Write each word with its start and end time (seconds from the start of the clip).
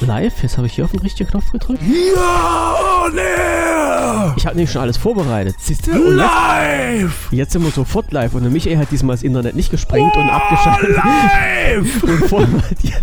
Live? 0.00 0.42
Jetzt 0.42 0.56
habe 0.56 0.66
ich 0.66 0.74
hier 0.74 0.84
auf 0.84 0.90
den 0.92 1.00
richtigen 1.00 1.30
Knopf 1.30 1.52
gedrückt. 1.52 1.80
Ja, 1.82 2.74
on 3.06 3.16
air! 3.18 4.34
Ich 4.36 4.46
habe 4.46 4.56
nämlich 4.56 4.72
schon 4.72 4.82
alles 4.82 4.96
vorbereitet. 4.96 5.56
Siehst 5.58 5.86
du? 5.86 5.92
Und 5.92 5.98
jetzt, 5.98 6.16
Live! 6.16 7.28
jetzt 7.32 7.52
sind 7.52 7.62
wir 7.64 7.70
sofort 7.70 8.10
live. 8.12 8.34
Und 8.34 8.42
der 8.42 8.50
Michael 8.50 8.78
hat 8.78 8.90
diesmal 8.90 9.16
das 9.16 9.22
Internet 9.22 9.56
nicht 9.56 9.70
gesprengt 9.70 10.16
und 10.16 10.30
abgeschaltet. 10.30 10.96
Live! 10.96 12.02
und 12.02 12.28
formatiert. 12.28 13.02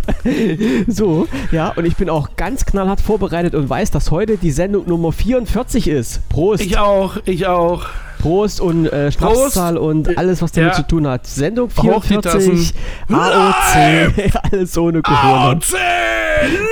So, 0.87 1.27
ja, 1.51 1.69
und 1.75 1.85
ich 1.85 1.95
bin 1.95 2.09
auch 2.09 2.29
ganz 2.35 2.65
knallhart 2.65 3.01
vorbereitet 3.01 3.53
und 3.55 3.69
weiß, 3.69 3.91
dass 3.91 4.11
heute 4.11 4.37
die 4.37 4.51
Sendung 4.51 4.87
Nummer 4.87 5.11
44 5.11 5.87
ist. 5.87 6.27
Prost! 6.29 6.63
Ich 6.63 6.77
auch, 6.77 7.17
ich 7.25 7.47
auch. 7.47 7.85
Prost 8.19 8.59
und 8.59 8.87
äh, 8.87 9.11
Schnapszahl 9.11 9.77
und 9.77 10.17
alles, 10.17 10.41
was 10.41 10.51
damit 10.51 10.71
Ja. 10.71 10.75
zu 10.75 10.87
tun 10.87 11.07
hat. 11.07 11.27
Sendung 11.27 11.69
Hoch 11.77 12.01
die 12.01 12.07
44, 12.07 12.73
AOC, 13.09 14.33
alles 14.51 14.75
ohne 14.77 15.03
Corona. 15.03 15.51
AOC 15.51 15.75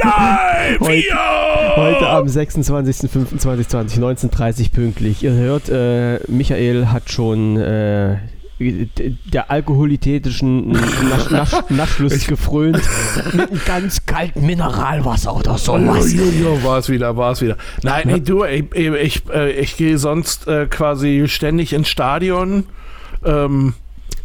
live! 0.03 0.79
Heute- 0.79 1.07
Yo! 1.07 1.75
Heute 1.75 2.07
am 2.09 2.25
26.05.2020, 2.27 3.99
19.30 3.99 4.71
pünktlich. 4.71 5.23
Ihr 5.23 5.33
hört, 5.33 5.69
äh, 5.69 6.19
Michael 6.29 6.87
hat 6.87 7.11
schon 7.11 7.57
äh, 7.57 8.17
der 8.59 9.51
alkoholitätischen 9.51 10.69
Nasch, 10.71 11.29
Nasch, 11.29 11.51
Naschlust 11.69 12.27
gefrönt 12.29 12.79
mit 13.33 13.49
einem 13.51 13.61
ganz 13.65 14.05
kalten 14.05 14.45
Mineralwasser 14.45 15.35
oder 15.35 15.55
Oh, 15.55 15.57
sowas. 15.57 16.13
jo, 16.13 16.23
jo, 16.23 16.63
war 16.63 16.77
es 16.79 16.87
wieder, 16.89 17.17
war 17.17 17.33
es 17.33 17.41
wieder. 17.41 17.57
Nein, 17.83 18.07
ey, 18.07 18.21
du, 18.23 18.45
ich, 18.45 18.73
ich, 18.73 19.23
äh, 19.33 19.51
ich 19.51 19.75
gehe 19.75 19.97
sonst 19.97 20.47
äh, 20.47 20.67
quasi 20.67 21.25
ständig 21.27 21.73
ins 21.73 21.89
Stadion. 21.89 22.63
Ähm, 23.25 23.73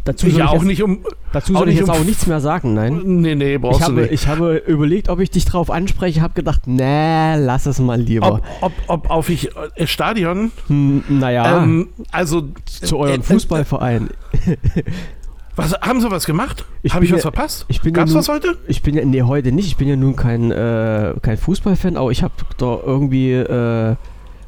Dazu 0.05 0.27
ich 0.27 0.33
soll 0.35 0.43
ich, 0.43 0.49
auch 0.49 0.53
jetzt, 0.55 0.65
nicht 0.65 0.83
um. 0.83 1.01
dazu 1.33 1.55
auch 1.55 1.59
soll 1.61 1.69
ich 1.69 1.77
jetzt 1.79 1.89
um- 1.89 1.95
auch 1.95 2.05
nichts 2.05 2.27
mehr 2.27 2.41
sagen, 2.41 2.73
nein. 2.75 3.01
Nee, 3.05 3.35
nee, 3.35 3.59
brauchst 3.59 3.81
Ich 3.81 3.87
du 3.87 3.93
habe, 3.93 4.01
nicht. 4.03 4.13
ich 4.13 4.27
habe 4.29 4.57
überlegt, 4.67 5.09
ob 5.09 5.21
ich 5.21 5.31
dich 5.31 5.45
drauf 5.45 5.71
anspreche, 5.71 6.23
habe 6.23 6.35
gedacht, 6.35 6.63
nee, 6.67 7.37
lass 7.37 7.67
es 7.67 7.79
mal 7.81 8.01
lieber. 8.01 8.33
ob, 8.35 8.43
ob, 8.63 8.73
ob 8.89 9.11
auf 9.11 9.29
ich 9.29 9.51
äh, 9.77 9.87
Stadion. 9.87 10.53
Hm, 10.69 11.05
naja, 11.09 11.63
Ähm, 11.63 11.89
also 12.11 12.49
zu 12.65 12.99
eurem 12.99 13.21
äh, 13.21 13.25
Fußballverein. 13.25 14.09
Was 15.57 15.75
haben 15.83 16.01
sie 16.01 16.11
was 16.11 16.25
gemacht? 16.25 16.65
Ich 16.83 16.95
Habe 16.95 17.05
ich 17.05 17.11
was 17.13 17.19
ja- 17.19 17.23
verpasst? 17.23 17.67
ich 17.69 17.83
bin 17.83 17.93
ja 17.93 18.01
Gab's 18.01 18.13
nun- 18.13 18.21
was 18.21 18.29
heute? 18.31 18.57
Ich 18.67 18.81
bin 18.83 18.95
ja, 18.95 19.05
nee, 19.05 19.21
heute 19.23 19.53
nicht. 19.53 19.67
Ich 19.67 19.77
bin 19.77 19.89
ja 19.89 19.97
nun 19.97 20.17
kein, 20.17 20.51
äh, 20.51 21.13
kein 21.21 21.37
Fußballfan, 21.37 21.97
aber 21.99 22.11
ich 22.13 22.23
habe 22.23 22.33
da 22.57 22.79
irgendwie 22.87 23.33
äh, 23.33 23.97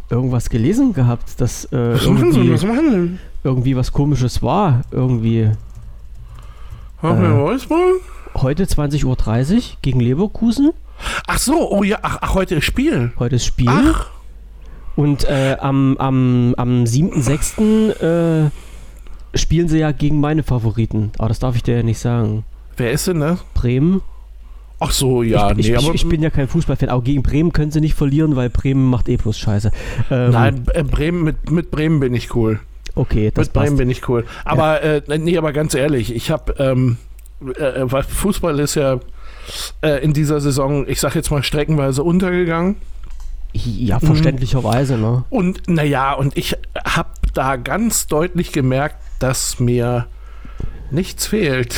irgendwas 0.09 0.48
gelesen 0.48 0.94
gehabt, 0.94 1.39
dass 1.41 1.66
äh, 1.66 1.94
Was 1.94 2.06
machen 2.06 2.33
sie? 2.33 2.50
Was 2.53 2.64
machen 2.64 2.91
sie? 2.91 3.19
Irgendwie 3.45 3.77
was 3.77 3.93
komisches 3.93 4.43
war. 4.43 4.83
Irgendwie 4.91 5.51
Haben 7.01 7.23
wir. 7.23 7.37
Wolfsburg? 7.37 8.01
heute 8.34 8.65
20.30 8.65 9.05
Uhr 9.55 9.62
gegen 9.83 10.01
Leverkusen. 10.01 10.73
Ach 11.27 11.39
so, 11.39 11.71
oh 11.71 11.83
ja, 11.83 11.99
ach, 12.03 12.19
ach 12.21 12.34
heute 12.34 12.57
ist 12.57 12.65
Spiel. 12.65 13.12
Heute 13.19 13.37
ist 13.37 13.45
Spiel. 13.45 13.69
Ach, 13.69 14.09
Und 14.97 15.25
äh, 15.25 15.57
am, 15.61 15.97
am, 15.99 16.55
am 16.57 16.84
7.6. 16.84 18.47
Äh, 18.47 18.51
spielen 19.34 19.69
sie 19.69 19.79
ja 19.79 19.93
gegen 19.93 20.21
meine 20.21 20.43
Favoriten. 20.43 21.12
Aber 21.19 21.29
das 21.29 21.39
darf 21.39 21.56
ich 21.56 21.62
dir 21.62 21.77
ja 21.77 21.83
nicht 21.83 21.99
sagen. 21.99 22.45
wer 22.77 22.93
ist 22.93 23.06
denn 23.06 23.21
das? 23.21 23.43
Bremen. 23.55 24.03
Ach 24.79 24.91
so, 24.91 25.23
ja, 25.23 25.51
ich, 25.53 25.56
nee, 25.56 25.75
ich, 25.75 25.79
aber 25.79 25.95
ich 25.95 26.09
bin 26.09 26.23
ja 26.23 26.31
kein 26.31 26.49
Fußballfan, 26.49 26.89
aber 26.89 27.03
gegen 27.03 27.23
Bremen 27.23 27.53
können 27.53 27.71
sie 27.71 27.81
nicht 27.81 27.95
verlieren, 27.95 28.34
weil 28.34 28.51
Bremen 28.51 28.91
macht 28.91 29.09
eh 29.09 29.17
bloß 29.17 29.39
Scheiße. 29.39 29.71
Ähm, 30.11 30.31
Nein, 30.33 30.65
äh, 30.75 30.83
Bremen, 30.83 31.23
mit, 31.23 31.51
mit 31.53 31.71
Bremen 31.71 32.01
bin 32.01 32.15
ich 32.15 32.34
cool. 32.34 32.59
Okay, 32.95 33.31
das 33.33 33.47
mit 33.47 33.53
passt. 33.55 33.77
bin 33.77 33.91
ich 33.91 34.09
cool. 34.09 34.25
Aber, 34.45 34.83
äh, 34.83 35.03
nee, 35.19 35.39
aber 35.39 35.53
ganz 35.53 35.75
ehrlich, 35.75 36.15
ich 36.15 36.31
habe, 36.31 36.55
ähm, 36.59 36.99
äh, 37.41 37.83
weil 37.84 38.03
Fußball 38.03 38.59
ist 38.61 38.75
ja 38.75 39.01
äh, 39.81 40.03
in 40.03 40.12
dieser 40.12 40.41
Saison, 40.41 40.87
ich 40.87 41.01
sag 41.01 41.15
jetzt 41.15 41.31
mal, 41.31 41.43
streckenweise 41.43 42.03
untergegangen. 42.03 42.77
Ja, 43.55 44.00
verständlicherweise, 44.00 44.97
ne? 44.97 45.25
Und 45.28 45.69
naja, 45.69 46.15
und 46.15 46.37
ich 46.39 46.56
habe 46.87 47.11
da 47.34 47.56
ganz 47.56 48.06
deutlich 48.06 48.53
gemerkt, 48.53 48.97
dass 49.19 49.61
mir 49.61 50.06
nichts 50.92 51.26
fehlt. 51.26 51.75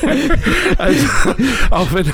also, 0.78 1.06
auch 1.70 1.92
wenn, 1.92 2.06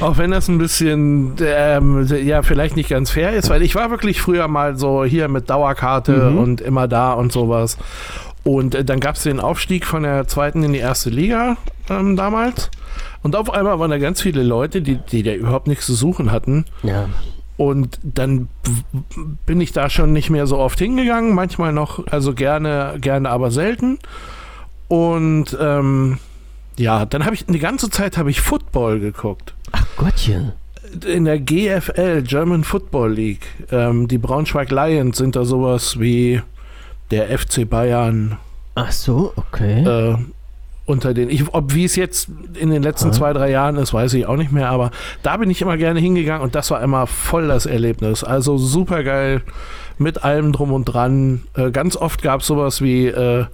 auch 0.00 0.18
wenn 0.18 0.30
das 0.30 0.48
ein 0.48 0.58
bisschen, 0.58 1.34
ähm, 1.40 2.06
ja, 2.24 2.42
vielleicht 2.42 2.76
nicht 2.76 2.88
ganz 2.90 3.10
fair 3.10 3.32
ist, 3.32 3.50
weil 3.50 3.62
ich 3.62 3.74
war 3.74 3.90
wirklich 3.90 4.20
früher 4.20 4.48
mal 4.48 4.76
so 4.76 5.04
hier 5.04 5.28
mit 5.28 5.50
Dauerkarte 5.50 6.30
Mhm. 6.30 6.38
und 6.38 6.60
immer 6.60 6.88
da 6.88 7.12
und 7.12 7.32
sowas. 7.32 7.78
Und 8.44 8.74
äh, 8.74 8.84
dann 8.84 9.00
gab 9.00 9.14
es 9.16 9.22
den 9.22 9.40
Aufstieg 9.40 9.86
von 9.86 10.02
der 10.02 10.26
zweiten 10.26 10.62
in 10.62 10.72
die 10.72 10.78
erste 10.80 11.10
Liga 11.10 11.56
ähm, 11.88 12.16
damals. 12.16 12.70
Und 13.22 13.36
auf 13.36 13.52
einmal 13.52 13.78
waren 13.78 13.90
da 13.90 13.98
ganz 13.98 14.20
viele 14.20 14.42
Leute, 14.42 14.82
die, 14.82 14.96
die 14.96 15.22
da 15.22 15.32
überhaupt 15.32 15.68
nichts 15.68 15.86
zu 15.86 15.94
suchen 15.94 16.32
hatten. 16.32 16.64
Ja. 16.82 17.08
Und 17.56 18.00
dann 18.02 18.48
bin 19.46 19.60
ich 19.60 19.72
da 19.72 19.88
schon 19.88 20.12
nicht 20.12 20.30
mehr 20.30 20.46
so 20.48 20.58
oft 20.58 20.78
hingegangen, 20.78 21.34
manchmal 21.34 21.72
noch, 21.72 22.04
also 22.08 22.34
gerne, 22.34 22.96
gerne, 23.00 23.30
aber 23.30 23.50
selten. 23.52 23.98
Und 24.92 25.56
ähm, 25.58 26.18
ja, 26.76 27.06
dann 27.06 27.24
habe 27.24 27.34
ich 27.34 27.46
die 27.46 27.58
ganze 27.58 27.88
Zeit 27.88 28.18
habe 28.18 28.30
ich 28.30 28.42
Football 28.42 29.00
geguckt. 29.00 29.54
Ach 29.70 29.86
Gottchen. 29.96 30.52
In 31.06 31.24
der 31.24 31.38
GFL, 31.38 32.20
German 32.20 32.62
Football 32.62 33.14
League. 33.14 33.46
Ähm, 33.70 34.06
die 34.06 34.18
Braunschweig 34.18 34.70
Lions 34.70 35.16
sind 35.16 35.34
da 35.34 35.46
sowas 35.46 35.98
wie 35.98 36.42
der 37.10 37.38
FC 37.38 37.66
Bayern 37.66 38.36
Ach 38.74 38.92
so, 38.92 39.32
okay. 39.36 39.82
äh, 39.82 40.18
unter 40.84 41.14
den. 41.14 41.30
Ich, 41.30 41.54
ob 41.54 41.72
wie 41.72 41.86
es 41.86 41.96
jetzt 41.96 42.28
in 42.60 42.68
den 42.68 42.82
letzten 42.82 43.08
Ah. 43.08 43.12
zwei, 43.12 43.32
drei 43.32 43.50
Jahren 43.50 43.76
ist, 43.76 43.94
weiß 43.94 44.12
ich 44.12 44.26
auch 44.26 44.36
nicht 44.36 44.52
mehr, 44.52 44.68
aber 44.68 44.90
da 45.22 45.38
bin 45.38 45.48
ich 45.48 45.62
immer 45.62 45.78
gerne 45.78 46.00
hingegangen 46.00 46.42
und 46.42 46.54
das 46.54 46.70
war 46.70 46.82
immer 46.82 47.06
voll 47.06 47.48
das 47.48 47.64
Erlebnis. 47.64 48.24
Also 48.24 48.58
super 48.58 49.02
geil 49.04 49.40
mit 49.96 50.22
allem 50.22 50.52
drum 50.52 50.70
und 50.70 50.84
dran. 50.84 51.44
Äh, 51.56 51.70
ganz 51.70 51.96
oft 51.96 52.20
gab 52.20 52.42
es 52.42 52.46
sowas 52.46 52.82
wie, 52.82 53.06
äh, 53.06 53.46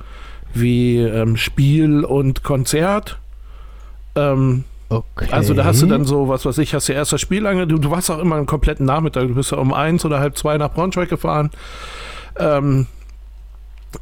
wie 0.54 0.98
ähm, 0.98 1.36
Spiel 1.36 2.04
und 2.04 2.42
Konzert. 2.42 3.18
Ähm, 4.14 4.64
okay. 4.88 5.28
also 5.30 5.54
da 5.54 5.64
hast 5.64 5.82
du 5.82 5.86
dann 5.86 6.04
so, 6.04 6.28
was 6.28 6.44
weiß 6.44 6.58
ich, 6.58 6.74
hast 6.74 6.88
du 6.88 6.92
erst 6.92 7.12
das 7.12 7.20
Spiel 7.20 7.42
lange, 7.42 7.66
du, 7.66 7.78
du 7.78 7.90
warst 7.90 8.10
auch 8.10 8.18
immer 8.18 8.36
einen 8.36 8.46
kompletten 8.46 8.86
Nachmittag, 8.86 9.28
du 9.28 9.34
bist 9.34 9.52
ja 9.52 9.58
um 9.58 9.72
eins 9.72 10.04
oder 10.04 10.20
halb 10.20 10.36
zwei 10.36 10.58
nach 10.58 10.72
Braunschweig 10.72 11.08
gefahren. 11.08 11.50
Ähm, 12.38 12.86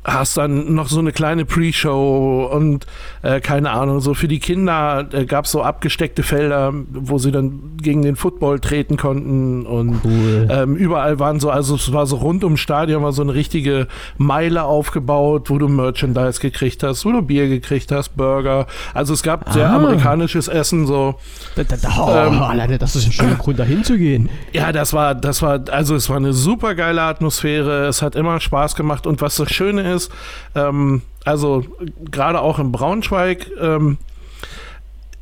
hast 0.04 0.36
dann 0.36 0.74
noch 0.74 0.88
so 0.88 0.98
eine 0.98 1.12
kleine 1.12 1.44
Pre-Show 1.44 2.50
und 2.52 2.86
äh, 3.22 3.40
keine 3.40 3.70
Ahnung, 3.70 4.00
so 4.00 4.14
für 4.14 4.26
die 4.28 4.40
Kinder 4.40 5.06
äh, 5.12 5.24
gab 5.26 5.44
es 5.44 5.52
so 5.52 5.62
abgesteckte 5.62 6.22
Felder, 6.22 6.72
wo 6.92 7.18
sie 7.18 7.30
dann 7.30 7.76
gegen 7.80 8.02
den 8.02 8.16
Football 8.16 8.58
treten 8.60 8.96
konnten 8.96 9.64
und 9.64 10.00
Cool. 10.04 10.48
ähm, 10.50 10.74
überall 10.76 11.18
waren 11.20 11.38
so, 11.40 11.50
also 11.50 11.76
es 11.76 11.92
war 11.92 12.06
so 12.06 12.16
rund 12.16 12.42
ums 12.44 12.60
Stadion 12.60 13.02
war 13.02 13.12
so 13.12 13.22
eine 13.22 13.34
richtige 13.34 13.86
Meile 14.18 14.64
aufgebaut, 14.64 15.50
wo 15.50 15.58
du 15.58 15.68
Merchandise 15.68 16.40
gekriegt 16.40 16.82
hast, 16.82 17.04
wo 17.04 17.12
du 17.12 17.22
Bier 17.22 17.48
gekriegt 17.48 17.92
hast, 17.92 18.16
Burger. 18.16 18.66
Also 18.94 19.14
es 19.14 19.22
gab 19.22 19.52
sehr 19.52 19.70
Ah. 19.70 19.76
amerikanisches 19.76 20.48
Essen, 20.48 20.86
so. 20.86 21.14
Da, 21.54 21.64
da, 21.64 21.76
da, 21.76 21.88
oh, 22.00 22.10
ähm, 22.32 22.42
alleine, 22.42 22.78
das 22.78 22.96
ist 22.96 23.06
ein 23.06 23.12
schöner 23.12 23.34
Grund, 23.36 23.58
da 23.58 23.64
hinzugehen. 23.64 24.28
Ja, 24.52 24.72
das 24.72 24.92
war, 24.92 25.14
das 25.14 25.42
war, 25.42 25.60
also 25.70 25.94
es 25.94 26.08
war 26.08 26.16
eine 26.16 26.32
super 26.32 26.74
geile 26.74 27.02
Atmosphäre. 27.02 27.86
Es 27.86 28.02
hat 28.02 28.16
immer 28.16 28.40
Spaß 28.40 28.74
gemacht. 28.74 29.06
Und 29.06 29.20
was 29.20 29.36
das 29.36 29.50
Schöne 29.76 29.94
ist, 29.94 30.10
ähm, 30.54 31.02
also 31.24 31.64
gerade 32.10 32.40
auch 32.40 32.58
in 32.58 32.72
Braunschweig, 32.72 33.50
ähm, 33.60 33.98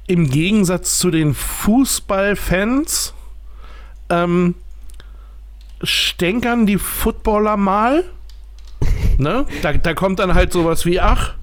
im 0.06 0.28
Gegensatz 0.28 0.98
zu 0.98 1.10
den 1.10 1.34
Fußballfans, 1.34 3.14
ähm, 4.10 4.54
stänkern 5.82 6.66
die 6.66 6.78
Footballer 6.78 7.56
mal. 7.56 8.04
Ne? 9.18 9.46
Da, 9.62 9.72
da 9.72 9.94
kommt 9.94 10.18
dann 10.18 10.34
halt 10.34 10.52
sowas 10.52 10.84
wie, 10.84 11.00
ach, 11.00 11.34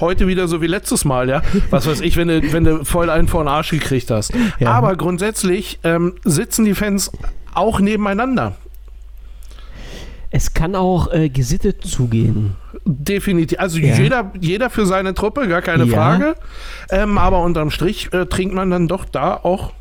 heute 0.00 0.26
wieder 0.26 0.48
so 0.48 0.62
wie 0.62 0.66
letztes 0.66 1.04
Mal, 1.04 1.28
ja. 1.28 1.42
Was 1.70 1.86
weiß 1.86 2.00
ich, 2.00 2.16
wenn 2.16 2.28
du, 2.28 2.52
wenn 2.52 2.64
du 2.64 2.84
voll 2.84 3.10
einen 3.10 3.28
vor 3.28 3.42
den 3.42 3.48
Arsch 3.48 3.70
gekriegt 3.70 4.10
hast. 4.10 4.32
Ja. 4.58 4.72
Aber 4.72 4.96
grundsätzlich 4.96 5.80
ähm, 5.84 6.14
sitzen 6.24 6.64
die 6.64 6.74
Fans 6.74 7.10
auch 7.52 7.80
nebeneinander. 7.80 8.56
Es 10.30 10.52
kann 10.52 10.74
auch 10.74 11.10
äh, 11.12 11.30
gesittet 11.30 11.84
zugehen. 11.84 12.54
Definitiv. 12.84 13.58
Also 13.58 13.78
Ja. 13.78 13.94
jeder, 13.96 14.32
jeder 14.40 14.68
für 14.70 14.84
seine 14.86 15.14
Truppe, 15.14 15.48
gar 15.48 15.62
keine 15.62 15.84
Ja. 15.84 15.94
Frage. 15.94 16.34
Ähm, 16.90 17.16
aber 17.18 17.42
unterm 17.42 17.70
Strich 17.70 18.12
äh, 18.12 18.26
trinkt 18.26 18.54
man 18.54 18.70
dann 18.70 18.88
doch 18.88 19.04
da 19.06 19.34
auch 19.34 19.72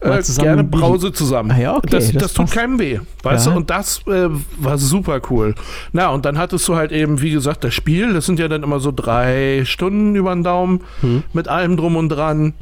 äh, 0.00 0.22
gerne. 0.38 0.64
Brause 0.64 1.12
zusammen. 1.12 1.50
Ah 1.50 1.58
ja, 1.58 1.76
okay, 1.76 1.88
das, 1.90 2.12
das 2.12 2.22
das, 2.22 2.32
tut 2.34 2.50
keinem 2.50 2.78
weh. 2.78 3.00
Weißt 3.22 3.46
Ja. 3.46 3.52
du? 3.52 3.58
Und 3.58 3.70
das 3.70 4.00
äh, 4.06 4.28
war 4.58 4.78
super 4.78 5.20
cool. 5.30 5.54
Na, 5.92 6.08
und 6.08 6.24
dann 6.24 6.38
hattest 6.38 6.66
du 6.68 6.76
halt 6.76 6.92
eben, 6.92 7.20
wie 7.22 7.30
gesagt, 7.30 7.64
das 7.64 7.74
Spiel. 7.74 8.12
Das 8.14 8.26
sind 8.26 8.38
ja 8.38 8.48
dann 8.48 8.62
immer 8.62 8.78
so 8.80 8.92
drei 8.92 9.62
Stunden 9.64 10.14
über 10.14 10.34
den 10.34 10.42
Daumen 10.44 10.80
Hm. 11.00 11.22
mit 11.32 11.48
allem 11.48 11.76
drum 11.76 11.96
und 11.96 12.08
dran. 12.10 12.54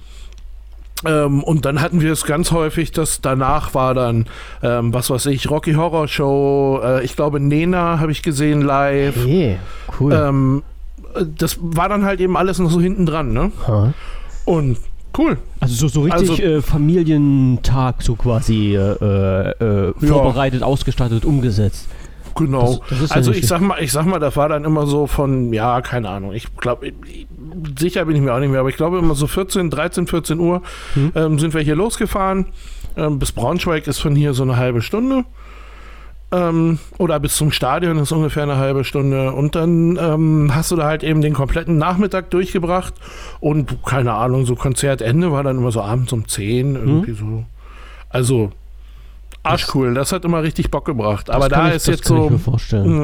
Ähm, 1.06 1.42
und 1.42 1.64
dann 1.64 1.80
hatten 1.80 2.00
wir 2.00 2.12
es 2.12 2.24
ganz 2.24 2.50
häufig, 2.52 2.92
dass 2.92 3.20
danach 3.20 3.74
war 3.74 3.94
dann, 3.94 4.26
ähm, 4.62 4.94
was 4.94 5.10
weiß 5.10 5.26
ich, 5.26 5.50
Rocky 5.50 5.74
Horror 5.74 6.08
Show, 6.08 6.80
äh, 6.82 7.04
ich 7.04 7.14
glaube 7.16 7.40
Nena 7.40 7.98
habe 8.00 8.12
ich 8.12 8.22
gesehen 8.22 8.62
live. 8.62 9.16
Hey, 9.16 9.58
cool. 10.00 10.12
Ähm, 10.12 10.62
äh, 11.14 11.24
das 11.36 11.58
war 11.60 11.88
dann 11.88 12.04
halt 12.04 12.20
eben 12.20 12.36
alles 12.36 12.58
noch 12.58 12.70
so 12.70 12.80
hinten 12.80 13.06
dran, 13.06 13.32
ne? 13.32 13.52
Ha. 13.66 13.92
Und 14.44 14.78
Cool. 15.16 15.38
Also 15.60 15.74
so, 15.76 15.86
so 15.86 16.00
richtig 16.02 16.30
Also- 16.30 16.42
äh, 16.42 16.60
Familientag 16.60 18.02
so 18.02 18.16
quasi 18.16 18.74
äh, 18.74 18.80
äh, 18.80 19.94
vorbereitet, 20.04 20.64
ausgestattet, 20.64 21.24
umgesetzt. 21.24 21.88
Genau. 22.34 22.80
Das- 22.90 22.98
das 22.98 23.10
ja 23.10 23.16
also 23.16 23.30
nicht 23.30 23.44
ich 23.44 23.46
sag 23.48 23.60
mal, 23.60 23.76
ich 23.80 23.92
sag 23.92 24.06
mal, 24.06 24.18
das 24.18 24.36
war 24.36 24.48
dann 24.48 24.64
immer 24.64 24.86
so 24.88 25.06
von, 25.06 25.52
ja, 25.52 25.80
keine 25.82 26.08
Ahnung. 26.08 26.32
Ich 26.32 26.56
glaube, 26.56 26.90
sicher 27.78 28.04
bin 28.04 28.16
ich 28.16 28.22
mir 28.22 28.32
auch 28.34 28.38
nicht 28.40 28.50
mehr, 28.50 28.60
aber 28.60 28.68
ich 28.68 28.76
glaube 28.76 28.98
immer 28.98 29.14
so 29.14 29.26
14, 29.26 29.70
13, 29.70 30.06
14 30.06 30.38
Uhr 30.38 30.62
Hm. 30.94 31.12
ähm, 31.14 31.38
sind 31.38 31.54
wir 31.54 31.60
hier 31.60 31.76
losgefahren. 31.76 32.46
Ähm, 32.96 33.18
bis 33.18 33.32
Braunschweig 33.32 33.86
ist 33.86 33.98
von 34.00 34.14
hier 34.14 34.34
so 34.34 34.42
eine 34.44 34.56
halbe 34.56 34.82
Stunde. 34.82 35.24
Ähm, 36.32 36.78
oder 36.98 37.20
bis 37.20 37.36
zum 37.36 37.52
Stadion 37.52 37.98
ist 37.98 38.10
ungefähr 38.12 38.42
eine 38.44 38.56
halbe 38.56 38.84
Stunde. 38.84 39.32
Und 39.32 39.54
dann 39.54 39.96
ähm, 40.00 40.50
hast 40.54 40.70
du 40.70 40.76
da 40.76 40.84
halt 40.86 41.04
eben 41.04 41.20
den 41.20 41.32
kompletten 41.34 41.76
Nachmittag 41.78 42.30
durchgebracht. 42.30 42.94
Und 43.40 43.84
keine 43.84 44.12
Ahnung, 44.14 44.46
so 44.46 44.56
Konzertende 44.56 45.30
war 45.32 45.42
dann 45.42 45.58
immer 45.58 45.70
so 45.72 45.80
abends 45.82 46.12
um 46.12 46.26
10, 46.26 46.74
irgendwie 46.74 47.10
Hm. 47.12 47.16
so. 47.16 47.44
Also, 48.08 48.52
arschcool. 49.42 49.94
Das 49.94 50.12
hat 50.12 50.24
immer 50.24 50.42
richtig 50.42 50.70
Bock 50.70 50.84
gebracht. 50.84 51.30
Aber 51.30 51.48
da 51.48 51.68
ich, 51.68 51.74
ist 51.76 51.88
jetzt 51.88 52.06
so 52.06 52.28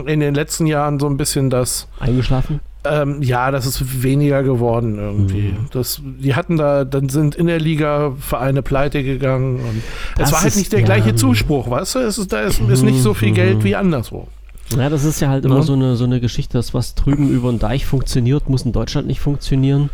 in 0.07 0.21
den 0.21 0.35
letzten 0.35 0.67
Jahren 0.67 0.99
so 0.99 1.07
ein 1.07 1.17
bisschen 1.17 1.51
das, 1.51 1.89
Eingeschlafen? 1.99 2.61
Ähm, 2.85 3.23
ja, 3.23 3.51
das 3.51 3.67
ist 3.67 4.03
weniger 4.03 4.43
geworden 4.43 4.99
irgendwie. 4.99 5.53
Mhm. 5.53 5.67
Das, 5.73 6.01
die 6.03 6.35
hatten 6.35 6.57
da, 6.57 6.85
dann 6.85 7.09
sind 7.09 7.35
in 7.35 7.47
der 7.47 7.59
Liga 7.61 8.13
Vereine 8.19 8.63
pleite 8.63 9.03
gegangen 9.05 9.57
und 9.57 9.83
Das 10.17 10.29
es 10.29 10.35
war 10.35 10.43
halt 10.43 10.57
nicht 10.57 10.73
der 10.73 10.81
ja. 10.81 10.87
gleiche 10.87 11.15
Zuspruch, 11.15 11.69
weißt 11.71 11.97
du? 11.97 11.99
Es 12.01 12.17
ist, 12.19 12.33
da 12.33 12.41
ist, 12.41 12.61
ist 12.61 12.83
nicht 12.83 13.03
so 13.03 13.13
viel 13.15 13.31
Mhm. 13.31 13.35
Geld 13.35 13.65
wie 13.65 13.77
anderswo. 13.77 14.29
Ja, 14.77 14.89
das 14.89 15.05
ist 15.05 15.21
ja 15.21 15.29
halt 15.29 15.45
immer 15.45 15.57
Ja. 15.57 15.63
so, 15.63 15.73
eine, 15.73 15.97
so 15.97 16.05
eine 16.05 16.21
Geschichte, 16.21 16.57
dass 16.57 16.73
was 16.75 16.95
drüben 16.95 17.29
über 17.31 17.51
den 17.51 17.59
Deich 17.59 17.87
funktioniert, 17.87 18.49
muss 18.49 18.63
in 18.63 18.73
Deutschland 18.73 19.07
nicht 19.09 19.21
funktionieren. 19.21 19.91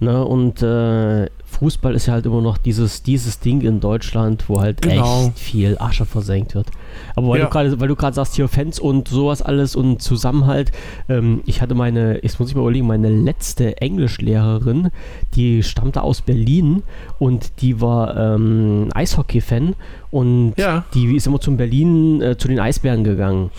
Ne? 0.00 0.24
Und 0.24 0.62
äh, 0.62 1.26
Fußball 1.52 1.94
ist 1.94 2.06
ja 2.06 2.14
halt 2.14 2.26
immer 2.26 2.40
noch 2.40 2.58
dieses, 2.58 3.02
dieses 3.02 3.38
Ding 3.40 3.60
in 3.60 3.78
Deutschland, 3.80 4.44
wo 4.48 4.60
halt 4.60 4.82
Genau. 4.82 5.26
echt 5.28 5.38
viel 5.38 5.76
Asche 5.78 6.04
versenkt 6.04 6.54
wird. 6.54 6.66
Aber 7.14 7.28
weil 7.28 7.38
Ja. 7.40 7.44
du 7.46 7.50
gerade, 7.50 7.80
weil 7.80 7.88
du 7.88 7.96
gerade 7.96 8.14
sagst, 8.14 8.34
hier 8.36 8.48
Fans 8.48 8.78
und 8.80 9.08
sowas 9.08 9.42
alles 9.42 9.76
und 9.76 10.02
Zusammenhalt, 10.02 10.72
ähm, 11.08 11.42
ich 11.46 11.60
hatte 11.62 11.74
meine, 11.74 12.22
jetzt 12.22 12.40
muss 12.40 12.48
ich 12.48 12.54
mal 12.54 12.62
überlegen, 12.62 12.86
meine 12.86 13.08
letzte 13.10 13.80
Englischlehrerin, 13.80 14.88
die 15.34 15.62
stammte 15.62 16.02
aus 16.02 16.22
Berlin 16.22 16.82
und 17.18 17.60
die 17.62 17.80
war 17.80 18.16
ähm, 18.16 18.88
Eishockey-Fan 18.94 19.74
und 20.10 20.54
Ja. 20.56 20.84
die 20.94 21.14
ist 21.16 21.26
immer 21.26 21.40
zum 21.40 21.56
Berlin 21.56 22.20
äh, 22.22 22.36
zu 22.36 22.48
den 22.48 22.58
Eisbären 22.60 23.04
gegangen. 23.04 23.50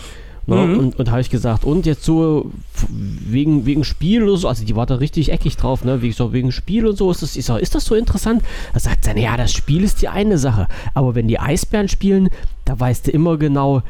Ne? 0.46 0.56
Mhm. 0.56 0.78
Und, 0.78 0.98
und 0.98 1.10
habe 1.10 1.20
ich 1.20 1.30
gesagt, 1.30 1.64
und 1.64 1.86
jetzt 1.86 2.04
so 2.04 2.50
wegen, 2.88 3.66
wegen 3.66 3.84
Spiel 3.84 4.22
oder 4.24 4.36
so, 4.36 4.48
also 4.48 4.64
die 4.64 4.76
war 4.76 4.86
da 4.86 4.96
richtig 4.96 5.32
eckig 5.32 5.56
drauf, 5.56 5.84
ne? 5.84 6.02
Wie 6.02 6.08
ich 6.08 6.16
so, 6.16 6.32
wegen 6.32 6.52
Spiel 6.52 6.86
und 6.86 6.96
so, 6.96 7.10
ist 7.10 7.22
das, 7.22 7.36
ich 7.36 7.44
sag, 7.44 7.60
ist 7.60 7.74
das 7.74 7.84
so 7.84 7.94
interessant? 7.94 8.42
Da 8.72 8.80
sagt 8.80 9.04
sie, 9.04 9.18
ja, 9.18 9.36
das 9.36 9.52
Spiel 9.52 9.84
ist 9.84 10.02
die 10.02 10.08
eine 10.08 10.38
Sache. 10.38 10.68
Aber 10.92 11.14
wenn 11.14 11.28
die 11.28 11.38
Eisbären 11.38 11.88
spielen, 11.88 12.28
da 12.64 12.78
weißt 12.78 13.06
du 13.06 13.10
immer 13.10 13.38
genau, 13.38 13.82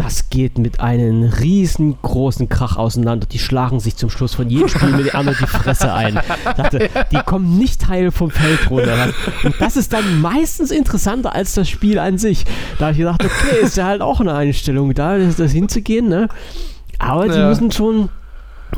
das 0.00 0.30
geht 0.30 0.56
mit 0.56 0.80
einem 0.80 1.24
riesengroßen 1.24 2.48
Krach 2.48 2.76
auseinander. 2.78 3.26
Die 3.26 3.38
schlagen 3.38 3.80
sich 3.80 3.96
zum 3.96 4.08
Schluss 4.08 4.34
von 4.34 4.48
jedem 4.48 4.68
Spiel 4.68 4.88
mit 4.88 5.06
der 5.06 5.14
anderen 5.14 5.36
die 5.40 5.46
Fresse 5.46 5.92
ein. 5.92 6.18
Sagte, 6.56 6.88
die 7.12 7.18
kommen 7.18 7.58
nicht 7.58 7.86
heil 7.88 8.10
vom 8.10 8.30
Feld 8.30 8.70
runter. 8.70 9.08
Und 9.44 9.54
das 9.60 9.76
ist 9.76 9.92
dann 9.92 10.22
meistens 10.22 10.70
interessanter 10.70 11.34
als 11.34 11.52
das 11.52 11.68
Spiel 11.68 11.98
an 11.98 12.16
sich. 12.16 12.46
Da 12.78 12.86
habe 12.86 12.92
ich 12.92 12.98
gedacht, 12.98 13.22
okay, 13.22 13.56
ist 13.62 13.76
ja 13.76 13.84
halt 13.86 14.00
auch 14.00 14.20
eine 14.20 14.32
Einstellung 14.34 14.94
da, 14.94 15.18
das, 15.18 15.36
das 15.36 15.52
hinzugehen, 15.52 16.08
ne? 16.08 16.28
Aber 16.98 17.28
die 17.28 17.38
Ja. 17.38 17.48
müssen 17.48 17.70
schon. 17.70 18.08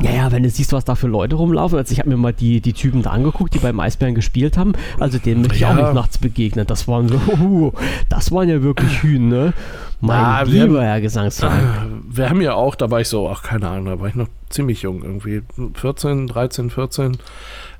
Ja, 0.01 0.11
ja, 0.11 0.31
wenn 0.31 0.43
du 0.43 0.49
siehst, 0.49 0.73
was 0.73 0.85
da 0.85 0.95
für 0.95 1.07
Leute 1.07 1.35
rumlaufen. 1.35 1.77
Also 1.77 1.91
ich 1.91 1.99
habe 1.99 2.09
mir 2.09 2.17
mal 2.17 2.33
die, 2.33 2.61
die 2.61 2.73
Typen 2.73 3.03
da 3.03 3.11
angeguckt, 3.11 3.53
die 3.53 3.59
beim 3.59 3.79
Eisbären 3.79 4.15
gespielt 4.15 4.57
haben. 4.57 4.73
Also 4.99 5.19
denen 5.19 5.41
möchte 5.41 5.55
ich 5.55 5.65
auch 5.65 5.75
nicht 5.75 5.93
nachts 5.93 6.17
begegnen. 6.17 6.65
Das 6.65 6.87
waren 6.87 7.07
so, 7.07 7.73
das 8.09 8.31
waren 8.31 8.49
ja 8.49 8.61
wirklich 8.63 9.03
Hühn, 9.03 9.27
ne? 9.29 9.53
Mein 10.01 10.19
Ah, 10.19 10.41
lieber 10.41 10.83
Herr 10.83 10.99
Gesangsverein. 10.99 12.03
Wir 12.09 12.29
haben 12.29 12.41
ja 12.41 12.55
auch, 12.55 12.75
da 12.75 12.91
war 12.91 13.01
ich 13.01 13.07
so, 13.07 13.29
ach 13.29 13.43
keine 13.43 13.69
Ahnung, 13.69 13.85
da 13.85 13.99
war 13.99 14.07
ich 14.07 14.15
noch 14.15 14.27
ziemlich 14.49 14.81
jung 14.81 15.01
irgendwie, 15.03 15.43
14, 15.75 16.27
13, 16.27 16.69
14. 16.69 17.17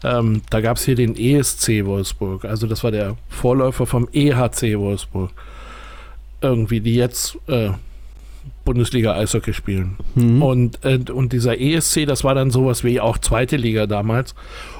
Ähm, 0.05 0.41
da 0.49 0.61
gab 0.61 0.77
es 0.77 0.85
hier 0.85 0.95
den 0.95 1.17
ESC 1.17 1.85
Wolfsburg, 1.85 2.45
also 2.45 2.67
das 2.67 2.83
war 2.83 2.91
der 2.91 3.15
Vorläufer 3.27 3.85
vom 3.85 4.07
EHC 4.13 4.77
Wolfsburg. 4.77 5.31
Irgendwie, 6.41 6.81
die 6.81 6.95
jetzt 6.95 7.37
äh, 7.47 7.71
Bundesliga 8.65 9.13
Eishockey 9.13 9.53
spielen. 9.53 9.97
Hm. 10.15 10.41
Und, 10.41 10.79
äh, 10.85 10.99
und 11.11 11.33
dieser 11.33 11.59
ESC, 11.59 12.05
das 12.05 12.23
war 12.23 12.33
dann 12.35 12.49
sowas 12.51 12.83
wie 12.83 12.99
auch 13.01 13.17
zweite 13.17 13.57
Liga 13.57 13.87
damals. 13.87 14.35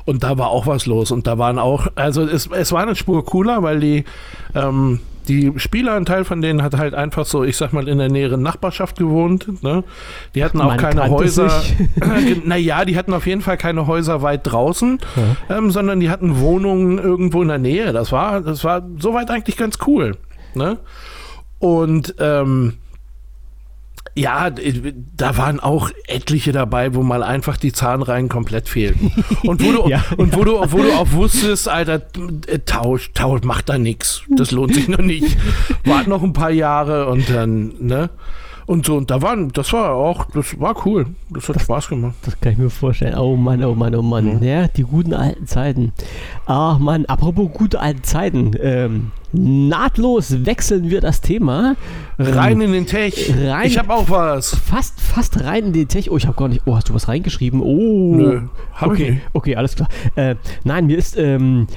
Und 0.06 0.24
da 0.24 0.38
war 0.38 0.50
auch 0.50 0.68
was 0.68 0.86
los. 0.86 1.12
Und 1.12 1.28
da 1.28 1.38
waren 1.38 1.60
auch, 1.60 1.88
also 1.96 2.24
es, 2.24 2.48
es 2.48 2.72
war 2.72 2.84
eine 2.84 2.96
Spur 2.96 3.26
cooler, 3.26 3.62
weil 3.64 3.80
die, 3.80 4.06
ähm, 4.56 5.00
die 5.28 5.54
Spieler, 5.58 5.94
ein 5.96 6.06
Teil 6.06 6.26
von 6.26 6.42
denen 6.42 6.62
hat 6.62 6.78
halt 6.78 6.94
einfach 6.94 7.26
so, 7.26 7.44
ich 7.44 7.56
sag 7.56 7.72
mal, 7.72 7.88
in 7.88 7.98
der 7.98 8.10
näheren 8.10 8.42
Nachbarschaft 8.42 8.98
gewohnt. 8.98 9.64
Ne? 9.64 9.84
Die 10.36 10.44
hatten 10.44 10.60
auch 10.60 10.68
Man 10.68 10.78
keine 10.78 11.10
Häuser. 11.10 11.50
naja, 12.44 12.84
die 12.86 12.98
hatten 12.98 13.14
auf 13.14 13.26
jeden 13.26 13.42
Fall 13.42 13.58
keine 13.58 13.88
Häuser 13.88 14.22
weit 14.22 14.42
draußen, 14.44 15.00
Ja. 15.50 15.58
ähm, 15.58 15.72
sondern 15.72 16.00
die 16.00 16.10
hatten 16.10 16.40
Wohnungen 16.40 16.98
irgendwo 17.00 17.42
in 17.42 17.48
der 17.48 17.58
Nähe. 17.58 17.94
Das 17.94 18.12
war, 18.12 18.42
das 18.42 18.64
war 18.64 18.86
soweit 19.00 19.30
eigentlich 19.30 19.56
ganz 19.58 19.78
cool. 19.88 20.18
Ne? 20.56 20.78
Und 21.60 22.16
ähm, 22.20 22.74
ja, 24.16 24.52
da 24.52 25.38
waren 25.38 25.60
auch 25.60 25.90
etliche 26.08 26.52
dabei, 26.52 26.94
wo 26.94 27.02
mal 27.02 27.24
einfach 27.24 27.58
die 27.58 27.72
Zahnreihen 27.72 28.30
komplett 28.30 28.70
fehlten. 28.70 29.12
Und 29.44 29.64
wo 29.64 29.72
du, 29.72 29.88
Ja, 29.90 30.04
und 30.18 30.36
wo 30.36 30.44
du, 30.44 30.54
wo 30.72 30.78
du 30.84 30.94
auch 30.94 31.12
wusstest, 31.14 31.68
Alter, 31.68 32.02
äh, 32.48 32.60
Tausch, 32.60 33.12
Tausch 33.14 33.42
macht 33.44 33.70
da 33.70 33.78
nichts. 33.78 34.22
Das 34.30 34.52
lohnt 34.52 34.76
sich 34.76 34.88
noch 34.88 35.00
nicht. 35.00 35.36
Wart 35.84 36.08
noch 36.08 36.22
ein 36.22 36.34
paar 36.34 36.52
Jahre 36.52 37.08
und 37.08 37.28
dann, 37.30 37.74
ne? 37.80 38.10
Und 38.66 38.86
so, 38.86 38.96
und 38.96 39.12
da 39.12 39.22
waren, 39.22 39.52
das 39.52 39.74
war 39.74 39.94
auch, 39.94 40.26
das 40.34 40.60
war 40.60 40.86
cool. 40.86 41.08
Das 41.30 41.50
hat 41.50 41.60
Spaß 41.60 41.90
gemacht. 41.90 42.16
Das 42.24 42.40
kann 42.40 42.54
ich 42.54 42.58
mir 42.58 42.70
vorstellen. 42.70 43.18
Oh 43.18 43.36
Mann, 43.36 43.64
oh 43.64 43.76
Mann, 43.76 43.94
oh 43.96 44.02
Mann. 44.02 44.38
Mhm. 44.38 44.44
Ja, 44.44 44.68
die 44.68 44.84
guten 44.84 45.14
alten 45.14 45.48
Zeiten. 45.48 45.92
Ach 46.46 46.78
Mann, 46.80 47.06
apropos 47.06 47.52
gute 47.52 47.80
alte 47.80 48.04
Zeiten. 48.04 48.52
Ähm, 48.62 49.12
nahtlos 49.34 50.46
wechseln 50.46 50.90
wir 50.90 51.02
das 51.02 51.22
Thema. 51.22 51.76
Ähm, 52.20 52.26
Rein 52.34 52.62
in 52.62 52.72
den 52.72 52.86
Tech. 52.86 53.34
rein- 53.44 53.68
Ich 53.68 53.78
habe 53.78 53.94
auch 53.94 54.10
was. 54.10 54.56
Fast, 54.56 55.00
fast 55.02 55.44
rein 55.44 55.66
in 55.66 55.74
den 55.74 55.88
Tech. 55.88 56.10
Oh, 56.12 56.18
ich 56.18 56.28
habe 56.28 56.38
gar 56.38 56.48
nicht. 56.48 56.62
Oh, 56.66 56.76
hast 56.76 56.90
du 56.90 56.94
was 56.94 57.08
reingeschrieben? 57.08 57.62
Oh. 57.62 58.16
Nö, 58.16 58.42
hab 58.74 58.94
ich 58.94 59.00
okay, 59.02 59.12
nicht. 59.12 59.22
okay, 59.34 59.56
alles 59.56 59.76
klar. 59.76 59.90
Äh, 60.16 60.36
nein, 60.64 60.86
mir 60.88 60.98
ist. 60.98 61.18
Ähm, 61.18 61.68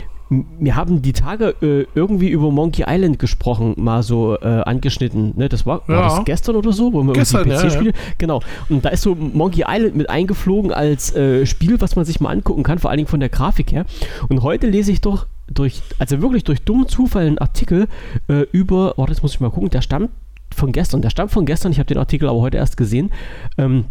wir 0.58 0.74
haben 0.74 1.02
die 1.02 1.12
Tage 1.12 1.54
äh, 1.62 1.86
irgendwie 1.94 2.30
über 2.30 2.50
Monkey 2.50 2.82
Island 2.84 3.20
gesprochen, 3.20 3.74
mal 3.76 4.02
so 4.02 4.36
äh, 4.36 4.44
angeschnitten. 4.44 5.34
Ne, 5.36 5.48
das 5.48 5.66
war, 5.66 5.82
war 5.86 5.96
Ja. 6.00 6.08
das 6.16 6.24
gestern 6.24 6.56
oder 6.56 6.72
so, 6.72 6.92
wo 6.92 7.04
wir 7.04 7.12
Gestern, 7.12 7.42
irgendwie 7.48 7.62
ja, 7.62 7.68
PC 7.70 7.72
spielen. 7.72 7.92
Genau. 8.18 8.40
Und 8.68 8.84
da 8.84 8.88
ist 8.88 9.02
so 9.02 9.14
Monkey 9.14 9.62
Island 9.68 9.94
mit 9.94 10.10
eingeflogen 10.10 10.72
als 10.72 11.14
äh, 11.14 11.46
Spiel, 11.46 11.80
was 11.80 11.94
man 11.94 12.04
sich 12.04 12.18
mal 12.18 12.30
angucken 12.30 12.64
kann, 12.64 12.80
vor 12.80 12.90
allen 12.90 12.96
Dingen 12.98 13.08
von 13.08 13.20
der 13.20 13.28
Grafik 13.28 13.70
her. 13.70 13.86
Und 14.28 14.42
heute 14.42 14.66
lese 14.66 14.90
ich 14.90 15.00
doch 15.00 15.26
durch, 15.48 15.82
also 15.98 16.20
wirklich 16.22 16.44
durch 16.44 16.62
dummen 16.62 16.88
Zufall 16.88 17.26
einen 17.26 17.38
Artikel 17.38 17.88
äh, 18.28 18.42
über, 18.52 18.94
warte, 18.96 19.12
jetzt 19.12 19.22
muss 19.22 19.34
ich 19.34 19.40
mal 19.40 19.50
gucken, 19.50 19.70
der 19.70 19.82
stammt 19.82 20.10
von 20.54 20.72
gestern, 20.72 21.02
der 21.02 21.10
stammt 21.10 21.30
von 21.30 21.46
gestern, 21.46 21.72
ich 21.72 21.78
habe 21.78 21.86
den 21.86 21.98
Artikel 21.98 22.28
aber 22.28 22.40
heute 22.40 22.56
erst 22.56 22.76
gesehen. 22.76 23.10
Ähm, 23.58 23.86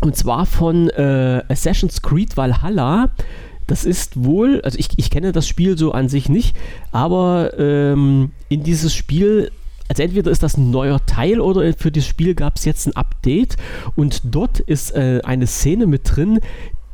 und 0.00 0.16
zwar 0.16 0.46
von 0.46 0.88
äh, 0.90 1.42
Assassin's 1.48 2.02
Creed 2.02 2.36
Valhalla. 2.36 3.10
Das 3.68 3.84
ist 3.84 4.24
wohl, 4.24 4.60
also 4.62 4.76
ich, 4.78 4.88
ich 4.96 5.10
kenne 5.10 5.30
das 5.30 5.46
Spiel 5.46 5.78
so 5.78 5.92
an 5.92 6.08
sich 6.08 6.28
nicht, 6.28 6.56
aber 6.90 7.56
ähm, 7.58 8.32
in 8.48 8.64
dieses 8.64 8.92
Spiel, 8.92 9.52
also 9.88 10.02
entweder 10.02 10.32
ist 10.32 10.42
das 10.42 10.56
ein 10.56 10.72
neuer 10.72 11.06
Teil 11.06 11.40
oder 11.40 11.72
für 11.74 11.92
das 11.92 12.04
Spiel 12.04 12.34
gab 12.34 12.56
es 12.56 12.64
jetzt 12.64 12.88
ein 12.88 12.96
Update 12.96 13.56
und 13.94 14.22
dort 14.24 14.58
ist 14.58 14.90
äh, 14.96 15.20
eine 15.24 15.46
Szene 15.46 15.86
mit 15.86 16.02
drin, 16.04 16.40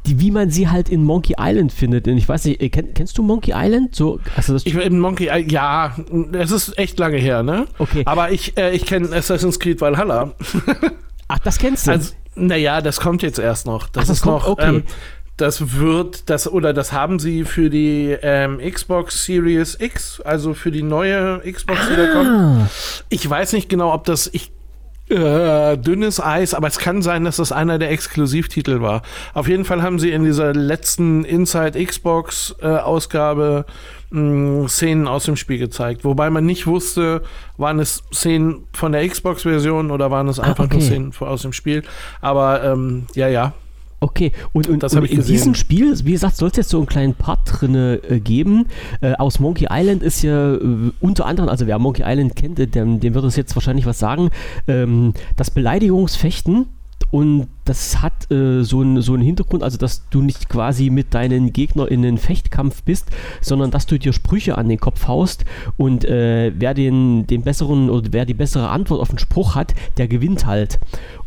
die, 0.09 0.21
wie 0.21 0.31
man 0.31 0.50
sie 0.50 0.69
halt 0.69 0.88
in 0.88 1.05
Monkey 1.05 1.35
Island 1.38 1.73
findet. 1.73 2.09
Und 2.09 2.17
ich 2.17 2.29
weiß 2.29 2.45
nicht, 2.47 2.61
äh, 2.61 2.69
kenn, 2.69 2.95
kennst 2.95 3.19
du 3.19 3.23
Monkey 3.23 3.53
Island? 3.55 3.95
So, 3.95 4.19
also 4.37 4.55
das 4.55 4.65
Ich 4.67 4.75
im 4.75 4.99
Monkey, 4.99 5.31
ja, 5.49 5.95
es 6.33 6.50
ist 6.50 6.79
echt 6.79 6.99
lange 6.99 7.19
her, 7.19 7.43
ne? 7.43 7.67
Okay. 7.79 8.03
Aber 8.07 8.31
ich, 8.33 8.57
äh, 8.57 8.75
ich 8.75 8.87
kenne 8.87 9.15
Assassin's 9.15 9.61
Creed 9.61 9.81
Valhalla. 9.81 10.33
Ach, 11.29 11.38
das 11.41 11.59
kennst 11.59 11.87
du. 11.87 11.91
Also, 11.93 12.12
naja, 12.35 12.81
das 12.81 13.00
kommt 13.00 13.23
jetzt 13.23 13.38
erst 13.38 13.67
noch. 13.67 13.88
Das 13.88 14.05
Ach, 14.05 14.09
das 14.09 14.17
ist 14.19 14.23
kommt, 14.23 14.43
noch, 14.43 14.49
okay. 14.49 14.69
ähm, 14.69 14.83
das 15.37 15.77
wird, 15.77 16.31
das 16.31 16.50
oder 16.50 16.73
das 16.73 16.93
haben 16.93 17.19
sie 17.19 17.45
für 17.45 17.71
die 17.71 18.17
ähm, 18.23 18.59
Xbox 18.59 19.25
Series 19.25 19.77
X, 19.81 20.21
also 20.25 20.53
für 20.55 20.71
die 20.73 20.83
neue 20.83 21.41
Xbox, 21.41 21.81
die 21.88 21.97
da 21.97 22.07
kommt. 22.09 22.29
ah, 22.29 22.69
Ich 23.09 23.29
weiß 23.29 23.53
nicht 23.53 23.69
genau, 23.69 23.93
ob 23.95 24.05
das 24.05 24.29
ich 24.33 24.50
äh, 25.11 25.77
dünnes 25.79 26.21
Eis, 26.21 26.55
aber 26.55 26.69
es 26.69 26.79
kann 26.79 27.03
sein, 27.03 27.25
dass 27.25 27.37
das 27.37 27.53
einer 27.53 27.79
der 27.79 27.91
Exklusivtitel 27.91 28.81
war. 28.81 29.03
Auf 29.35 29.49
jeden 29.49 29.65
Fall 29.65 29.83
haben 29.83 29.99
sie 29.99 30.11
in 30.12 30.25
dieser 30.25 30.53
letzten 30.55 31.25
Inside 31.25 31.83
Xbox 31.85 32.55
äh, 32.61 32.67
Ausgabe 32.67 33.65
mh, 34.11 34.69
Szenen 34.69 35.09
aus 35.09 35.25
dem 35.25 35.37
Spiel 35.37 35.59
gezeigt, 35.59 36.05
wobei 36.05 36.31
man 36.31 36.45
nicht 36.47 36.67
wusste, 36.67 37.23
waren 37.57 37.79
es 37.79 38.03
Szenen 38.12 38.65
von 38.73 38.93
der 38.93 39.07
Xbox 39.09 39.43
Version 39.43 39.91
oder 39.91 40.11
waren 40.11 40.29
es 40.29 40.38
Ah, 40.38 40.45
einfach 40.45 40.65
okay. 40.65 40.75
nur 40.77 40.83
Szenen 40.83 41.12
aus 41.21 41.43
dem 41.43 41.53
Spiel. 41.53 41.83
Aber 42.21 42.62
ähm, 42.65 43.07
ja, 43.15 43.29
ja, 43.29 43.53
Okay, 44.00 44.31
und, 44.52 44.69
und, 44.69 44.85
und 44.85 44.93
in 44.95 45.17
gesehen. 45.17 45.33
diesem 45.33 45.55
Spiel, 45.55 45.93
wie 46.05 46.12
gesagt, 46.12 46.37
soll 46.37 46.50
es 46.50 46.57
jetzt 46.57 46.69
so 46.69 46.78
einen 46.78 46.87
kleinen 46.87 47.14
Part 47.14 47.40
drinne 47.45 48.00
äh, 48.09 48.21
geben. 48.21 48.67
Äh, 49.00 49.14
aus 49.14 49.40
Monkey 49.40 49.67
Island 49.71 50.05
ist 50.05 50.23
ja 50.23 50.55
äh, 50.55 50.93
unter 51.00 51.26
anderem, 51.26 51.49
also 51.49 51.67
wer 51.67 51.81
Monkey 51.81 52.05
Island 52.07 52.37
kennt, 52.37 52.61
äh, 52.61 52.69
dem, 52.69 53.00
dem 53.00 53.14
wird 53.14 53.25
es 53.25 53.35
jetzt 53.35 53.57
wahrscheinlich 53.57 53.87
was 53.87 53.99
sagen, 53.99 54.31
ähm, 54.69 55.14
das 55.37 55.50
Beleidigungsfechten. 55.50 56.67
Und 57.11 57.49
das 57.65 58.03
hat 58.03 58.31
äh, 58.31 58.62
so, 58.62 58.81
einen, 58.81 59.00
so 59.00 59.15
einen 59.15 59.23
Hintergrund, 59.23 59.62
also 59.62 59.79
dass 59.79 60.09
du 60.11 60.21
nicht 60.21 60.49
quasi 60.49 60.91
mit 60.91 61.15
deinen 61.15 61.53
Gegnern 61.53 61.88
in 61.88 62.05
einen 62.05 62.19
Fechtkampf 62.19 62.83
bist, 62.83 63.07
sondern 63.41 63.71
dass 63.71 63.87
du 63.87 63.99
dir 63.99 64.12
Sprüche 64.12 64.59
an 64.59 64.69
den 64.69 64.79
Kopf 64.79 65.07
haust 65.07 65.45
und 65.77 66.05
äh, 66.05 66.53
wer 66.55 66.75
den, 66.75 67.27
den 67.27 67.43
besseren 67.43 67.91
oder 67.91 68.09
wer 68.12 68.25
die 68.25 68.35
bessere 68.35 68.69
Antwort 68.69 69.00
auf 69.00 69.09
den 69.09 69.19
Spruch 69.19 69.55
hat, 69.55 69.75
der 69.97 70.09
gewinnt 70.09 70.47
halt. 70.47 70.79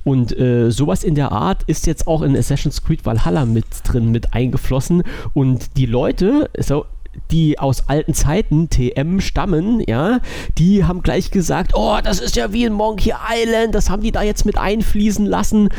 Und 0.04 0.38
äh, 0.38 0.72
sowas 0.72 1.04
in 1.04 1.16
der 1.16 1.32
Art 1.32 1.64
ist 1.64 1.86
jetzt 1.86 2.08
auch 2.08 2.22
in 2.22 2.36
Assassin's 2.36 2.84
Creed 2.84 3.06
Valhalla 3.06 3.46
mit 3.46 3.66
drin, 3.84 4.10
mit 4.12 4.34
eingeflossen. 4.34 5.04
Und 5.34 5.78
die 5.78 5.86
Leute, 5.86 6.50
so, 6.58 6.86
die 7.32 7.60
aus 7.60 7.88
alten 7.88 8.13
Zeiten 8.13 8.70
TM 8.70 9.20
stammen, 9.20 9.82
ja, 9.88 10.20
die 10.58 10.86
haben 10.86 11.01
gleich 11.01 11.32
gesagt, 11.32 11.72
oh, 11.75 11.98
das 12.03 12.20
ist 12.20 12.36
ja 12.36 12.53
wie 12.53 12.65
in 12.65 12.74
Monkey 12.74 13.13
Island, 13.30 13.75
das 13.75 13.89
haben 13.89 14.01
die 14.01 14.12
da 14.12 14.22
jetzt 14.22 14.46
mit 14.46 14.58
einfließen 14.58 15.25
lassen. 15.25 15.70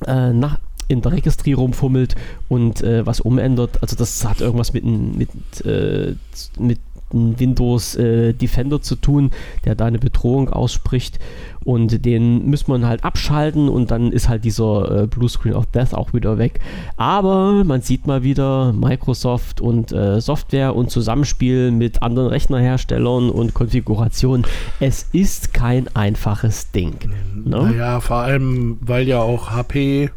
äh, 0.07 0.33
nach, 0.33 0.59
in 0.89 1.03
der 1.03 1.13
Registrierung 1.13 1.73
fummelt 1.73 2.15
und 2.49 2.83
äh, 2.83 3.05
was 3.05 3.21
umändert. 3.21 3.83
Also 3.83 3.97
das 3.97 4.25
hat 4.25 4.41
irgendwas 4.41 4.73
mit, 4.73 4.85
mit, 4.85 5.31
äh, 5.65 6.15
mit 6.59 6.79
n 7.13 7.39
Windows 7.39 7.97
äh, 7.97 8.33
Defender 8.33 8.81
zu 8.81 8.97
tun, 8.97 9.31
der 9.65 9.75
da 9.75 9.87
eine 9.87 9.99
Bedrohung 9.99 10.49
ausspricht 10.49 11.19
und 11.67 12.05
den 12.05 12.49
muss 12.49 12.69
man 12.69 12.87
halt 12.87 13.03
abschalten 13.03 13.69
und 13.69 13.91
dann 13.91 14.13
ist 14.13 14.29
halt 14.29 14.45
dieser 14.45 15.03
äh, 15.03 15.07
Blue 15.09 15.29
Screen 15.29 15.55
of 15.55 15.67
Death 15.67 15.95
auch 15.95 16.13
wieder 16.13 16.39
weg. 16.39 16.61
Aber 16.97 17.65
man 17.65 17.81
sieht 17.81 18.07
mal 18.07 18.23
wieder 18.23 18.73
Microsoft 18.73 19.61
und 19.61 19.91
äh, 19.91 20.21
Software 20.21 20.77
und 20.77 20.93
Zusammenspiel 20.93 21.73
mit 21.73 22.03
anderen 22.03 22.29
Rechnerherstellern 22.29 23.31
und 23.31 23.53
Konfiguration. 23.53 24.47
Es 24.79 25.09
ist 25.13 25.55
kein 25.55 25.89
einfaches 25.97 26.71
Ding. 26.71 26.95
Ne? 27.35 27.73
Naja, 27.73 27.99
vor 27.99 28.19
allem, 28.19 28.79
weil 28.81 29.09
ja 29.09 29.21
auch 29.21 29.51
HP, 29.51 30.11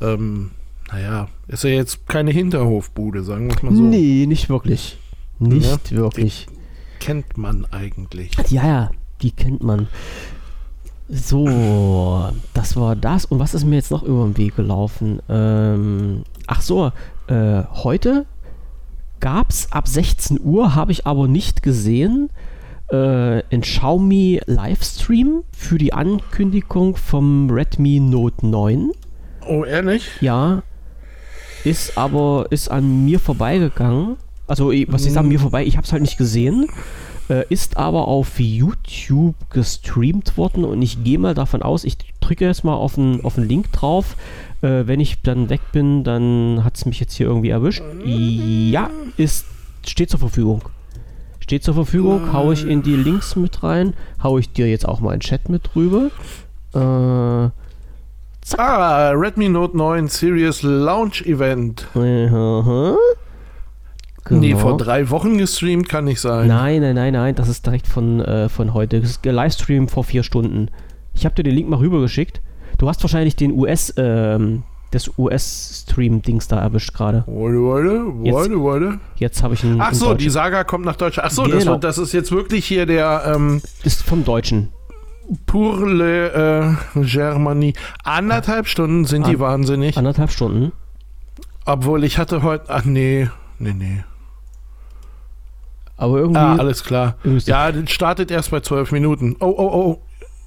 ähm, 0.00 0.50
naja, 0.90 1.28
ist 1.46 1.62
ja 1.62 1.70
jetzt 1.70 2.08
keine 2.08 2.32
Hinterhofbude, 2.32 3.22
sagen 3.22 3.48
wir 3.48 3.70
mal 3.70 3.76
so. 3.76 3.82
Nee, 3.82 4.26
nicht 4.26 4.48
wirklich. 4.48 4.98
Nicht 5.38 5.90
Ja, 5.90 5.96
wirklich. 5.96 6.46
Kennt 7.00 7.38
man 7.38 7.66
eigentlich. 7.70 8.32
Ja, 8.48 8.66
ja, 8.66 8.90
die 9.22 9.30
kennt 9.30 9.62
man. 9.62 9.88
So, 11.08 12.28
das 12.52 12.76
war 12.76 12.94
das. 12.94 13.24
Und 13.24 13.38
was 13.38 13.54
ist 13.54 13.64
mir 13.64 13.76
jetzt 13.76 13.90
noch 13.90 14.02
über 14.02 14.24
den 14.24 14.36
Weg 14.36 14.56
gelaufen? 14.56 15.20
Ähm, 15.28 16.24
ach 16.46 16.60
so, 16.60 16.92
äh, 17.28 17.62
heute 17.72 18.26
gab 19.20 19.50
es 19.50 19.72
ab 19.72 19.88
16 19.88 20.38
Uhr, 20.42 20.74
habe 20.74 20.92
ich 20.92 21.06
aber 21.06 21.26
nicht 21.26 21.62
gesehen, 21.62 22.30
äh, 22.90 23.42
ein 23.50 23.62
Xiaomi 23.62 24.40
Livestream 24.46 25.44
für 25.52 25.78
die 25.78 25.92
Ankündigung 25.92 26.96
vom 26.96 27.50
Redmi 27.50 28.00
Note 28.00 28.46
9. 28.46 28.90
Oh, 29.46 29.64
ehrlich? 29.64 30.10
Ja, 30.20 30.62
ist 31.64 31.96
aber 31.96 32.46
ist 32.50 32.70
an 32.70 33.04
mir 33.04 33.18
vorbeigegangen. 33.18 34.16
Also, 34.48 34.72
was 34.88 35.06
ich 35.06 35.12
sage, 35.12 35.28
mir 35.28 35.38
vorbei, 35.38 35.64
ich 35.64 35.76
habe 35.76 35.86
es 35.86 35.92
halt 35.92 36.02
nicht 36.02 36.18
gesehen. 36.18 36.66
Äh, 37.28 37.44
ist 37.50 37.76
aber 37.76 38.08
auf 38.08 38.40
YouTube 38.40 39.34
gestreamt 39.50 40.38
worden 40.38 40.64
und 40.64 40.80
ich 40.80 41.04
gehe 41.04 41.18
mal 41.18 41.34
davon 41.34 41.60
aus, 41.62 41.84
ich 41.84 41.98
drücke 42.20 42.46
jetzt 42.46 42.64
mal 42.64 42.72
auf 42.74 42.94
den, 42.94 43.22
auf 43.22 43.34
den 43.34 43.46
Link 43.46 43.70
drauf. 43.72 44.16
Äh, 44.62 44.86
wenn 44.86 44.98
ich 44.98 45.20
dann 45.20 45.50
weg 45.50 45.60
bin, 45.72 46.04
dann 46.04 46.64
hat 46.64 46.76
es 46.76 46.86
mich 46.86 47.00
jetzt 47.00 47.14
hier 47.14 47.26
irgendwie 47.26 47.50
erwischt. 47.50 47.82
Ja, 48.04 48.88
ist, 49.18 49.44
steht 49.86 50.08
zur 50.08 50.20
Verfügung. 50.20 50.62
Steht 51.40 51.64
zur 51.64 51.74
Verfügung, 51.74 52.32
hau 52.32 52.50
ich 52.52 52.66
in 52.66 52.82
die 52.82 52.96
Links 52.96 53.36
mit 53.36 53.62
rein, 53.62 53.92
hau 54.22 54.38
ich 54.38 54.50
dir 54.52 54.68
jetzt 54.68 54.88
auch 54.88 55.00
mal 55.00 55.12
in 55.12 55.20
den 55.20 55.24
Chat 55.24 55.50
mit 55.50 55.76
rüber. 55.76 56.10
Äh, 56.74 57.50
Ah, 58.56 59.10
Redmi 59.10 59.50
Note 59.50 59.76
9 59.76 60.08
Series 60.08 60.62
Launch 60.62 61.20
Event. 61.26 61.86
Aha. 61.94 61.98
Nee, 62.00 62.96
Genau. 64.28 64.58
vor 64.58 64.76
drei 64.76 65.10
Wochen 65.10 65.38
gestreamt 65.38 65.88
kann 65.88 66.04
nicht 66.04 66.20
sein. 66.20 66.48
Nein, 66.48 66.80
nein, 66.82 66.94
nein, 66.94 67.12
nein, 67.12 67.34
das 67.34 67.48
ist 67.48 67.64
direkt 67.66 67.86
von, 67.86 68.20
äh, 68.20 68.48
von 68.48 68.74
heute. 68.74 69.00
Das 69.00 69.10
ist 69.10 69.24
Livestream 69.24 69.88
vor 69.88 70.04
vier 70.04 70.22
Stunden. 70.22 70.70
Ich 71.14 71.24
habe 71.24 71.34
dir 71.34 71.42
den 71.42 71.54
Link 71.54 71.68
mal 71.68 71.76
rübergeschickt. 71.78 72.40
Du 72.78 72.88
hast 72.88 73.02
wahrscheinlich 73.02 73.34
den 73.36 73.52
US, 73.52 73.92
ähm, 73.96 74.62
das 74.92 75.10
US-Stream-Dings 75.18 76.48
da 76.48 76.60
erwischt 76.60 76.94
gerade. 76.94 77.24
Warte, 77.26 77.58
warte, 77.58 78.24
Jetzt- 78.24 78.34
warte, 78.34 78.64
warte. 78.64 79.00
Jetzt 79.16 79.42
habe 79.42 79.54
ich 79.54 79.64
einen. 79.64 79.80
Ach 79.80 79.92
so, 79.94 80.14
die. 80.14 80.30
Saga 80.30 80.64
kommt 80.64 80.84
nach 80.84 80.96
Deutschland. 80.96 81.28
Ach 81.28 81.32
so, 81.34 81.44
das, 81.46 81.58
Genau. 81.60 81.72
wird- 81.72 81.84
das 81.84 81.98
ist 81.98 82.12
jetzt 82.12 82.30
wirklich 82.32 82.64
hier 82.66 82.86
der 82.86 83.32
ähm, 83.34 83.60
ist 83.84 84.02
vom 84.02 84.24
Deutschen. 84.24 84.68
Pour 85.44 85.86
le 85.86 86.76
äh, 86.94 87.00
Germanie. 87.04 87.74
Anderthalb 88.02 88.66
Stunden 88.66 89.04
sind 89.04 89.26
die 89.26 89.34
An- 89.34 89.40
wahnsinnig. 89.40 89.98
Anderthalb 89.98 90.30
Stunden. 90.30 90.72
Obwohl 91.66 92.04
ich 92.04 92.16
hatte 92.16 92.42
heute. 92.42 92.64
Ach 92.68 92.84
nee, 92.84 93.28
nee, 93.58 93.74
nee. 93.76 94.04
Aber 95.98 96.18
irgendwie. 96.18 96.40
Ah, 96.40 96.56
alles 96.56 96.84
klar. 96.84 97.16
Ja, 97.44 97.70
das 97.72 97.90
startet 97.90 98.30
erst 98.30 98.50
bei 98.50 98.60
zwölf 98.60 98.92
Minuten. 98.92 99.36
Oh, 99.40 99.46
oh, 99.46 99.70
oh. 99.72 99.98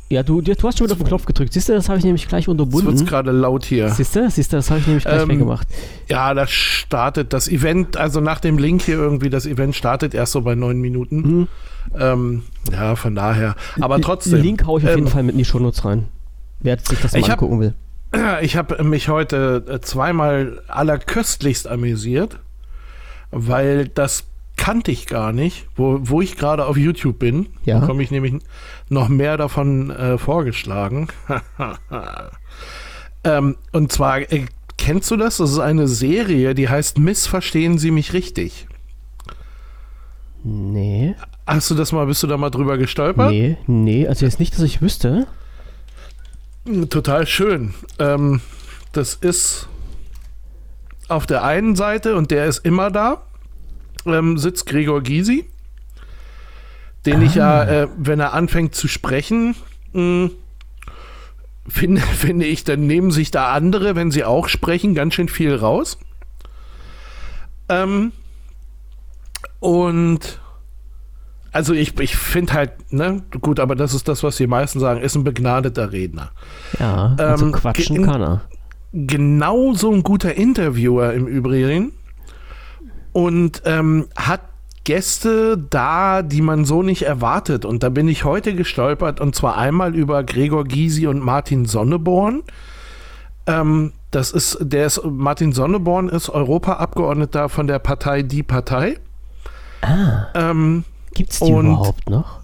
ja, 0.10 0.24
du, 0.24 0.42
du 0.42 0.54
hast 0.64 0.78
schon 0.78 0.88
wieder 0.88 0.94
auf 0.94 1.00
den 1.00 1.08
Knopf 1.08 1.26
gedrückt. 1.26 1.52
Siehst 1.54 1.68
du, 1.68 1.74
das 1.74 1.90
habe 1.90 2.00
ich 2.00 2.06
nämlich 2.06 2.28
gleich 2.28 2.48
Jetzt 2.48 2.58
wird's 2.58 2.74
unterbunden. 2.74 3.06
gerade 3.06 3.32
laut 3.32 3.66
hier. 3.66 3.90
Siehst 3.90 4.16
du, 4.16 4.30
siehst 4.30 4.54
du, 4.54 4.58
das 4.58 4.70
habe 4.70 4.80
ich 4.80 4.88
nämlich 4.88 5.04
gleich 5.04 5.22
Ähm, 5.22 5.30
weggemacht. 5.30 5.68
Ja, 6.08 6.34
das 6.34 6.50
startet 6.52 7.34
das 7.34 7.50
Event, 7.50 7.98
also 7.98 8.22
nach 8.22 8.40
dem 8.40 8.58
Link 8.58 8.82
hier 8.82 8.96
irgendwie, 8.96 9.30
das 9.30 9.46
Event 9.46 9.76
startet 9.76 10.14
erst 10.14 10.32
so 10.32 10.42
bei 10.42 10.56
neun 10.56 10.80
Minuten. 10.80 11.18
Mhm. 11.18 11.48
Ähm, 12.00 12.44
ja, 12.72 12.96
von 12.96 13.14
daher. 13.14 13.56
Aber 13.82 14.00
trotzdem. 14.00 14.34
Den 14.34 14.44
Link 14.44 14.66
haue 14.66 14.80
ich 14.80 14.86
auf 14.86 14.96
jeden 14.96 15.08
ähm, 15.08 15.12
Fall 15.12 15.24
mit 15.24 15.34
in 15.34 15.40
die 15.40 15.46
Shownotes 15.46 15.84
rein. 15.84 16.08
Wer 16.62 16.78
sich 16.80 17.00
das 17.00 17.12
mal 17.14 17.30
angucken 17.30 17.60
will. 17.60 17.74
Ich 18.42 18.58
habe 18.58 18.84
mich 18.84 19.08
heute 19.08 19.64
äh, 19.70 19.80
zweimal 19.80 20.62
allerköstlichst 20.68 21.66
amüsiert, 21.66 22.40
weil 23.32 23.88
das 23.88 24.26
kannte 24.62 24.92
ich 24.92 25.08
gar 25.08 25.34
nicht, 25.34 25.66
wo, 25.76 25.98
wo 26.04 26.22
ich 26.22 26.38
gerade 26.38 26.68
auf 26.68 26.78
YouTube 26.78 27.18
bin. 27.18 27.48
Ja. 27.66 27.80
bekomme 27.80 28.04
ich 28.04 28.12
nämlich 28.12 28.36
noch 28.90 29.10
mehr 29.10 29.36
davon 29.36 29.90
äh, 29.90 30.20
vorgeschlagen. 30.20 31.08
ähm, 33.24 33.56
und 33.72 33.92
zwar, 33.92 34.20
äh, 34.32 34.46
kennst 34.78 35.10
du 35.10 35.18
das? 35.18 35.38
Das 35.38 35.50
ist 35.50 35.58
eine 35.58 35.88
Serie, 35.88 36.54
die 36.54 36.70
heißt 36.70 37.00
Missverstehen 37.00 37.80
Sie 37.80 37.90
mich 37.90 38.14
richtig. 38.14 38.68
Nee. 40.44 41.16
Hast 41.48 41.72
du 41.72 41.74
das 41.74 41.92
mal, 41.92 42.06
bist 42.06 42.22
du 42.22 42.28
da 42.28 42.38
mal 42.38 42.52
drüber 42.52 42.78
gestolpert? 42.78 43.32
Nee, 43.32 43.58
nee, 43.66 44.08
also 44.08 44.28
jetzt 44.28 44.40
nicht, 44.40 44.54
dass 44.54 44.62
ich 44.62 44.80
wüsste. 44.80 45.26
Total 46.92 47.26
schön. 47.26 47.74
Ähm, 47.98 48.42
das 48.92 49.16
ist 49.16 49.68
auf 51.08 51.26
der 51.26 51.44
einen 51.44 51.76
Seite, 51.76 52.16
und 52.16 52.30
der 52.30 52.46
ist 52.46 52.60
immer 52.60 52.92
da, 52.92 53.24
ähm, 54.06 54.38
sitzt 54.38 54.66
Gregor 54.66 55.02
Gysi, 55.02 55.46
den 57.06 57.22
ich 57.22 57.36
ja, 57.36 57.64
äh, 57.64 57.88
wenn 57.98 58.20
er 58.20 58.34
anfängt 58.34 58.76
zu 58.76 58.88
sprechen, 58.88 59.56
mh, 59.94 60.30
finde, 61.68 62.02
finde 62.18 62.46
ich, 62.46 62.64
dann 62.64 62.88
nehmen 62.88 63.12
sich 63.12 63.32
da 63.32 63.52
andere, 63.54 63.96
wenn 63.96 64.12
sie 64.12 64.24
auch 64.24 64.48
sprechen, 64.48 64.96
ganz 64.96 65.14
schön 65.14 65.30
viel 65.30 65.56
raus. 65.56 65.98
Ähm, 67.70 68.12
und 69.60 70.40
also 71.54 71.74
ich, 71.74 72.00
ich 72.00 72.16
finde 72.16 72.54
halt, 72.54 72.94
ne, 72.94 73.24
gut, 73.42 73.60
aber 73.60 73.76
das 73.76 73.94
ist 73.94 74.08
das, 74.08 74.24
was 74.24 74.38
die 74.38 74.48
meisten 74.48 74.80
sagen, 74.80 75.02
ist 75.02 75.16
ein 75.16 75.24
begnadeter 75.24 75.92
Redner. 75.92 76.32
Ja, 76.80 77.16
also 77.18 77.46
Ähm, 77.46 77.52
quatschen 77.52 78.06
kann 78.06 78.22
er. 78.22 78.42
Genau 78.94 79.74
so 79.74 79.92
ein 79.92 80.04
guter 80.04 80.34
Interviewer 80.34 81.14
im 81.14 81.28
Übrigen. 81.28 81.94
Und 83.14 83.62
ähm, 83.66 84.08
hat 84.16 84.42
Gäste 84.84 85.58
da, 85.58 86.22
die 86.24 86.42
man 86.42 86.66
so 86.66 86.82
nicht 86.82 87.04
erwartet. 87.04 87.66
Und 87.66 87.84
da 87.84 87.90
bin 87.90 88.08
ich 88.08 88.24
heute 88.24 88.56
gestolpert, 88.56 89.20
und 89.22 89.36
zwar 89.36 89.58
einmal 89.58 89.96
über 89.96 90.24
Gregor 90.24 90.64
Gysi 90.64 91.08
und 91.08 91.20
Martin 91.24 91.66
Sonneborn. 91.66 92.42
Ähm, 93.48 93.94
das 94.12 94.32
ist, 94.32 94.58
der 94.62 94.88
ist, 94.88 95.02
Martin 95.06 95.52
Sonneborn 95.54 96.10
ist 96.10 96.30
Europaabgeordneter 96.30 97.48
von 97.50 97.68
der 97.68 97.80
Partei 97.80 98.24
Die 98.24 98.44
Partei. 98.44 98.98
Ah, 99.82 100.28
Ähm, 100.36 100.84
gibt's 101.14 101.40
die 101.40 101.52
und- 101.52 101.68
überhaupt 101.68 102.10
noch? 102.10 102.40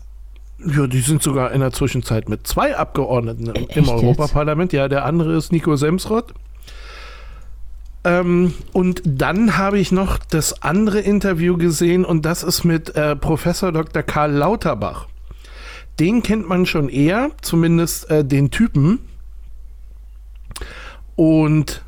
Ja, 0.65 0.87
die 0.87 1.01
sind 1.01 1.21
sogar 1.21 1.51
in 1.51 1.59
der 1.61 1.71
Zwischenzeit 1.71 2.29
mit 2.29 2.47
zwei 2.47 2.75
Abgeordneten 2.75 3.45
im, 3.47 3.63
E- 3.63 3.67
im? 3.75 3.89
Europaparlament. 3.89 4.73
Ja, 4.73 4.87
der 4.87 5.05
andere 5.05 5.35
ist 5.37 5.51
Nico 5.51 5.75
Semsrott. 5.75 6.33
Ähm, 8.03 8.53
und 8.73 9.01
dann 9.05 9.57
habe 9.57 9.79
ich 9.79 9.91
noch 9.91 10.17
das 10.17 10.61
andere 10.61 10.99
Interview 10.99 11.57
gesehen 11.57 12.05
und 12.05 12.25
das 12.25 12.43
ist 12.43 12.63
mit 12.63 12.95
äh, 12.95 13.15
Professor 13.15 13.71
Dr. 13.71 14.03
Karl 14.03 14.31
Lauterbach. 14.31 15.07
Den 15.99 16.21
kennt 16.21 16.47
man 16.47 16.65
schon 16.65 16.89
eher, 16.89 17.31
zumindest 17.41 18.09
äh, 18.09 18.23
den 18.23 18.51
Typen. 18.51 18.99
Und 21.15 21.83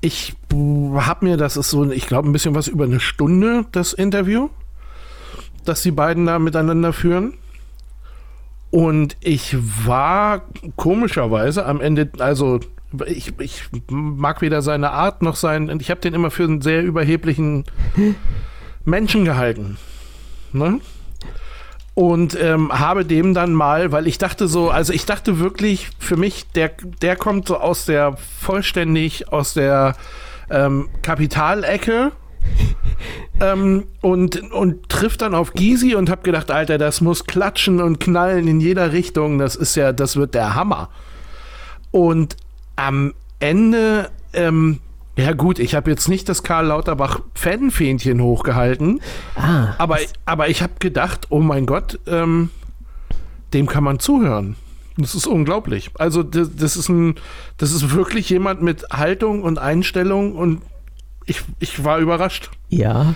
ich 0.00 0.36
habe 0.52 1.26
mir, 1.26 1.36
das 1.36 1.56
ist 1.56 1.70
so, 1.70 1.90
ich 1.90 2.06
glaube, 2.06 2.28
ein 2.28 2.32
bisschen 2.32 2.54
was 2.54 2.68
über 2.68 2.84
eine 2.84 3.00
Stunde, 3.00 3.66
das 3.72 3.92
Interview 3.92 4.48
dass 5.68 5.82
die 5.82 5.90
beiden 5.90 6.26
da 6.26 6.38
miteinander 6.38 6.92
führen. 6.92 7.34
Und 8.70 9.16
ich 9.20 9.56
war 9.86 10.42
komischerweise 10.76 11.64
am 11.64 11.80
Ende, 11.80 12.10
also 12.18 12.60
ich, 13.06 13.38
ich 13.38 13.62
mag 13.90 14.40
weder 14.40 14.62
seine 14.62 14.92
Art 14.92 15.22
noch 15.22 15.36
sein, 15.36 15.78
ich 15.80 15.90
habe 15.90 16.00
den 16.00 16.14
immer 16.14 16.30
für 16.30 16.44
einen 16.44 16.62
sehr 16.62 16.82
überheblichen 16.82 17.64
Menschen 18.84 19.24
gehalten. 19.24 19.76
Ne? 20.52 20.80
Und 21.94 22.40
ähm, 22.40 22.70
habe 22.72 23.04
dem 23.04 23.34
dann 23.34 23.52
mal, 23.52 23.90
weil 23.90 24.06
ich 24.06 24.18
dachte 24.18 24.46
so, 24.46 24.70
also 24.70 24.92
ich 24.92 25.04
dachte 25.04 25.40
wirklich 25.40 25.90
für 25.98 26.16
mich, 26.16 26.46
der, 26.52 26.70
der 27.02 27.16
kommt 27.16 27.48
so 27.48 27.56
aus 27.56 27.86
der 27.86 28.16
vollständig 28.16 29.32
aus 29.32 29.54
der 29.54 29.96
ähm, 30.48 30.88
Kapitalecke 31.02 32.12
ähm, 33.40 33.88
und, 34.00 34.52
und 34.52 34.88
trifft 34.88 35.22
dann 35.22 35.34
auf 35.34 35.52
Gysi 35.54 35.96
und 35.96 36.08
hab 36.08 36.22
gedacht, 36.22 36.52
Alter, 36.52 36.78
das 36.78 37.00
muss 37.00 37.24
klatschen 37.24 37.80
und 37.82 37.98
knallen 37.98 38.46
in 38.46 38.60
jeder 38.60 38.92
Richtung. 38.92 39.38
Das 39.38 39.56
ist 39.56 39.74
ja, 39.74 39.92
das 39.92 40.16
wird 40.16 40.34
der 40.34 40.54
Hammer. 40.54 40.90
Und 41.90 42.36
am 42.78 43.12
Ende, 43.40 44.10
ähm, 44.32 44.78
ja 45.16 45.32
gut, 45.32 45.58
ich 45.58 45.74
habe 45.74 45.90
jetzt 45.90 46.08
nicht 46.08 46.28
das 46.28 46.44
Karl 46.44 46.66
Lauterbach 46.66 47.20
Fanfähnchen 47.34 48.22
hochgehalten, 48.22 49.00
Ah, 49.34 49.74
aber, 49.78 49.98
aber 50.24 50.48
ich 50.48 50.62
habe 50.62 50.74
gedacht, 50.78 51.26
oh 51.30 51.40
mein 51.40 51.66
Gott, 51.66 51.98
ähm, 52.06 52.50
dem 53.52 53.66
kann 53.66 53.82
man 53.82 53.98
zuhören. 53.98 54.54
Das 54.96 55.14
ist 55.14 55.26
unglaublich. 55.26 55.90
Also 55.98 56.22
das, 56.22 56.54
das 56.56 56.76
ist 56.76 56.88
ein, 56.88 57.16
das 57.56 57.72
ist 57.72 57.92
wirklich 57.94 58.30
jemand 58.30 58.62
mit 58.62 58.84
Haltung 58.90 59.42
und 59.42 59.58
Einstellung 59.58 60.36
und 60.36 60.62
ich, 61.26 61.42
ich 61.58 61.84
war 61.84 61.98
überrascht. 61.98 62.50
ja. 62.68 63.14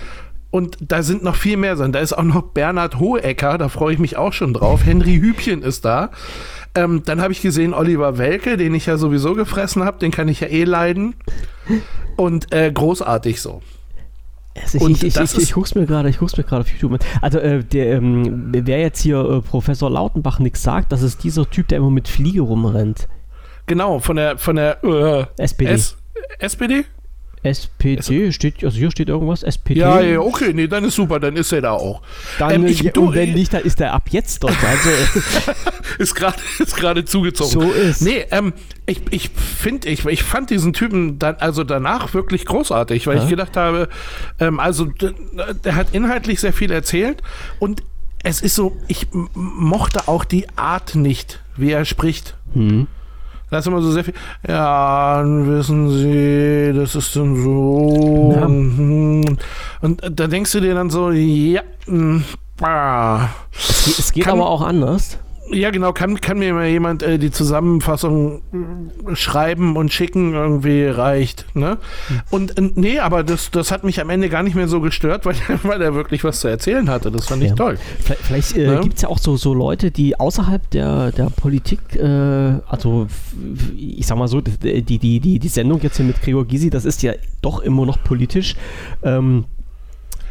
Und 0.53 0.77
da 0.81 1.01
sind 1.01 1.23
noch 1.23 1.35
viel 1.35 1.57
mehr 1.57 1.75
drin. 1.75 1.93
Da 1.93 1.99
ist 1.99 2.13
auch 2.13 2.21
noch 2.21 2.43
Bernhard 2.43 2.99
Hohecker, 2.99 3.57
da 3.57 3.69
freue 3.69 3.95
ich 3.95 3.99
mich 3.99 4.17
auch 4.17 4.33
schon 4.33 4.53
drauf. 4.53 4.85
Henry 4.85 5.15
Hübchen 5.15 5.63
ist 5.63 5.83
da. 5.83 6.11
Ähm, 6.75 7.01
dann 7.03 7.21
habe 7.21 7.33
ich 7.33 7.41
gesehen 7.41 7.73
Oliver 7.73 8.19
Welke, 8.19 8.55
den 8.55 8.75
ich 8.75 8.85
ja 8.85 8.97
sowieso 8.97 9.33
gefressen 9.33 9.83
habe, 9.83 9.97
den 9.97 10.11
kann 10.11 10.27
ich 10.27 10.41
ja 10.41 10.47
eh 10.47 10.65
leiden. 10.65 11.15
Und 12.17 12.53
äh, 12.53 12.71
großartig 12.71 13.41
so. 13.41 13.63
Also 14.55 14.77
ich, 14.77 14.83
Und 14.83 14.91
ich, 14.91 15.03
ich, 15.05 15.13
das 15.15 15.35
ich, 15.35 15.57
ich 15.57 15.75
mir 15.75 15.87
gerade, 15.87 16.09
ich 16.09 16.19
guck's 16.19 16.37
mir 16.37 16.43
gerade 16.43 16.61
auf 16.61 16.69
YouTube. 16.69 16.99
Also 17.19 17.39
äh, 17.39 17.63
der, 17.63 17.93
ähm, 17.93 18.49
wer 18.51 18.79
jetzt 18.79 19.01
hier 19.01 19.27
äh, 19.27 19.41
Professor 19.41 19.89
Lautenbach 19.89 20.37
nichts 20.37 20.61
sagt, 20.61 20.91
das 20.91 21.01
ist 21.01 21.23
dieser 21.23 21.49
Typ, 21.49 21.67
der 21.69 21.79
immer 21.79 21.89
mit 21.89 22.07
Fliege 22.07 22.41
rumrennt. 22.41 23.07
Genau, 23.65 23.97
von 23.97 24.17
der 24.17 24.37
von 24.37 24.57
der 24.57 24.83
äh, 24.83 25.25
SPD. 25.41 25.71
S 25.71 25.97
SPD? 26.37 26.85
SPD 27.43 28.31
steht, 28.31 28.63
also 28.63 28.77
hier 28.77 28.89
steht 28.89 29.09
irgendwas, 29.09 29.43
SPD. 29.43 29.79
Ja, 29.81 29.99
ja, 30.01 30.19
okay, 30.19 30.53
nee, 30.53 30.67
dann 30.67 30.83
ist 30.85 30.95
super, 30.95 31.19
dann 31.19 31.35
ist 31.35 31.51
er 31.51 31.61
da 31.61 31.71
auch. 31.73 32.01
Dann, 32.39 32.51
Ähm, 32.51 32.65
äh, 32.65 32.69
ich- 32.69 32.81
ja, 32.81 32.91
du, 32.91 33.07
und 33.07 33.15
wenn 33.15 33.29
äh, 33.29 33.33
nicht, 33.33 33.53
dann 33.53 33.63
ist 33.63 33.79
er 33.81 33.93
ab 33.93 34.03
jetzt 34.09 34.43
dort. 34.43 34.55
Also 34.63 34.89
Ist 35.99 36.15
gerade 36.15 36.99
ist 37.01 37.09
zugezogen. 37.09 37.51
so 37.51 37.61
ist. 37.71 38.01
Nee, 38.01 38.25
ähm, 38.31 38.53
ich, 38.85 39.01
ich 39.11 39.29
finde, 39.29 39.89
ich, 39.89 40.05
ich 40.05 40.23
fand 40.23 40.49
diesen 40.49 40.73
Typen 40.73 41.19
dann, 41.19 41.35
also 41.35 41.63
danach 41.63 42.13
wirklich 42.13 42.45
großartig, 42.45 43.05
weil 43.07 43.17
Ja. 43.17 43.23
ich 43.23 43.29
gedacht 43.29 43.57
habe, 43.57 43.89
ähm, 44.39 44.59
also 44.59 44.85
der 45.63 45.75
hat 45.75 45.87
inhaltlich 45.91 46.39
sehr 46.39 46.53
viel 46.53 46.71
erzählt 46.71 47.21
und 47.59 47.83
es 48.23 48.41
ist 48.41 48.55
so, 48.55 48.77
ich 48.87 49.07
mochte 49.33 50.07
auch 50.07 50.23
die 50.23 50.47
Art 50.55 50.95
nicht, 50.95 51.41
wie 51.57 51.71
er 51.71 51.83
spricht. 51.85 52.35
Hm. 52.53 52.87
Da 53.53 53.59
ist 53.59 53.67
immer 53.67 53.83
so 53.83 53.91
sehr 53.91 54.03
viel, 54.03 54.15
ja, 54.47 55.21
wissen 55.23 55.91
Sie, 55.91 56.73
das 56.75 56.95
ist 56.95 57.15
dann 57.15 57.35
so. 57.35 58.33
Ja. 58.35 58.47
mhm. 58.47 59.37
Und 59.81 60.01
da 60.11 60.25
denkst 60.25 60.51
du 60.53 60.59
dir 60.59 60.73
dann 60.73 60.89
so, 60.89 61.11
ja, 61.11 61.61
mm. 61.85 62.23
Es 63.51 63.85
geht, 63.85 63.99
es 63.99 64.11
geht 64.11 64.27
aber 64.27 64.49
auch 64.49 64.63
anders. 64.63 65.19
Ja, 65.51 65.71
genau. 65.71 65.91
Kann, 65.93 66.19
kann 66.21 66.39
mir 66.39 66.53
mal 66.53 66.67
jemand 66.67 67.03
äh, 67.03 67.19
die 67.19 67.29
Zusammenfassung 67.29 68.41
äh, 69.11 69.15
schreiben 69.15 69.75
und 69.75 69.91
schicken? 69.91 70.33
Irgendwie 70.33 70.85
reicht. 70.85 71.45
Ne? 71.53 71.77
Und 72.31 72.57
äh, 72.57 72.71
nee, 72.75 72.99
aber 72.99 73.23
das, 73.23 73.51
das 73.51 73.71
hat 73.71 73.83
mich 73.83 73.99
am 74.01 74.09
Ende 74.09 74.29
gar 74.29 74.41
nicht 74.41 74.55
mehr 74.55 74.67
so 74.67 74.79
gestört, 74.79 75.25
weil, 75.27 75.35
weil 75.63 75.81
er 75.81 75.93
wirklich 75.95 76.23
was 76.23 76.39
zu 76.39 76.47
erzählen 76.47 76.89
hatte. 76.89 77.11
Das 77.11 77.27
fand 77.27 77.43
ich 77.43 77.49
Ja. 77.49 77.55
toll. 77.55 77.77
Vielleicht, 77.99 78.21
vielleicht 78.23 78.57
äh, 78.57 78.67
Ne? 78.67 78.79
gibt 78.81 78.95
es 78.95 79.01
ja 79.01 79.09
auch 79.09 79.19
so, 79.19 79.35
so 79.35 79.53
Leute, 79.53 79.91
die 79.91 80.19
außerhalb 80.19 80.69
der, 80.71 81.11
der 81.11 81.29
Politik, 81.29 81.79
äh, 81.97 82.59
also 82.67 83.07
ich 83.75 84.07
sag 84.07 84.17
mal 84.17 84.27
so, 84.29 84.39
die, 84.41 84.81
die, 84.81 85.19
die, 85.19 85.39
die 85.39 85.47
Sendung 85.49 85.81
jetzt 85.81 85.97
hier 85.97 86.05
mit 86.05 86.21
Gregor 86.21 86.45
Gysi, 86.45 86.69
das 86.69 86.85
ist 86.85 87.03
ja 87.03 87.13
doch 87.41 87.59
immer 87.59 87.85
noch 87.85 88.01
politisch. 88.03 88.55
Ähm, 89.03 89.45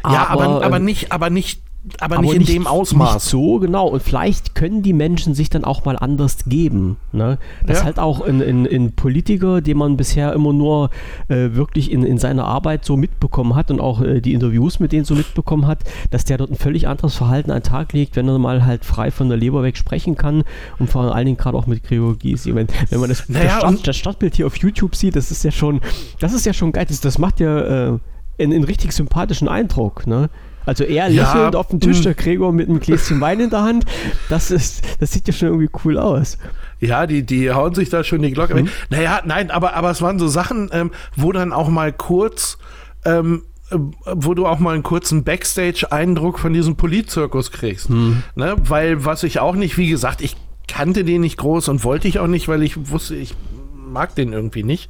ja, 0.05 0.27
aber, 0.27 0.65
aber 0.65 0.77
ähm, 0.77 0.85
nicht, 0.85 1.11
aber 1.13 1.29
nicht, 1.29 1.61
aber, 1.99 2.17
aber 2.17 2.21
nicht 2.23 2.35
in 2.35 2.45
dem 2.45 2.67
Ausmaß. 2.67 3.15
Nicht 3.15 3.23
so, 3.25 3.59
genau. 3.59 3.87
Und 3.87 4.01
vielleicht 4.01 4.55
können 4.55 4.81
die 4.83 4.93
Menschen 4.93 5.33
sich 5.35 5.49
dann 5.49 5.65
auch 5.65 5.83
mal 5.83 5.97
anders 5.97 6.45
geben. 6.45 6.95
Ne? 7.11 7.37
Dass 7.65 7.79
Ja. 7.79 7.83
halt 7.85 7.99
auch 7.99 8.21
ein, 8.21 8.41
ein, 8.41 8.65
ein 8.65 8.93
Politiker, 8.93 9.59
den 9.59 9.77
man 9.77 9.97
bisher 9.97 10.31
immer 10.33 10.53
nur 10.53 10.91
äh, 11.27 11.49
wirklich 11.55 11.91
in, 11.91 12.03
in 12.03 12.17
seiner 12.17 12.45
Arbeit 12.45 12.85
so 12.85 12.95
mitbekommen 12.95 13.55
hat 13.55 13.69
und 13.69 13.81
auch 13.81 14.01
äh, 14.01 14.21
die 14.21 14.33
Interviews 14.33 14.79
mit 14.79 14.93
denen 14.93 15.03
so 15.03 15.13
mitbekommen 15.13 15.67
hat, 15.67 15.79
dass 16.09 16.23
der 16.23 16.37
dort 16.37 16.51
ein 16.51 16.55
völlig 16.55 16.87
anderes 16.87 17.15
Verhalten 17.15 17.51
an 17.51 17.57
den 17.59 17.63
Tag 17.63 17.91
legt, 17.91 18.15
wenn 18.15 18.29
er 18.29 18.39
mal 18.39 18.65
halt 18.65 18.85
frei 18.85 19.11
von 19.11 19.27
der 19.27 19.37
Leber 19.37 19.61
weg 19.63 19.75
sprechen 19.75 20.15
kann 20.15 20.43
und 20.79 20.89
vor 20.89 21.13
allen 21.13 21.25
Dingen 21.25 21.37
gerade 21.37 21.57
auch 21.57 21.67
mit 21.67 21.83
Gregor 21.83 22.15
Gysi. 22.17 22.55
Wenn, 22.55 22.67
wenn 22.91 22.99
man 23.01 23.09
das, 23.09 23.27
Naja, 23.27 23.43
das, 23.45 23.53
Start, 23.57 23.65
und- 23.73 23.87
das 23.87 23.97
Startbild 23.97 24.35
hier 24.35 24.47
auf 24.47 24.55
YouTube 24.57 24.95
sieht, 24.95 25.15
das 25.17 25.31
ist 25.31 25.43
ja 25.43 25.51
schon, 25.51 25.81
das 26.21 26.31
ist 26.33 26.45
ja 26.45 26.53
schon 26.53 26.71
geil. 26.71 26.85
Das, 26.87 27.01
das 27.01 27.17
macht 27.17 27.41
ja 27.41 27.59
äh, 27.59 27.99
einen, 28.39 28.53
einen 28.53 28.63
richtig 28.63 28.93
sympathischen 28.93 29.49
Eindruck. 29.49 30.07
Ne? 30.07 30.29
Also 30.65 30.83
er 30.83 31.09
Ja, 31.09 31.33
lächelnd 31.33 31.55
auf 31.55 31.67
dem 31.67 31.79
Tisch, 31.79 31.99
mm. 31.99 32.03
der 32.03 32.13
Gregor 32.13 32.53
mit 32.53 32.69
einem 32.69 32.79
Gläschen 32.79 33.19
Wein 33.21 33.39
in 33.39 33.49
der 33.49 33.63
Hand. 33.63 33.85
Das 34.29 34.51
ist, 34.51 34.83
das 34.99 35.11
sieht 35.11 35.27
ja 35.27 35.33
schon 35.33 35.49
irgendwie 35.49 35.69
cool 35.83 35.97
aus. 35.97 36.37
Ja, 36.79 37.07
die, 37.07 37.25
die 37.25 37.51
hauen 37.51 37.73
sich 37.73 37.89
da 37.89 38.03
schon 38.03 38.21
die 38.21 38.31
Glocke 38.31 38.55
weg. 38.55 38.65
Naja, 38.89 39.21
nein, 39.25 39.51
aber, 39.51 39.73
aber 39.75 39.89
es 39.91 40.01
waren 40.01 40.19
so 40.19 40.27
Sachen, 40.27 40.69
ähm, 40.73 40.91
wo 41.15 41.31
dann 41.31 41.53
auch 41.53 41.69
mal 41.69 41.93
kurz, 41.93 42.57
ähm, 43.05 43.43
äh, 43.71 43.77
wo 44.05 44.33
du 44.33 44.45
auch 44.45 44.59
mal 44.59 44.73
einen 44.73 44.83
kurzen 44.83 45.23
Backstage-Eindruck 45.23 46.39
von 46.39 46.53
diesem 46.53 46.75
Politzirkus 46.75 47.51
kriegst. 47.51 47.89
Ne? 47.89 48.55
Weil, 48.67 49.05
was 49.05 49.23
ich 49.23 49.39
auch 49.39 49.55
nicht, 49.55 49.77
wie 49.77 49.89
gesagt, 49.89 50.21
ich 50.21 50.35
kannte 50.67 51.03
den 51.03 51.21
nicht 51.21 51.37
groß 51.37 51.69
und 51.69 51.83
wollte 51.83 52.07
ich 52.07 52.19
auch 52.19 52.27
nicht, 52.27 52.47
weil 52.47 52.63
ich 52.63 52.89
wusste, 52.89 53.15
ich 53.15 53.35
mag 53.75 54.15
den 54.15 54.33
irgendwie 54.33 54.63
nicht. 54.63 54.89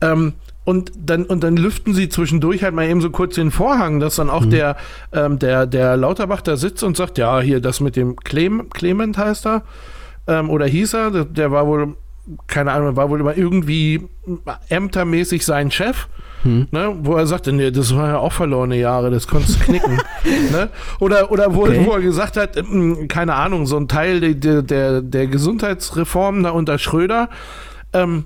Ähm, 0.00 0.34
und 0.64 0.92
dann, 0.96 1.24
und 1.24 1.42
dann 1.44 1.56
lüften 1.56 1.92
sie 1.94 2.08
zwischendurch 2.08 2.62
halt 2.64 2.74
mal 2.74 2.86
eben 2.88 3.00
so 3.00 3.10
kurz 3.10 3.34
den 3.34 3.50
Vorhang, 3.50 4.00
dass 4.00 4.16
dann 4.16 4.30
auch 4.30 4.44
Mhm. 4.46 4.50
der, 4.50 4.76
ähm, 5.12 5.38
der, 5.38 5.66
der 5.66 5.96
Lauterbach 5.96 6.40
da 6.40 6.56
sitzt 6.56 6.82
und 6.82 6.96
sagt, 6.96 7.18
ja, 7.18 7.40
hier 7.40 7.60
das 7.60 7.80
mit 7.80 7.96
dem 7.96 8.16
Clem, 8.16 8.70
Clement 8.70 9.18
heißt 9.18 9.46
er, 9.46 9.62
ähm, 10.26 10.48
oder 10.50 10.66
hieß 10.66 10.94
er, 10.94 11.10
der, 11.10 11.24
der 11.26 11.50
war 11.52 11.66
wohl, 11.66 11.96
keine 12.46 12.72
Ahnung, 12.72 12.96
war 12.96 13.10
wohl 13.10 13.20
immer 13.20 13.36
irgendwie 13.36 14.08
ämtermäßig 14.68 15.44
sein 15.44 15.70
Chef. 15.70 16.08
Hm. 16.42 16.68
Ne, 16.72 16.94
wo 17.00 17.14
er 17.16 17.26
sagte, 17.26 17.52
nee, 17.54 17.70
das 17.70 17.94
waren 17.96 18.10
ja 18.10 18.18
auch 18.18 18.32
verlorene 18.32 18.76
Jahre, 18.78 19.10
das 19.10 19.26
konntest 19.26 19.60
du 19.60 19.64
knicken. 19.64 19.96
ne? 20.52 20.68
Oder, 21.00 21.30
oder 21.32 21.54
wo, 21.54 21.62
Okay. 21.62 21.86
wo 21.86 21.92
er 21.92 22.00
gesagt 22.02 22.36
hat, 22.36 22.58
ähm, 22.58 23.08
keine 23.08 23.34
Ahnung, 23.34 23.66
so 23.66 23.78
ein 23.78 23.88
Teil 23.88 24.20
der, 24.34 24.60
der, 24.60 25.00
der 25.00 25.26
Gesundheitsreform 25.26 26.42
da 26.42 26.50
unter 26.50 26.76
Schröder, 26.76 27.30
ähm, 27.94 28.24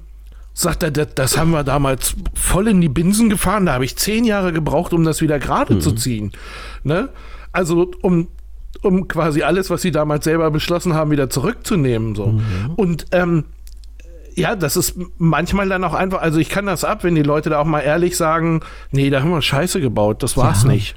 sagt 0.59 0.83
er, 0.83 0.91
das, 0.91 1.09
das 1.15 1.39
haben 1.39 1.53
wir 1.53 1.63
damals 1.63 2.17
voll 2.35 2.67
in 2.67 2.81
die 2.81 2.89
Binsen 2.89 3.31
gefahren, 3.31 3.67
da 3.67 3.75
habe 3.75 3.85
ich 3.85 3.97
zehn 3.97 4.25
Jahre 4.25 4.53
gebraucht, 4.53 4.93
um 4.93 5.05
das 5.05 5.21
wieder 5.21 5.39
gerade 5.39 5.79
zu 5.79 5.93
ziehen. 5.93 6.33
Ne? 6.83 7.11
Also 7.53 7.93
um, 8.03 8.27
um 8.83 9.07
quasi 9.07 9.43
alles, 9.43 9.71
was 9.71 9.83
sie 9.83 9.93
damals 9.93 10.25
selber 10.25 10.51
beschlossen 10.51 10.95
haben, 10.95 11.13
wieder 11.13 11.31
zurückzunehmen. 11.31 12.17
So. 12.17 12.41
Und 12.75 13.07
ähm, 13.13 13.45
ja, 14.35 14.57
das 14.57 14.77
ist 14.77 14.97
manchmal 15.19 15.69
dann 15.69 15.85
auch 15.85 15.95
einfach, 15.95 16.21
also 16.23 16.41
ich 16.41 16.49
kann 16.49 16.67
das 16.67 16.83
ab, 16.85 17.05
wenn 17.05 17.15
die 17.15 17.23
Leute 17.23 17.51
da 17.51 17.61
auch 17.61 17.65
mal 17.65 17.81
ehrlich 17.81 18.17
sagen, 18.17 18.61
nee, 18.91 19.11
da 19.11 19.21
haben 19.21 19.31
wir 19.31 19.43
Scheiße 19.43 19.81
gebaut, 19.81 20.25
das 20.25 20.37
war's 20.37 20.65
Ja. 20.65 20.71
nicht. 20.71 20.97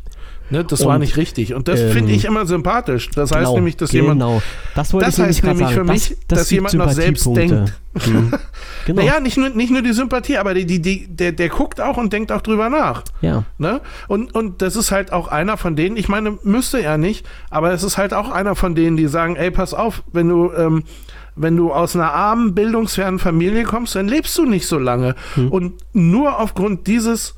Ne, 0.52 0.66
das 0.66 0.86
war 0.86 0.96
Und, 0.96 1.02
nicht 1.02 1.16
richtig. 1.16 1.54
Und 1.54 1.70
das 1.70 1.80
ähm, 1.80 1.92
finde 1.92 2.12
ich 2.12 2.26
immer 2.26 2.46
sympathisch. 2.46 3.10
Das 3.16 3.32
heißt 3.32 3.40
genau, 3.40 3.56
nämlich, 3.56 3.78
dass 3.78 3.92
genau. 3.92 4.04
jemand, 4.12 4.44
Das 4.76 4.94
wollte 4.94 5.06
das 5.06 5.18
ich 5.18 5.24
heißt 5.24 5.44
nämlich 5.44 5.68
sagen. 5.68 5.74
für 5.74 5.84
mich, 5.86 6.10
das, 6.10 6.18
das 6.28 6.40
dass 6.40 6.52
jemand 6.52 6.74
noch 6.74 6.92
selbst 6.92 7.24
Sympathiepunkte. 7.24 7.74
Hm. 8.00 8.34
Genau. 8.86 9.04
naja, 9.04 9.20
nicht 9.20 9.38
nur, 9.38 9.50
nicht 9.50 9.70
nur 9.70 9.84
die 9.84 9.94
Sympathie, 9.94 10.38
aber 10.38 10.56
die, 10.56 10.66
die, 10.66 10.82
die, 10.82 11.08
der, 11.08 11.34
der 11.34 11.50
guckt 11.50 11.80
auch 11.80 11.98
und 11.98 12.12
denkt 12.14 12.32
auch 12.32 12.42
drüber 12.42 12.68
nach. 12.68 13.04
ja. 13.22 13.44
Ne? 13.60 13.80
Und, 14.08 14.34
und 14.34 14.64
das 14.64 14.76
ist 14.76 14.92
halt 14.92 15.14
auch 15.14 15.28
einer 15.28 15.56
von 15.56 15.76
denen, 15.76 15.98
ich 15.98 16.10
meine, 16.10 16.40
müsste 16.42 16.82
er 16.82 16.98
nicht, 16.98 17.28
aber 17.52 17.72
es 17.74 17.84
ist 17.84 18.00
halt 18.00 18.12
auch 18.12 18.32
einer 18.32 18.56
von 18.56 18.74
denen, 18.74 18.98
die 18.98 19.06
sagen, 19.06 19.36
ey, 19.36 19.52
pass 19.52 19.76
auf, 19.76 20.02
wenn 20.12 20.30
du, 20.30 20.52
ähm, 20.54 20.84
wenn 21.36 21.56
du 21.56 21.72
aus 21.72 21.96
einer 21.96 22.12
armen, 22.12 22.56
bildungsfernen 22.56 23.20
Familie 23.20 23.64
kommst, 23.66 23.94
dann 23.94 24.08
lebst 24.08 24.36
du 24.38 24.46
nicht 24.46 24.66
so 24.66 24.80
lange. 24.80 25.16
Und 25.36 25.74
nur 25.94 26.40
aufgrund 26.40 26.88
dieses 26.88 27.36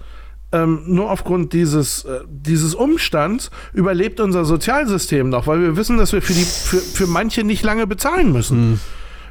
ähm, 0.54 0.84
nur 0.86 1.12
aufgrund 1.12 1.52
dieses, 1.52 2.06
äh, 2.06 2.20
dieses 2.30 2.76
Umstands 2.76 3.52
überlebt 3.74 4.20
unser 4.22 4.46
Sozialsystem 4.46 5.28
noch, 5.30 5.48
weil 5.48 5.60
wir 5.62 5.76
wissen, 5.76 5.98
dass 5.98 6.14
wir 6.14 6.22
für, 6.22 6.34
die, 6.34 6.44
für, 6.46 6.78
für 6.78 7.08
manche 7.08 7.44
nicht 7.44 7.64
lange 7.64 7.88
bezahlen 7.88 8.32
müssen. 8.32 8.80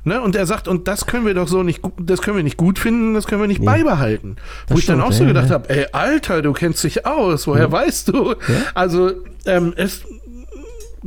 Ne? 0.04 0.20
Und 0.20 0.34
er 0.34 0.46
sagt, 0.46 0.66
und 0.66 0.88
das 0.88 1.06
können 1.06 1.24
wir 1.24 1.32
doch 1.34 1.46
so 1.46 1.62
nicht, 1.62 1.80
das 2.00 2.20
können 2.22 2.36
wir 2.36 2.42
nicht 2.42 2.56
gut 2.56 2.80
finden, 2.80 3.14
das 3.14 3.26
können 3.28 3.40
wir 3.40 3.46
nicht 3.46 3.60
Nee. 3.60 3.66
beibehalten. 3.66 4.34
Das 4.66 4.74
Wo 4.74 4.78
ich 4.80 4.86
dann 4.86 5.00
auch 5.00 5.12
so 5.12 5.22
ja, 5.22 5.28
gedacht 5.28 5.48
ja. 5.48 5.54
habe, 5.54 5.70
ey, 5.70 5.86
Alter, 5.92 6.42
du 6.42 6.52
kennst 6.52 6.82
dich 6.82 7.06
aus, 7.06 7.46
woher 7.46 7.70
weißt 7.70 8.08
du? 8.08 8.34
Also, 8.74 9.12
ähm, 9.46 9.72
es, 9.76 10.02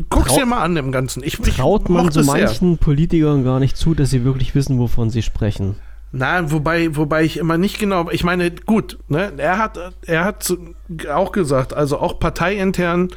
guck's 0.09 0.29
Trau- 0.31 0.37
dir 0.39 0.45
mal 0.45 0.61
an 0.61 0.77
im 0.77 0.93
Ganzen. 0.93 1.23
Ich, 1.23 1.37
ich 1.45 1.55
Traut 1.57 1.89
man 1.89 2.03
mochte 2.03 2.13
so 2.13 2.19
es 2.21 2.25
sehr. 2.27 2.45
manchen 2.45 2.77
Politikern 2.77 3.43
gar 3.43 3.59
nicht 3.59 3.75
zu, 3.75 3.95
dass 3.95 4.11
sie 4.11 4.23
wirklich 4.23 4.55
wissen, 4.55 4.79
wovon 4.79 5.09
sie 5.09 5.21
sprechen. 5.21 5.75
Na, 6.17 6.49
wobei, 6.49 6.95
wobei 6.95 7.23
ich 7.23 7.37
immer 7.37 7.57
nicht 7.57 7.77
genau, 7.77 8.09
ich 8.09 8.23
meine, 8.23 8.49
gut, 8.51 8.97
ne, 9.09 9.33
er 9.35 9.57
hat, 9.57 9.77
er 10.05 10.23
hat 10.23 10.53
auch 11.13 11.33
gesagt, 11.33 11.73
also 11.73 11.99
auch 11.99 12.19
parteiintern 12.19 13.09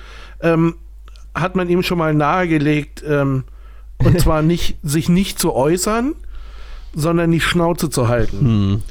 ähm, 0.43 0.75
hat 1.33 1.55
man 1.55 1.69
ihm 1.69 1.85
schon 1.85 1.99
mal 1.99 2.13
nahegelegt, 2.13 3.05
ähm, 3.07 3.45
und 3.99 4.21
zwar 4.21 4.43
nicht, 4.43 4.79
sich 4.83 5.09
nicht 5.09 5.39
zu 5.39 5.55
äußern, 5.55 6.15
sondern 6.95 7.31
die 7.31 7.41
Schnauze 7.41 7.89
zu 7.89 8.09
halten. 8.09 8.41
Hm. 8.41 8.83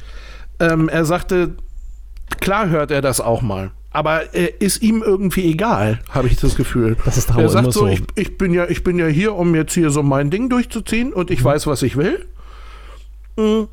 Ähm, 0.59 0.89
er 0.89 1.03
sagte, 1.03 1.55
klar 2.39 2.69
hört 2.69 2.91
er 2.91 3.01
das 3.01 3.19
auch 3.19 3.41
mal. 3.41 3.71
Aber 3.91 4.33
er 4.33 4.61
ist 4.61 4.81
ihm 4.83 5.01
irgendwie 5.03 5.49
egal, 5.49 5.99
habe 6.11 6.27
ich 6.27 6.37
das 6.37 6.55
Gefühl. 6.55 6.97
Das 7.03 7.17
ist 7.17 7.29
er 7.35 7.49
sagt 7.49 7.73
so, 7.73 7.81
so. 7.81 7.87
Ich, 7.87 8.03
ich, 8.15 8.37
bin 8.37 8.53
ja, 8.53 8.69
ich 8.69 8.83
bin 8.83 8.99
ja 8.99 9.07
hier, 9.07 9.33
um 9.33 9.55
jetzt 9.55 9.73
hier 9.73 9.89
so 9.89 10.03
mein 10.03 10.29
Ding 10.29 10.49
durchzuziehen 10.49 11.13
und 11.13 11.29
Mhm. 11.29 11.33
ich 11.33 11.43
weiß, 11.43 11.67
was 11.67 11.81
ich 11.81 11.97
will. 11.97 12.25
Mm. 13.37 13.63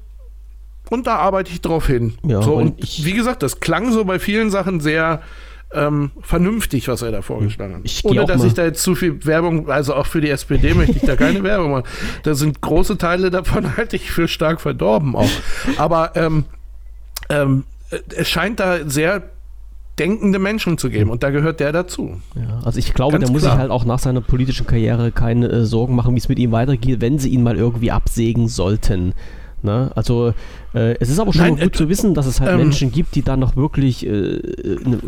Und 0.91 1.07
da 1.07 1.17
arbeite 1.17 1.51
ich 1.51 1.61
drauf 1.61 1.87
hin. 1.87 2.15
Ja, 2.27 2.43
so, 2.43 2.55
und 2.55 2.83
ich- 2.83 3.05
wie 3.05 3.13
gesagt, 3.15 3.43
das 3.43 3.61
klang 3.61 3.91
so 3.93 4.05
bei 4.05 4.19
vielen 4.19 4.51
Sachen 4.51 4.81
sehr 4.81 5.23
ähm, 5.73 6.13
vernünftig, 6.21 6.87
was 6.87 7.03
er 7.03 7.11
da 7.11 7.21
vorgeschlagen 7.23 7.75
hat. 7.77 8.05
Ohne 8.05 8.27
dass 8.27 8.45
ich 8.45 8.55
da 8.55 8.65
jetzt 8.65 8.83
zu 8.83 8.95
viel 8.95 9.25
Werbung, 9.27 9.69
also 9.69 9.95
auch 9.95 10.07
für 10.07 10.21
die 10.21 10.31
SPD 10.31 10.73
möchte 10.75 10.97
ich 10.97 11.03
da 11.03 11.17
keine 11.17 11.43
Werbung 11.43 11.73
machen. 11.73 11.85
Da 12.23 12.35
sind 12.35 12.61
große 12.61 12.97
Teile 12.97 13.31
davon 13.33 13.77
halte 13.77 13.97
ich 13.97 14.11
für 14.13 14.29
stark 14.29 14.61
verdorben 14.61 15.17
auch. 15.17 15.29
Aber 15.79 16.13
ähm, 16.15 16.45
ähm, 17.29 17.65
äh, 17.91 17.99
es 18.15 18.29
scheint 18.29 18.61
da 18.61 18.89
sehr 18.89 19.23
denkende 19.99 20.39
Menschen 20.39 20.77
zu 20.79 20.91
geben 20.91 21.11
und 21.11 21.23
da 21.23 21.31
gehört 21.31 21.61
der 21.61 21.73
dazu. 21.73 22.21
Ja, 22.37 22.61
also 22.65 22.79
ich 22.79 22.95
glaube, 22.95 23.13
Ganz 23.13 23.25
der 23.25 23.33
muss 23.33 23.43
klar. 23.43 23.53
sich 23.55 23.61
halt 23.61 23.71
auch 23.71 23.85
nach 23.85 23.99
seiner 24.01 24.21
politischen 24.21 24.67
Karriere 24.67 25.13
keine 25.13 25.49
äh, 25.49 25.65
Sorgen 25.65 25.95
machen, 25.97 26.15
wie 26.15 26.19
es 26.19 26.29
mit 26.29 26.39
ihm 26.39 26.53
weitergeht, 26.53 27.01
wenn 27.01 27.19
sie 27.19 27.31
ihn 27.31 27.43
mal 27.43 27.57
irgendwie 27.57 27.91
absägen 27.91 28.49
sollten. 28.49 29.13
Ne? 29.65 29.91
Also 29.95 30.35
äh, 30.75 30.97
es 31.01 31.09
ist 31.09 31.19
aber 31.19 31.33
schon 31.33 31.43
Nein, 31.43 31.57
gut 31.57 31.75
äh, 31.75 31.79
zu 31.79 31.89
wissen, 31.89 32.15
dass 32.15 32.27
es 32.27 32.41
halt 32.41 32.53
ähm, 32.53 32.59
Menschen 32.59 32.93
gibt, 32.93 33.15
die 33.15 33.23
dann 33.23 33.41
noch 33.41 33.57
wirklich 33.57 34.07
äh, 34.07 34.11
ne, 34.11 34.99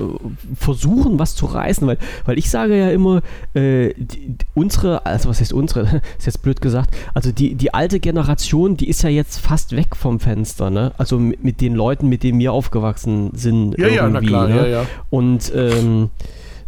versuchen, 0.57 1.19
was 1.19 1.35
zu 1.35 1.47
reißen, 1.47 1.87
weil, 1.87 1.99
weil 2.25 2.38
ich 2.38 2.49
sage 2.49 2.79
ja 2.79 2.90
immer, 2.90 3.21
äh, 3.55 3.92
die, 3.97 4.35
unsere, 4.55 5.05
also 5.05 5.29
was 5.29 5.40
heißt 5.40 5.53
unsere, 5.53 5.83
ist 6.19 6.27
jetzt 6.27 6.42
blöd 6.42 6.61
gesagt, 6.61 6.97
also 7.12 7.33
die, 7.33 7.55
die 7.55 7.75
alte 7.75 8.01
Generation, 8.01 8.77
die 8.77 8.88
ist 8.88 9.03
ja 9.03 9.11
jetzt 9.11 9.38
fast 9.38 9.77
weg 9.77 9.95
vom 9.95 10.21
Fenster, 10.21 10.71
ne? 10.71 10.92
Also 10.97 11.19
mit, 11.19 11.45
mit 11.45 11.61
den 11.61 11.75
Leuten, 11.75 12.09
mit 12.09 12.23
denen 12.23 12.38
wir 12.38 12.53
aufgewachsen 12.53 13.31
sind. 13.35 13.79
Ja, 13.79 13.88
ja, 13.88 14.09
na 14.09 14.21
irgendwie, 14.21 14.27
klar, 14.27 14.49
ne? 14.49 14.57
ja, 14.57 14.66
ja. 14.66 14.87
Und 15.11 15.53
ähm, 15.55 16.11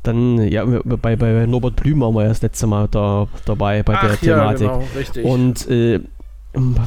dann, 0.02 0.38
ja, 0.48 0.64
bei, 0.64 1.16
bei 1.16 1.46
Norbert 1.46 1.76
Blüm 1.76 2.00
waren 2.00 2.14
wir 2.14 2.22
ja 2.22 2.28
das 2.28 2.42
letzte 2.42 2.66
Mal 2.66 2.88
da, 2.90 3.28
dabei 3.44 3.82
bei 3.82 3.94
der 3.94 4.10
Ach 4.12 4.22
ja, 4.22 4.34
Thematik. 4.34 4.68
genau, 4.68 4.84
richtig. 4.96 5.24
Und 5.24 5.70
äh, 5.70 6.00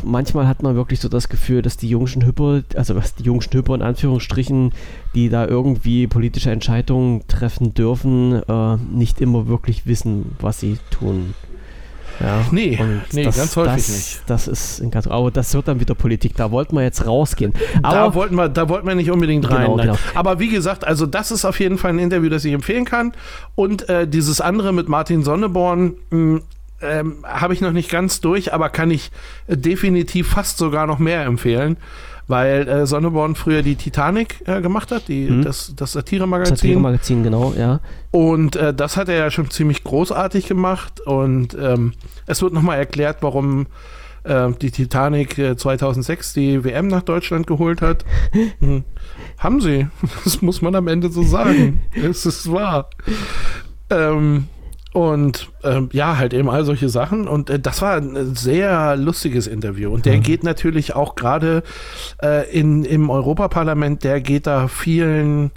manchmal 0.03 0.47
hat 0.47 0.63
man 0.63 0.75
wirklich 0.75 0.99
so 0.99 1.09
das 1.09 1.29
Gefühl, 1.29 1.61
dass 1.61 1.77
die 1.77 1.89
jungen 1.89 2.25
Hüpper, 2.25 2.63
also 2.75 2.95
was 2.95 3.15
die 3.15 3.23
jungen 3.23 3.41
Hüpper 3.41 3.75
in 3.75 3.81
Anführungsstrichen, 3.81 4.71
die 5.15 5.29
da 5.29 5.47
irgendwie 5.47 6.07
politische 6.07 6.51
Entscheidungen 6.51 7.27
treffen 7.27 7.73
dürfen, 7.73 8.41
äh, 8.47 8.77
nicht 8.91 9.21
immer 9.21 9.47
wirklich 9.47 9.85
wissen, 9.85 10.35
was 10.39 10.59
sie 10.59 10.77
tun. 10.89 11.33
Ja, 12.19 12.45
Nee, 12.51 12.79
nee, 13.13 13.23
ganz 13.23 13.55
häufig 13.55 13.73
das, 13.73 13.89
nicht. 13.89 14.21
Das 14.27 14.47
ist 14.47 14.81
ein 14.81 14.91
ganz, 14.91 15.07
aber 15.07 15.31
das 15.31 15.53
wird 15.53 15.67
dann 15.67 15.79
wieder 15.79 15.95
Politik. 15.95 16.35
Da 16.35 16.51
wollten 16.51 16.75
wir 16.75 16.83
jetzt 16.83 17.05
rausgehen. 17.07 17.53
da 17.81 17.89
Aber 17.89 18.15
wollten 18.15 18.35
wir, 18.35 18.49
da 18.49 18.69
wollten 18.69 18.87
wir 18.87 18.95
nicht 18.95 19.09
unbedingt 19.09 19.49
rein. 19.49 19.63
Genau, 19.63 19.77
nein. 19.77 19.87
genau. 19.87 19.99
Aber 20.13 20.39
wie 20.39 20.49
gesagt, 20.49 20.85
also 20.85 21.05
das 21.05 21.31
ist 21.31 21.45
auf 21.45 21.59
jeden 21.59 21.77
Fall 21.77 21.91
ein 21.91 21.99
Interview, 21.99 22.29
das 22.29 22.45
ich 22.45 22.53
empfehlen 22.53 22.85
kann. 22.85 23.13
Und 23.55 23.89
äh, 23.89 24.07
dieses 24.07 24.39
andere 24.39 24.71
mit 24.71 24.87
Martin 24.87 25.23
Sonneborn 25.23 25.93
mh, 26.11 26.41
ähm, 26.81 27.23
habe 27.23 27.53
ich 27.53 27.61
noch 27.61 27.71
nicht 27.71 27.89
ganz 27.89 28.21
durch, 28.21 28.53
aber 28.53 28.69
kann 28.69 28.91
ich 28.91 29.11
äh, 29.47 29.57
definitiv 29.57 30.29
fast 30.29 30.57
sogar 30.57 30.87
noch 30.87 30.99
mehr 30.99 31.23
empfehlen, 31.25 31.77
weil 32.27 32.67
äh, 32.67 32.85
Sonneborn 32.87 33.35
früher 33.35 33.61
die 33.61 33.75
Titanic 33.75 34.41
äh, 34.47 34.61
gemacht 34.61 34.91
hat, 34.91 35.07
die, 35.07 35.29
Mhm. 35.29 35.43
das, 35.43 35.73
das 35.75 35.91
Satiremagazin. 35.93 36.55
Satire-Magazin, 36.55 37.23
genau, 37.23 37.53
ja. 37.57 37.79
Und 38.11 38.55
äh, 38.55 38.73
das 38.73 38.95
hat 38.97 39.09
er 39.09 39.15
ja 39.17 39.31
schon 39.31 39.49
ziemlich 39.49 39.83
großartig 39.83 40.47
gemacht. 40.47 41.01
Und 41.01 41.55
ähm, 41.59 41.93
es 42.27 42.41
wird 42.41 42.53
nochmal 42.53 42.77
erklärt, 42.77 43.17
warum 43.21 43.67
äh, 44.23 44.49
die 44.61 44.71
Titanic 44.71 45.37
äh, 45.37 45.57
2006 45.57 46.33
die 46.33 46.63
WM 46.63 46.87
nach 46.87 47.01
Deutschland 47.03 47.47
geholt 47.47 47.81
hat. 47.81 48.05
Hm. 48.59 48.83
Haben 49.37 49.59
sie. 49.61 49.87
Das 50.23 50.41
muss 50.41 50.61
man 50.61 50.75
am 50.75 50.87
Ende 50.87 51.09
so 51.09 51.23
sagen. 51.23 51.81
es 51.95 52.25
ist 52.25 52.51
wahr. 52.51 52.89
Ähm, 53.89 54.45
und 54.93 55.49
ähm, 55.63 55.89
ja, 55.93 56.17
halt 56.17 56.33
eben 56.33 56.49
all 56.49 56.65
solche 56.65 56.89
Sachen. 56.89 57.27
Und 57.27 57.49
äh, 57.49 57.59
das 57.59 57.81
war 57.81 57.95
ein 57.95 58.35
sehr 58.35 58.97
lustiges 58.97 59.47
Interview. 59.47 59.91
Und 59.91 60.05
der 60.05 60.17
Mhm. 60.17 60.23
geht 60.23 60.43
natürlich 60.43 60.95
auch 60.95 61.15
gerade 61.15 61.63
äh, 62.21 62.49
in, 62.51 62.83
im 62.83 63.09
Europaparlament, 63.09 64.03
der 64.03 64.19
geht 64.19 64.47
da 64.47 64.67
vielen 64.67 65.51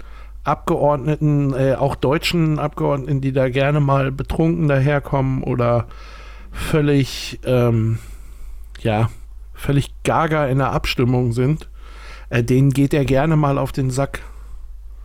Abgeordneten, 0.45 1.53
äh, 1.53 1.75
auch 1.75 1.95
deutschen 1.95 2.59
Abgeordneten, 2.59 3.19
die 3.19 3.33
da 3.33 3.49
gerne 3.49 3.79
mal 3.79 4.11
betrunken 4.11 4.67
daherkommen 4.67 5.43
oder 5.43 5.87
völlig, 6.51 7.39
ähm, 7.45 7.99
ja, 8.79 9.09
völlig 9.53 9.91
gaga 10.03 10.45
in 10.47 10.59
der 10.59 10.71
Abstimmung 10.71 11.33
sind, 11.33 11.67
äh, 12.29 12.43
denen 12.43 12.69
geht 12.71 12.93
er 12.93 13.03
gerne 13.03 13.35
mal 13.35 13.57
auf 13.57 13.71
den 13.71 13.89
Sack. 13.89 14.21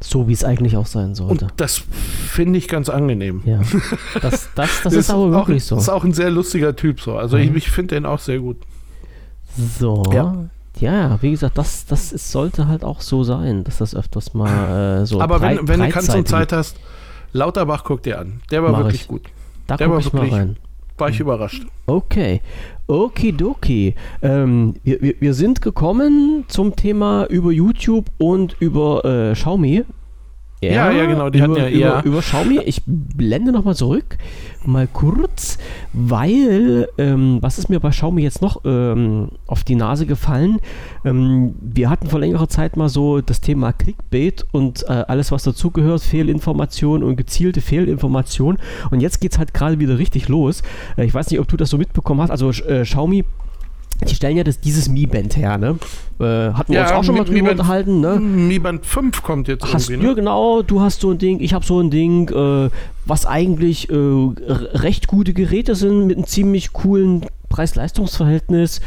So 0.03 0.29
wie 0.29 0.33
es 0.33 0.45
eigentlich 0.45 0.77
auch 0.79 0.87
sein 0.87 1.09
Und 1.11 1.15
sollte. 1.17 1.49
das 1.57 1.83
finde 2.29 2.59
ich 2.59 2.69
ganz 2.69 2.89
angenehm. 2.89 3.43
ja. 3.45 3.61
Das, 4.23 4.49
das, 4.55 4.83
das 4.83 4.93
ist 4.95 5.11
aber 5.11 5.25
auch, 5.27 5.31
wirklich 5.47 5.65
so. 5.65 5.77
ist 5.77 5.89
auch 5.91 6.05
ein 6.05 6.15
sehr 6.15 6.31
lustiger 6.31 6.75
Typ 6.75 7.01
so. 7.01 7.17
Also 7.17 7.37
Mhm. 7.37 7.43
ich, 7.43 7.55
ich 7.57 7.71
finde 7.71 7.97
den 7.97 8.07
auch 8.07 8.19
sehr 8.19 8.39
gut. 8.39 8.57
So. 9.79 10.03
Ja. 10.13 10.37
Ja. 10.79 11.19
wie 11.21 11.31
gesagt, 11.33 11.59
das, 11.59 11.85
das 11.87 12.13
ist, 12.13 12.31
sollte 12.31 12.67
halt 12.69 12.85
auch 12.85 13.01
so 13.03 13.25
sein, 13.25 13.65
dass 13.65 13.79
das 13.79 13.95
öfters 13.95 14.33
mal 14.33 15.03
äh, 15.03 15.07
so 15.07 15.21
Aber 15.21 15.41
wenn, 15.43 15.57
breit- 15.59 15.69
wenn 15.69 15.81
du 15.81 15.89
kannst 15.91 16.15
und 16.15 16.27
Zeit 16.29 16.53
hast, 16.53 16.77
Lauterbach 17.33 17.85
guck 17.85 18.03
dir 18.03 18.19
an. 18.21 18.41
Der 18.51 18.63
war 18.63 18.73
Mach 18.73 18.79
wirklich 18.81 19.03
ich. 19.03 19.09
gut. 19.09 19.23
Da 19.67 19.77
der 19.77 19.89
guck 19.89 19.95
war 19.95 20.01
ich 20.01 20.13
mal 20.13 20.23
wirklich- 20.23 20.35
rein. 20.41 20.57
War 21.01 21.09
ich 21.09 21.21
überrascht. 21.21 21.67
Okay. 21.87 22.41
Okidoki. 22.87 23.95
Ähm, 24.23 24.75
wir, 24.83 25.15
wir, 25.21 25.35
sind 25.35 25.63
gekommen 25.63 26.45
zum 26.49 26.75
Thema 26.75 27.27
über 27.27 27.53
YouTube 27.53 28.11
und 28.19 28.57
über 28.61 29.05
äh, 29.05 29.33
Xiaomi. 29.35 29.85
Ja, 30.63 30.91
ja, 30.91 31.07
genau, 31.07 31.31
die 31.31 31.39
über, 31.39 31.49
hatten 31.49 31.57
ja 31.57 31.69
über, 31.69 31.79
eher- 31.97 32.05
über 32.05 32.21
Xiaomi. 32.21 32.59
Ich 32.67 32.83
blende 32.87 33.51
nochmal 33.51 33.75
zurück, 33.75 34.19
mal 34.67 34.87
kurz, 34.87 35.57
weil, 35.95 36.87
ähm, 36.99 37.39
was 37.41 37.59
ist 37.59 37.71
mir 37.71 37.81
bei 37.81 37.89
Xiaomi 37.91 38.23
jetzt 38.23 38.43
noch 38.43 38.61
ähm, 38.67 39.31
auf 39.47 39.65
die 39.65 39.75
Nase 39.75 40.05
gefallen? 40.05 40.59
Ähm, 41.05 41.55
wir 41.63 41.89
hatten 41.89 42.09
vor 42.09 42.21
längerer 42.21 42.49
Zeit 42.49 42.77
mal 42.77 42.91
so 42.91 43.23
das 43.23 43.41
Thema 43.41 43.73
Clickbait 43.73 44.45
und 44.53 44.83
äh, 44.83 45.05
alles, 45.09 45.33
was 45.33 45.45
dazugehört, 45.45 46.03
Fehlinformation 46.03 47.03
und 47.03 47.17
gezielte 47.17 47.63
Fehlinformation. 47.63 48.59
Und 48.91 49.01
jetzt 49.01 49.21
geht 49.21 49.33
es 49.33 49.39
halt 49.39 49.55
gerade 49.55 49.79
wieder 49.79 49.97
richtig 49.99 50.29
los. 50.29 50.63
Äh, 50.99 51.07
ich 51.07 51.15
weiß 51.15 51.31
nicht, 51.31 51.41
ob 51.41 51.49
du 51.49 51.57
das 51.57 51.71
so 51.71 51.79
mitbekommen 51.79 52.21
hast. 52.21 52.31
Also 52.31 52.51
äh, 52.51 52.83
Xiaomi 52.83 53.25
die 54.09 54.15
stellen 54.15 54.37
ja 54.37 54.45
das, 54.45 54.61
dieses 54.61 54.89
Mi 54.89 55.07
Band 55.07 55.37
her, 55.37 55.59
ne? 55.59 55.79
Äh, 56.19 56.53
hatten 56.55 56.73
wir 56.73 56.81
Ja, 56.81 56.83
uns 56.85 56.93
auch 56.93 57.05
schon 57.05 57.17
mal 57.17 57.25
Mi 57.25 57.39
drüber 57.39 57.53
unterhalten, 57.53 58.01
ne? 58.01 58.19
Mi 58.21 58.59
Band 58.59 58.85
5 58.87 59.23
kommt 59.23 59.49
jetzt 59.49 59.65
Hast, 59.73 59.89
irgendwie, 59.91 60.07
ja, 60.07 60.11
ne? 60.11 60.17
genau, 60.17 60.63
du 60.63 60.81
hast 60.81 61.01
so 61.01 61.11
ein 61.11 61.19
Ding, 61.19 61.41
ich 61.41 61.55
habe 61.55 61.65
so 61.65 61.81
ein 61.81 61.91
Ding, 61.91 62.29
äh, 62.31 62.71
was 63.07 63.27
eigentlich 63.27 63.91
äh, 63.91 63.95
recht 63.95 65.07
gute 65.07 65.33
Geräte 65.33 65.75
sind 65.75 66.07
mit 66.07 66.17
einem 66.17 66.27
ziemlich 66.27 66.73
coolen 66.73 67.27
Preis-Leistungs-Verhältnis 67.49 68.81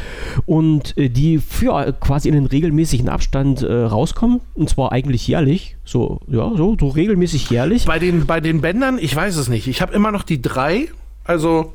und 0.46 0.96
äh, 0.96 1.08
die 1.10 1.38
für 1.38 1.86
äh, 1.86 1.92
quasi 1.98 2.28
in 2.28 2.34
einen 2.36 2.46
regelmäßigen 2.46 3.08
Abstand 3.08 3.62
äh, 3.62 3.72
rauskommen 3.72 4.40
und 4.54 4.68
zwar 4.70 4.92
eigentlich 4.92 5.28
jährlich, 5.28 5.76
so 5.84 6.20
ja, 6.28 6.50
so, 6.56 6.76
so 6.78 6.88
regelmäßig 6.88 7.50
jährlich. 7.50 7.84
Bei 7.84 7.98
den, 7.98 8.26
bei 8.26 8.40
den 8.40 8.60
Bändern, 8.60 8.98
ich 8.98 9.14
weiß 9.14 9.36
es 9.36 9.48
nicht. 9.48 9.68
Ich 9.68 9.82
habe 9.82 9.92
immer 9.94 10.10
noch 10.10 10.22
die 10.22 10.40
3. 10.40 10.88
Also, 11.24 11.72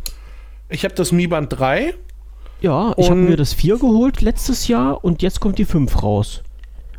ich 0.70 0.84
habe 0.84 0.96
das 0.96 1.12
Mi 1.12 1.28
Band 1.28 1.54
3. 1.58 1.94
Ja, 2.62 2.94
ich 2.98 3.10
habe 3.10 3.20
mir 3.20 3.38
das 3.38 3.54
4 3.54 3.78
geholt 3.78 4.22
letztes 4.22 4.68
Jahr 4.68 5.04
und 5.04 5.22
jetzt 5.22 5.40
kommt 5.40 5.58
die 5.58 5.66
5 5.66 6.04
raus. 6.04 6.44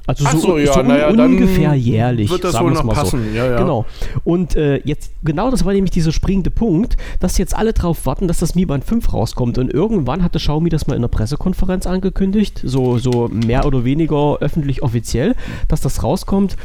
Also 0.07 0.25
so, 0.25 0.39
so, 0.39 0.59
ja, 0.59 0.73
so 0.73 0.83
naja, 0.83 1.09
ungefähr 1.09 1.75
jährlich. 1.75 2.31
wird 2.31 2.43
das 2.43 2.53
sagen 2.53 2.73
noch 2.73 2.83
mal 2.83 2.95
so. 2.97 3.03
passen, 3.03 3.35
ja, 3.35 3.47
ja. 3.47 3.59
Genau. 3.59 3.85
Und 4.25 4.57
äh, 4.57 4.81
jetzt, 4.85 5.13
genau 5.23 5.51
das 5.51 5.65
war 5.65 5.73
nämlich 5.73 5.93
dieser 5.93 6.11
springende 6.11 6.51
Punkt, 6.51 6.97
dass 7.21 7.39
jetzt 7.39 7.55
alle 7.55 7.73
drauf 7.73 8.07
warten, 8.07 8.27
dass 8.27 8.39
das 8.39 8.57
Mi 8.57 8.65
Band 8.65 8.85
5 8.85 9.13
rauskommt. 9.13 9.59
Und 9.59 9.73
irgendwann 9.73 10.25
hatte 10.25 10.39
Xiaomi 10.39 10.69
das 10.69 10.89
mal 10.89 10.95
in 10.95 11.01
einer 11.01 11.09
Pressekonferenz 11.09 11.87
angekündigt, 11.87 12.61
so, 12.65 12.99
so 12.99 13.29
mehr 13.29 13.67
oder 13.67 13.85
weniger 13.85 14.39
öffentlich 14.41 14.83
offiziell, 14.83 15.37
dass 15.69 15.81
das 15.81 16.03
rauskommt. 16.03 16.57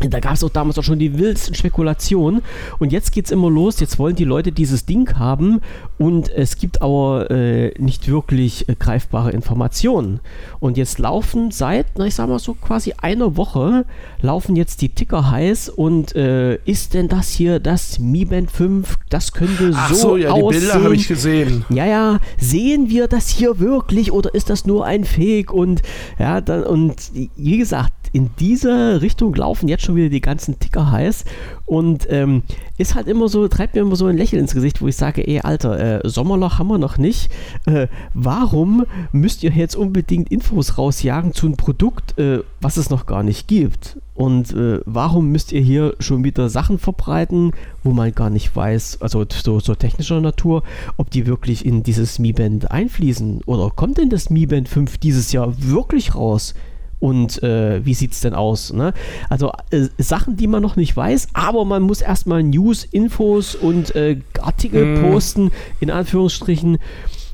Da 0.00 0.20
gab 0.20 0.34
es 0.34 0.44
auch 0.44 0.50
damals 0.50 0.78
auch 0.78 0.84
schon 0.84 0.98
die 1.00 1.18
wildsten 1.18 1.54
Spekulationen. 1.54 2.42
Und 2.78 2.92
jetzt 2.92 3.10
geht 3.10 3.26
es 3.26 3.32
immer 3.32 3.50
los. 3.50 3.80
Jetzt 3.80 3.98
wollen 3.98 4.14
die 4.14 4.24
Leute 4.24 4.52
dieses 4.52 4.86
Ding 4.86 5.18
haben. 5.18 5.60
Und 5.98 6.28
es 6.28 6.56
gibt 6.56 6.82
aber 6.82 7.30
äh, 7.30 7.72
nicht 7.78 8.06
wirklich 8.06 8.68
äh, 8.68 8.76
greifbare 8.78 9.32
Informationen. 9.32 10.20
Und 10.60 10.76
jetzt 10.76 10.98
laufen 11.00 11.50
seit, 11.50 11.86
na, 11.96 12.06
ich 12.06 12.14
sag 12.14 12.28
mal 12.28 12.38
so 12.38 12.54
quasi 12.54 12.94
einer 12.98 13.36
Woche, 13.36 13.86
laufen 14.20 14.54
jetzt 14.54 14.82
die 14.82 14.90
Ticker 14.90 15.30
heiß. 15.30 15.68
Und 15.68 16.14
äh, 16.14 16.56
ist 16.64 16.94
denn 16.94 17.08
das 17.08 17.30
hier 17.30 17.58
das 17.58 17.98
Mi 17.98 18.24
Band 18.24 18.52
5? 18.52 18.98
Das 19.10 19.32
könnte 19.32 19.72
Ach 19.74 19.92
so, 19.92 20.10
so, 20.10 20.16
ja, 20.16 20.32
die 20.34 20.42
aussehen. 20.42 20.60
Bilder 20.60 20.84
habe 20.84 20.94
ich 20.94 21.08
gesehen. 21.08 21.64
Ja, 21.70 21.86
ja, 21.86 22.20
sehen 22.38 22.88
wir 22.88 23.08
das 23.08 23.28
hier 23.28 23.58
wirklich 23.58 24.12
oder 24.12 24.32
ist 24.34 24.48
das 24.48 24.64
nur 24.64 24.86
ein 24.86 25.04
Fake? 25.04 25.52
Und 25.52 25.82
ja, 26.20 26.40
dann, 26.40 26.62
und 26.62 27.10
wie 27.12 27.58
gesagt, 27.58 27.92
in 28.12 28.30
diese 28.38 29.00
Richtung 29.02 29.34
laufen 29.34 29.68
jetzt 29.68 29.84
schon 29.84 29.96
wieder 29.96 30.08
die 30.08 30.20
ganzen 30.20 30.58
Ticker 30.58 30.90
heiß 30.90 31.24
und 31.66 32.06
ähm, 32.10 32.42
ist 32.78 32.94
halt 32.94 33.08
immer 33.08 33.28
so, 33.28 33.46
treibt 33.48 33.74
mir 33.74 33.82
immer 33.82 33.96
so 33.96 34.06
ein 34.06 34.16
Lächeln 34.16 34.40
ins 34.40 34.54
Gesicht, 34.54 34.80
wo 34.80 34.88
ich 34.88 34.96
sage, 34.96 35.26
ey, 35.26 35.40
Alter, 35.40 36.04
äh, 36.04 36.08
Sommerloch 36.08 36.58
haben 36.58 36.68
wir 36.68 36.78
noch 36.78 36.96
nicht. 36.96 37.30
Äh, 37.66 37.88
warum 38.14 38.86
müsst 39.12 39.42
ihr 39.42 39.50
jetzt 39.50 39.76
unbedingt 39.76 40.30
Infos 40.30 40.78
rausjagen 40.78 41.34
zu 41.34 41.46
einem 41.46 41.56
Produkt, 41.56 42.18
äh, 42.18 42.40
was 42.60 42.76
es 42.76 42.88
noch 42.88 43.06
gar 43.06 43.22
nicht 43.22 43.48
gibt? 43.48 43.98
Und 44.14 44.52
äh, 44.52 44.80
warum 44.84 45.30
müsst 45.30 45.52
ihr 45.52 45.60
hier 45.60 45.94
schon 46.00 46.24
wieder 46.24 46.48
Sachen 46.48 46.78
verbreiten, 46.78 47.52
wo 47.84 47.92
man 47.92 48.14
gar 48.14 48.30
nicht 48.30 48.54
weiß, 48.54 48.98
also 49.00 49.24
so, 49.28 49.60
so 49.60 49.74
technischer 49.74 50.20
Natur, 50.20 50.62
ob 50.96 51.10
die 51.10 51.26
wirklich 51.26 51.66
in 51.66 51.82
dieses 51.82 52.18
Mi 52.18 52.32
Band 52.32 52.70
einfließen? 52.70 53.42
Oder 53.46 53.70
kommt 53.70 53.98
denn 53.98 54.10
das 54.10 54.30
Mi 54.30 54.46
Band 54.46 54.68
5 54.68 54.98
dieses 54.98 55.32
Jahr 55.32 55.52
wirklich 55.58 56.14
raus? 56.14 56.54
Und 57.00 57.42
äh, 57.42 57.84
wie 57.84 57.94
sieht 57.94 58.12
es 58.12 58.20
denn 58.20 58.34
aus? 58.34 58.72
Ne? 58.72 58.92
Also 59.28 59.52
äh, 59.70 59.86
Sachen, 59.98 60.36
die 60.36 60.48
man 60.48 60.62
noch 60.62 60.74
nicht 60.76 60.96
weiß, 60.96 61.28
aber 61.32 61.64
man 61.64 61.82
muss 61.82 62.00
erstmal 62.00 62.42
News, 62.42 62.84
Infos 62.90 63.54
und 63.54 63.94
äh, 63.94 64.18
Artikel 64.40 64.84
Mm. 64.84 65.02
posten, 65.02 65.50
in 65.80 65.90
Anführungsstrichen, 65.90 66.78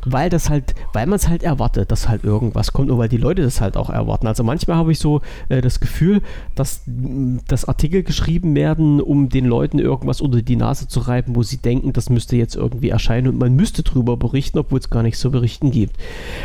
weil 0.05 0.31
das 0.31 0.51
halt, 0.51 0.75
weil 0.93 1.07
man 1.07 1.17
es 1.17 1.29
halt 1.29 1.43
erwartet, 1.43 1.90
dass 1.90 2.09
halt 2.09 2.25
irgendwas 2.25 2.73
kommt 2.73 2.90
und 2.90 2.99
weil 2.99 3.09
die 3.09 3.17
Leute 3.17 3.43
das 3.43 3.61
halt 3.61 3.77
auch 3.77 3.90
erwarten. 3.90 4.27
Also 4.27 4.45
manchmal 4.45 4.77
habe 4.77 4.93
ich 4.93 4.99
so 4.99 5.21
äh, 5.49 5.61
das 5.61 5.81
Gefühl, 5.81 6.21
dass, 6.55 6.83
dass 6.87 7.64
Artikel 7.67 8.03
geschrieben 8.03 8.55
werden, 8.55 9.01
um 9.01 9.29
den 9.29 9.45
Leuten 9.47 9.79
irgendwas 9.79 10.21
unter 10.21 10.43
die 10.43 10.57
Nase 10.57 10.88
zu 10.88 11.01
reiben, 11.01 11.35
wo 11.37 11.43
sie 11.43 11.57
denken, 11.59 11.93
das 11.93 12.11
müsste 12.11 12.37
jetzt 12.37 12.55
irgendwie 12.57 12.90
erscheinen 12.90 13.29
und 13.29 13.38
man 13.38 13.55
müsste 13.55 13.83
drüber 13.83 14.17
berichten, 14.17 14.59
obwohl 14.59 14.79
es 14.79 14.90
gar 14.90 15.03
nichts 15.03 15.21
zu 15.21 15.31
berichten 15.31 15.71
gibt. 15.71 15.97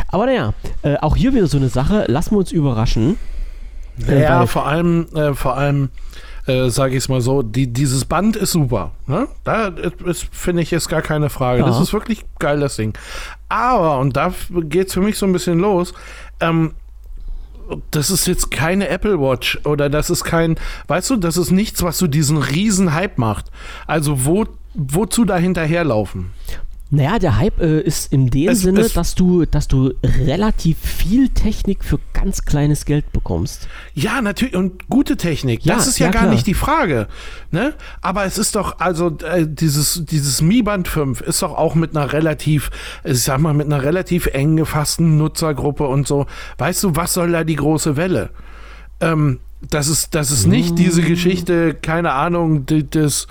Aber 0.07 0.25
naja, 0.25 0.53
äh, 0.81 0.97
auch 0.97 1.15
hier 1.15 1.33
wieder 1.33 1.47
so 1.47 1.57
eine 1.57 1.69
Sache, 1.69 2.05
lassen 2.07 2.31
wir 2.35 2.39
uns 2.39 2.51
überraschen. 2.51 3.17
Äh, 4.07 4.23
Ja, 4.23 4.39
weil- 4.39 4.47
vor 4.47 4.65
allem, 4.65 5.07
äh, 5.15 5.33
vor 5.33 5.57
allem, 5.57 5.89
äh, 6.49 6.69
sage 6.69 6.95
ich 6.95 7.03
es 7.03 7.09
mal 7.09 7.21
so, 7.21 7.43
die, 7.43 7.71
dieses 7.71 8.05
Band 8.05 8.35
ist 8.35 8.51
super. 8.51 8.91
Ne? 9.05 9.27
Da 9.43 9.71
finde 10.31 10.63
ich, 10.63 10.73
ist 10.73 10.89
gar 10.89 11.01
keine 11.01 11.29
Frage. 11.29 11.61
Ja. 11.61 11.67
Das 11.67 11.79
ist 11.79 11.93
wirklich 11.93 12.25
geil, 12.39 12.59
das 12.59 12.75
Ding. 12.75 12.97
Aber, 13.49 13.99
und 13.99 14.17
da 14.17 14.33
geht 14.49 14.87
es 14.87 14.93
für 14.93 15.01
mich 15.01 15.17
so 15.17 15.25
ein 15.25 15.31
bisschen 15.31 15.59
los, 15.59 15.93
ähm, 16.39 16.73
das 17.91 18.09
ist 18.09 18.25
jetzt 18.25 18.49
keine 18.49 18.87
Apple 18.89 19.19
Watch 19.19 19.59
oder 19.63 19.89
das 19.89 20.09
ist 20.09 20.23
kein, 20.23 20.55
weißt 20.87 21.11
du, 21.11 21.17
das 21.17 21.37
ist 21.37 21.51
nichts, 21.51 21.83
was 21.83 21.99
so 21.99 22.07
diesen 22.07 22.37
riesen 22.37 22.95
Hype 22.95 23.19
macht. 23.19 23.51
Also 23.85 24.25
wo, 24.25 24.45
wozu 24.73 25.25
da 25.25 25.37
hinterherlaufen? 25.37 26.31
Naja, 26.91 27.19
der 27.19 27.37
Hype 27.37 27.61
äh, 27.61 27.81
ist 27.81 28.11
in 28.11 28.31
dem 28.31 28.49
Es- 28.49 28.61
Sinne, 28.61 28.81
es- 28.81 28.93
dass 28.93 29.13
du, 29.13 29.45
dass 29.45 29.67
du 29.67 29.93
relativ 30.25 30.79
viel 30.79 31.29
Technik 31.29 31.83
für 31.85 31.99
ganz 32.13 32.45
kleines 32.45 32.85
Geld 32.85 33.11
bekommst. 33.11 33.67
Ja, 33.93 34.21
natürlich. 34.23 34.55
Und 34.55 34.89
gute 34.89 35.15
Technik. 35.15 35.63
Ja, 35.65 35.75
das 35.75 35.85
ist 35.85 35.99
ja, 35.99 36.07
ja, 36.07 36.11
gar 36.11 36.21
klar. 36.23 36.33
nicht 36.33 36.47
die 36.47 36.55
Frage. 36.55 37.07
Ne? 37.51 37.73
Aber 38.01 38.25
es 38.25 38.39
ist 38.39 38.55
doch, 38.55 38.79
also 38.79 39.15
äh, 39.23 39.45
dieses, 39.47 40.03
dieses 40.05 40.41
Mi 40.41 40.63
Band 40.63 40.87
5 40.87 41.21
ist 41.21 41.43
doch 41.43 41.55
auch 41.55 41.75
mit 41.75 41.95
einer 41.95 42.11
relativ, 42.11 42.71
ich 43.03 43.21
sag 43.21 43.39
mal, 43.39 43.53
mit 43.53 43.67
einer 43.67 43.83
relativ 43.83 44.25
eng 44.27 44.55
gefassten 44.55 45.17
Nutzergruppe 45.17 45.85
und 45.87 46.07
so. 46.07 46.25
Weißt 46.57 46.83
du, 46.83 46.95
was 46.95 47.13
soll 47.13 47.31
da 47.31 47.43
die 47.43 47.55
große 47.55 47.97
Welle? 47.97 48.31
Ähm, 48.99 49.39
das 49.69 49.89
ist, 49.89 50.15
das 50.15 50.31
ist 50.31 50.47
nicht 50.47 50.79
diese 50.79 51.01
Geschichte, 51.03 51.73
keine 51.75 52.13
Ahnung, 52.13 52.65
das, 52.65 53.27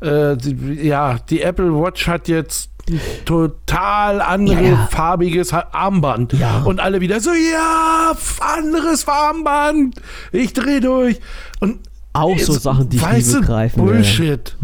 äh, 0.00 0.36
die, 0.36 0.74
ja, 0.86 1.18
die 1.18 1.40
Apple 1.42 1.74
Watch 1.74 2.06
hat 2.06 2.28
jetzt 2.28 2.69
ein 2.90 3.00
total 3.24 4.20
andere 4.20 4.62
Ja, 4.62 4.70
ja. 4.70 4.88
farbiges 4.90 5.52
Armband. 5.52 6.32
Ja. 6.34 6.62
Und 6.62 6.80
alle 6.80 7.00
wieder 7.00 7.20
so, 7.20 7.30
ja, 7.30 8.12
anderes 8.40 9.06
Armband. 9.08 9.96
Ich 10.32 10.52
dreh 10.52 10.80
durch. 10.80 11.20
Und 11.60 11.80
Auch 12.12 12.38
so 12.38 12.52
Sachen, 12.52 12.88
die 12.88 12.96
ich 12.96 13.32
begreifen. 13.32 13.84
Bullshit. 13.84 14.56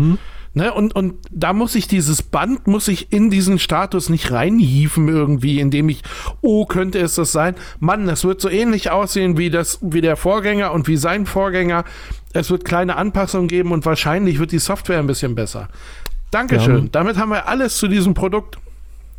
Ne, 0.54 0.72
und, 0.72 0.96
und 0.96 1.16
da 1.30 1.52
muss 1.52 1.74
ich 1.74 1.86
dieses 1.86 2.22
Band, 2.22 2.66
muss 2.66 2.88
ich 2.88 3.12
in 3.12 3.28
diesen 3.28 3.58
Status 3.58 4.08
nicht 4.08 4.32
reinhieven 4.32 5.06
irgendwie, 5.06 5.60
indem 5.60 5.90
ich, 5.90 6.02
oh, 6.40 6.64
könnte 6.64 6.98
es 6.98 7.16
das 7.16 7.30
sein? 7.30 7.56
Mann, 7.78 8.06
das 8.06 8.24
wird 8.24 8.40
so 8.40 8.48
ähnlich 8.48 8.90
aussehen 8.90 9.36
wie, 9.36 9.50
das, 9.50 9.78
wie 9.82 10.00
der 10.00 10.16
Vorgänger 10.16 10.72
und 10.72 10.88
wie 10.88 10.96
sein 10.96 11.26
Vorgänger. 11.26 11.84
Es 12.32 12.50
wird 12.50 12.64
kleine 12.64 12.96
Anpassungen 12.96 13.48
geben 13.48 13.70
und 13.70 13.84
wahrscheinlich 13.84 14.38
wird 14.38 14.50
die 14.50 14.58
Software 14.58 14.98
ein 14.98 15.06
bisschen 15.06 15.34
besser. 15.34 15.68
Dankeschön. 16.30 16.84
Ja. 16.84 16.88
Damit 16.92 17.16
haben 17.16 17.30
wir 17.30 17.48
alles 17.48 17.76
zu 17.78 17.88
diesem 17.88 18.14
Produkt 18.14 18.58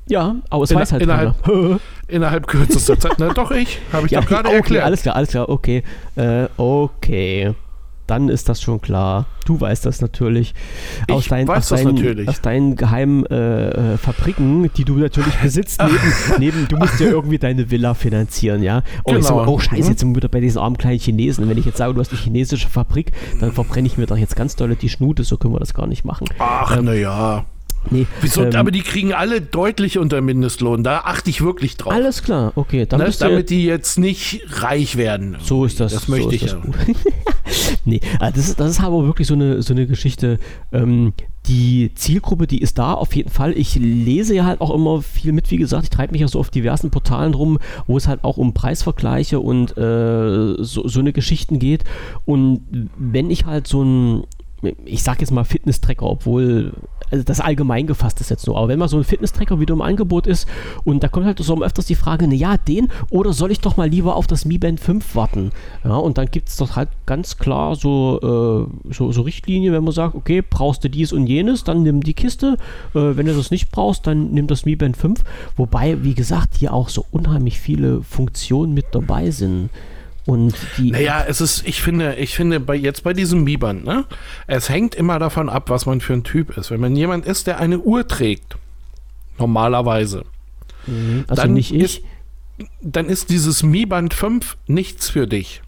Ja, 0.07 0.35
aber 0.49 0.63
es 0.63 0.71
In- 0.71 0.77
weiß 0.79 0.91
halt 0.93 1.03
innerhalb- 1.03 1.41
keiner. 1.43 1.79
innerhalb 2.07 2.47
kürzester 2.47 2.99
Zeit. 2.99 3.13
Na 3.17 3.33
doch, 3.33 3.51
ich. 3.51 3.79
Habe 3.91 4.05
ich 4.05 4.11
ja, 4.11 4.21
doch 4.21 4.27
gerade 4.27 4.47
okay, 4.49 4.57
erklärt. 4.57 4.85
alles 4.85 5.01
klar, 5.01 5.15
alles 5.15 5.29
klar, 5.29 5.49
okay. 5.49 5.83
Äh, 6.15 6.47
okay. 6.57 7.53
Dann 8.07 8.29
ist 8.29 8.47
das 8.49 8.61
schon 8.61 8.79
klar. 8.81 9.25
Du 9.45 9.59
weißt 9.59 9.85
das 9.85 10.01
natürlich. 10.01 10.53
Aus 11.09 11.23
Ich 11.23 11.29
deinen, 11.29 11.47
weiß 11.47 11.71
aus 11.71 11.79
deinen, 11.79 11.95
natürlich. 11.95 12.27
Aus 12.27 12.41
deinen 12.41 12.75
geheimen 12.75 13.25
äh, 13.25 13.93
äh, 13.93 13.97
Fabriken, 13.97 14.69
die 14.75 14.85
du 14.85 14.95
natürlich 14.95 15.35
besitzt, 15.35 15.81
neben, 16.37 16.39
neben, 16.39 16.67
du 16.67 16.77
musst 16.77 16.99
ja 16.99 17.07
irgendwie 17.07 17.37
deine 17.37 17.69
Villa 17.69 17.93
finanzieren, 17.93 18.63
ja? 18.63 18.81
Oh, 19.03 19.11
ich 19.11 19.15
Genau. 19.17 19.39
sag, 19.39 19.47
oh 19.47 19.59
scheiße, 19.59 19.89
jetzt 19.89 19.99
sind 19.99 20.09
wir 20.11 20.15
wieder 20.17 20.29
bei 20.29 20.39
diesen 20.39 20.59
armen 20.59 20.77
kleinen 20.77 20.99
Chinesen. 20.99 21.47
Wenn 21.49 21.57
ich 21.57 21.65
jetzt 21.65 21.77
sage, 21.77 21.93
du 21.93 21.99
hast 21.99 22.11
eine 22.11 22.19
chinesische 22.19 22.69
Fabrik, 22.69 23.11
dann 23.39 23.51
verbrenne 23.51 23.87
ich 23.87 23.97
mir 23.97 24.05
doch 24.07 24.17
jetzt 24.17 24.35
ganz 24.35 24.55
doll 24.55 24.75
die 24.75 24.89
Schnute, 24.89 25.23
so 25.23 25.37
können 25.37 25.53
wir 25.53 25.59
das 25.59 25.73
gar 25.73 25.87
nicht 25.87 26.05
machen. 26.05 26.27
Ach, 26.39 26.77
na 26.81 26.93
ja. 26.93 27.45
Nee, 27.89 28.07
Wieso? 28.21 28.43
ähm, 28.43 28.55
aber 28.55 28.71
die 28.71 28.81
kriegen 28.81 29.13
alle 29.13 29.41
deutlich 29.41 29.97
unter 29.97 30.21
Mindestlohn. 30.21 30.83
Da 30.83 30.99
achte 30.99 31.29
ich 31.29 31.41
wirklich 31.41 31.77
drauf. 31.77 31.93
alles 31.93 32.23
klar, 32.23 32.51
okay. 32.55 32.85
Dann 32.85 32.99
ne, 32.99 33.11
damit 33.19 33.49
die 33.49 33.65
jetzt 33.65 33.97
nicht 33.97 34.41
reich 34.61 34.97
werden. 34.97 35.37
So 35.41 35.65
ist 35.65 35.79
das. 35.79 35.93
Das 35.93 36.07
möchte 36.07 36.29
so 36.29 36.35
ich 36.35 36.41
ja. 36.43 36.57
nee, 37.85 37.99
also 38.19 38.35
das 38.35 38.49
ist, 38.49 38.59
das 38.59 38.71
ist 38.71 38.81
aber 38.81 39.05
wirklich 39.05 39.27
so 39.27 39.33
eine, 39.33 39.61
so 39.61 39.73
eine 39.73 39.87
Geschichte, 39.87 40.39
ähm, 40.71 41.13
die 41.47 41.91
Zielgruppe, 41.95 42.45
die 42.45 42.61
ist 42.61 42.77
da 42.77 42.93
auf 42.93 43.15
jeden 43.15 43.29
Fall. 43.29 43.57
Ich 43.57 43.75
lese 43.75 44.35
ja 44.35 44.45
halt 44.45 44.59
auch 44.59 44.73
immer 44.73 45.01
viel 45.01 45.31
mit, 45.31 45.49
wie 45.49 45.57
gesagt, 45.57 45.83
ich 45.83 45.89
treibe 45.89 46.11
mich 46.11 46.21
ja 46.21 46.27
so 46.27 46.39
auf 46.39 46.49
diversen 46.49 46.91
Portalen 46.91 47.33
rum, 47.33 47.57
wo 47.85 47.97
es 47.97 48.07
halt 48.07 48.23
auch 48.23 48.37
um 48.37 48.53
Preisvergleiche 48.53 49.39
und 49.39 49.77
äh, 49.77 50.55
so, 50.63 50.87
so 50.87 50.99
eine 50.99 51.13
Geschichten 51.13 51.59
geht. 51.59 51.85
Und 52.25 52.89
wenn 52.97 53.31
ich 53.31 53.45
halt 53.45 53.67
so 53.67 53.83
ein 53.83 54.23
ich 54.85 55.03
sag 55.03 55.21
jetzt 55.21 55.31
mal 55.31 55.43
Fitness-Tracker, 55.43 56.05
obwohl 56.05 56.73
also 57.11 57.23
das 57.23 57.39
allgemein 57.39 57.87
gefasst 57.87 58.19
ist 58.21 58.29
jetzt 58.29 58.43
so. 58.43 58.55
Aber 58.55 58.67
wenn 58.67 58.79
mal 58.79 58.87
so 58.87 58.97
ein 58.97 59.03
Fitness-Tracker 59.03 59.59
wieder 59.59 59.73
im 59.73 59.81
Angebot 59.81 60.27
ist 60.27 60.47
und 60.83 61.03
da 61.03 61.07
kommt 61.07 61.25
halt 61.25 61.39
so 61.39 61.61
öfters 61.61 61.85
die 61.85 61.95
Frage, 61.95 62.27
ja, 62.33 62.57
den 62.57 62.89
oder 63.09 63.33
soll 63.33 63.51
ich 63.51 63.59
doch 63.59 63.77
mal 63.77 63.87
lieber 63.87 64.15
auf 64.15 64.27
das 64.27 64.45
Mi 64.45 64.57
Band 64.57 64.79
5 64.79 65.15
warten? 65.15 65.51
Ja, 65.83 65.95
und 65.95 66.17
dann 66.17 66.27
gibt 66.27 66.49
es 66.49 66.57
doch 66.57 66.75
halt 66.75 66.89
ganz 67.05 67.37
klar 67.37 67.75
so, 67.75 68.67
äh, 68.87 68.93
so, 68.93 69.11
so 69.11 69.21
Richtlinien, 69.21 69.73
wenn 69.73 69.83
man 69.83 69.93
sagt, 69.93 70.15
okay, 70.15 70.41
brauchst 70.47 70.83
du 70.83 70.89
dies 70.89 71.13
und 71.13 71.27
jenes, 71.27 71.63
dann 71.63 71.83
nimm 71.83 72.01
die 72.01 72.13
Kiste. 72.13 72.57
Äh, 72.93 73.15
wenn 73.15 73.27
du 73.27 73.33
das 73.33 73.51
nicht 73.51 73.71
brauchst, 73.71 74.07
dann 74.07 74.31
nimm 74.31 74.47
das 74.47 74.65
Mi 74.65 74.75
Band 74.75 74.97
5. 74.97 75.23
Wobei, 75.55 76.03
wie 76.03 76.13
gesagt, 76.13 76.55
hier 76.55 76.73
auch 76.73 76.89
so 76.89 77.05
unheimlich 77.11 77.59
viele 77.59 78.01
Funktionen 78.01 78.73
mit 78.73 78.87
dabei 78.91 79.31
sind. 79.31 79.69
Und 80.27 80.55
die 80.77 80.91
naja, 80.91 81.23
es 81.25 81.39
ist, 81.39 81.65
ich 81.65 81.81
finde, 81.81 82.15
ich 82.15 82.35
finde, 82.35 82.59
bei, 82.59 82.75
jetzt 82.75 83.05
bei 83.05 83.13
diesem 83.13 83.45
Mi-Band, 83.45 83.85
ne, 83.85 84.03
es 84.45 84.67
hängt 84.67 84.93
immer 84.93 85.19
davon 85.19 85.47
ab, 85.47 85.69
was 85.69 85.85
man 85.85 86.01
für 86.01 86.11
ein 86.11 86.25
Typ 86.25 86.57
ist. 86.57 86.69
Wenn 86.69 86.81
man 86.81 86.97
jemand 86.97 87.25
ist, 87.25 87.47
der 87.47 87.61
eine 87.61 87.79
Uhr 87.79 88.05
trägt, 88.09 88.57
normalerweise, 89.37 90.25
mhm, 90.85 91.23
also 91.29 91.41
dann 91.41 91.53
nicht 91.53 91.73
ich. 91.73 92.03
Ist, 92.59 92.67
dann 92.81 93.05
ist 93.05 93.29
dieses 93.29 93.63
Mi-Band 93.63 94.13
5 94.13 94.57
nichts 94.67 95.09
für 95.09 95.27
dich. 95.27 95.61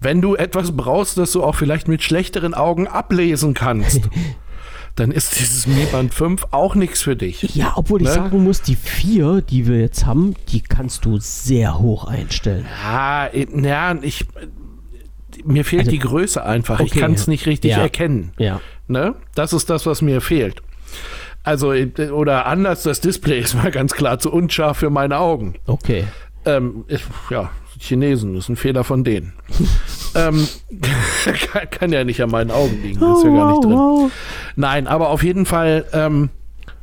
Wenn 0.00 0.20
du 0.20 0.34
etwas 0.34 0.76
brauchst, 0.76 1.16
das 1.16 1.30
du 1.30 1.44
auch 1.44 1.54
vielleicht 1.54 1.86
mit 1.86 2.02
schlechteren 2.02 2.54
Augen 2.54 2.88
ablesen 2.88 3.54
kannst, 3.54 4.10
dann 4.94 5.10
ist 5.10 5.38
dieses 5.38 5.66
Mi 5.66 5.86
Band 5.86 6.12
5 6.12 6.48
auch 6.50 6.74
nichts 6.74 7.00
für 7.00 7.16
dich. 7.16 7.42
Ja, 7.54 7.72
obwohl 7.76 8.02
ne? 8.02 8.08
ich 8.08 8.14
sagen 8.14 8.44
muss, 8.44 8.60
die 8.60 8.76
4, 8.76 9.40
die 9.40 9.66
wir 9.66 9.80
jetzt 9.80 10.04
haben, 10.04 10.34
die 10.48 10.60
kannst 10.60 11.04
du 11.04 11.18
sehr 11.18 11.78
hoch 11.78 12.04
einstellen. 12.04 12.66
Ja, 12.82 13.30
ja 13.32 13.96
ich, 14.02 14.26
mir 15.44 15.64
fehlt 15.64 15.80
also, 15.80 15.90
die 15.92 15.98
Größe 15.98 16.44
einfach. 16.44 16.80
Okay, 16.80 16.90
ich 16.92 17.00
kann 17.00 17.14
es 17.14 17.26
nicht 17.26 17.46
richtig 17.46 17.72
ja. 17.72 17.78
erkennen. 17.78 18.32
Ja. 18.38 18.60
Ne? 18.86 19.14
Das 19.34 19.52
ist 19.52 19.70
das, 19.70 19.86
was 19.86 20.02
mir 20.02 20.20
fehlt. 20.20 20.62
Also, 21.42 21.72
oder 22.12 22.46
anders, 22.46 22.82
das 22.82 23.00
Display 23.00 23.40
ist 23.40 23.54
mal 23.54 23.70
ganz 23.70 23.94
klar 23.94 24.18
zu 24.18 24.30
unscharf 24.30 24.78
für 24.78 24.90
meine 24.90 25.18
Augen. 25.18 25.54
Okay. 25.66 26.04
Ähm, 26.44 26.84
ich, 26.86 27.02
ja, 27.30 27.50
Chinesen, 27.78 28.34
das 28.34 28.44
ist 28.44 28.48
ein 28.50 28.56
Fehler 28.56 28.84
von 28.84 29.04
denen. 29.04 29.32
ähm, 30.14 30.46
kann, 31.70 31.92
ja 31.92 32.04
nicht 32.04 32.22
an 32.22 32.30
meinen 32.30 32.50
Augen 32.50 32.82
liegen, 32.82 33.00
das 33.00 33.18
ist 33.18 33.24
ja 33.24 33.30
gar 33.30 33.50
nicht 33.52 33.64
drin. 33.64 34.10
Nein, 34.56 34.86
aber 34.86 35.10
auf 35.10 35.22
jeden 35.22 35.46
Fall, 35.46 35.86
ähm, 35.92 36.30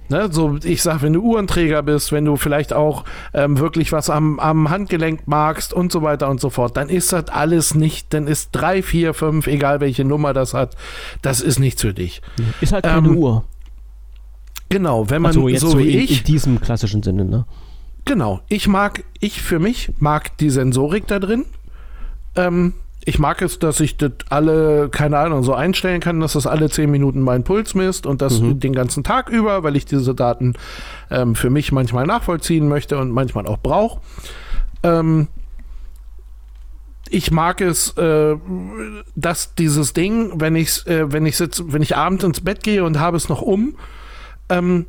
ne, 0.09 0.29
so 0.31 0.57
ich 0.63 0.81
sag, 0.81 1.01
wenn 1.01 1.13
du 1.13 1.21
Uhrenträger 1.21 1.83
bist, 1.83 2.11
wenn 2.11 2.25
du 2.25 2.35
vielleicht 2.35 2.73
auch 2.73 3.05
ähm, 3.33 3.59
wirklich 3.59 3.91
was 3.91 4.09
am, 4.09 4.39
am 4.39 4.69
Handgelenk 4.69 5.27
magst 5.27 5.73
und 5.73 5.91
so 5.91 6.01
weiter 6.01 6.29
und 6.29 6.39
so 6.39 6.49
fort, 6.49 6.77
dann 6.77 6.89
ist 6.89 7.13
das 7.13 7.29
alles 7.29 7.75
nicht, 7.75 8.13
dann 8.13 8.27
ist 8.27 8.49
3, 8.53 8.81
4, 8.81 9.13
5, 9.13 9.47
egal 9.47 9.79
welche 9.79 10.05
Nummer 10.05 10.33
das 10.33 10.53
hat, 10.53 10.75
das 11.21 11.41
ist 11.41 11.59
nichts 11.59 11.81
für 11.81 11.93
dich. 11.93 12.21
Ist 12.61 12.73
halt 12.73 12.85
keine 12.85 13.09
ähm, 13.09 13.17
Uhr. 13.17 13.45
Genau, 14.69 15.09
wenn 15.09 15.21
man 15.23 15.29
also 15.29 15.49
so, 15.49 15.71
so 15.71 15.79
wie 15.79 15.91
in, 15.91 15.99
ich. 15.99 16.19
In 16.19 16.23
diesem 16.25 16.61
klassischen 16.61 17.01
Sinne, 17.01 17.25
ne? 17.25 17.45
Genau. 18.05 18.41
Ich 18.47 18.67
mag, 18.67 19.03
ich 19.19 19.41
für 19.41 19.59
mich 19.59 19.91
mag 19.99 20.37
die 20.37 20.49
Sensorik 20.49 21.07
da 21.07 21.19
drin. 21.19 21.45
Ähm, 22.35 22.73
ich 23.05 23.17
mag 23.17 23.41
es, 23.41 23.59
dass 23.59 23.79
ich 23.79 23.97
das 23.97 24.11
alle, 24.29 24.89
keine 24.89 25.17
Ahnung, 25.17 25.43
so 25.43 25.53
einstellen 25.53 26.01
kann, 26.01 26.19
dass 26.19 26.33
das 26.33 26.45
alle 26.45 26.69
10 26.69 26.91
Minuten 26.91 27.21
meinen 27.21 27.43
Puls 27.43 27.73
misst 27.73 28.05
und 28.05 28.21
das 28.21 28.39
mhm. 28.39 28.59
den 28.59 28.73
ganzen 28.73 29.03
Tag 29.03 29.29
über, 29.29 29.63
weil 29.63 29.75
ich 29.75 29.85
diese 29.85 30.13
Daten 30.13 30.53
ähm, 31.09 31.35
für 31.35 31.49
mich 31.49 31.71
manchmal 31.71 32.05
nachvollziehen 32.05 32.67
möchte 32.67 32.97
und 32.97 33.11
manchmal 33.11 33.47
auch 33.47 33.57
brauche. 33.59 34.01
Ähm, 34.83 35.27
ich 37.09 37.31
mag 37.31 37.61
es, 37.61 37.97
äh, 37.97 38.35
dass 39.15 39.55
dieses 39.55 39.93
Ding, 39.93 40.39
wenn 40.39 40.55
ich, 40.55 40.85
äh, 40.85 41.11
wenn 41.11 41.25
ich 41.25 41.37
sitz, 41.37 41.63
wenn 41.65 41.81
ich 41.81 41.95
abends 41.95 42.23
ins 42.23 42.41
Bett 42.41 42.63
gehe 42.63 42.83
und 42.83 42.99
habe 42.99 43.17
es 43.17 43.29
noch 43.29 43.41
um, 43.41 43.77
ähm, 44.49 44.85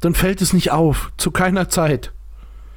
dann 0.00 0.14
fällt 0.14 0.40
es 0.40 0.52
nicht 0.52 0.70
auf, 0.70 1.12
zu 1.16 1.30
keiner 1.30 1.68
Zeit. 1.68 2.12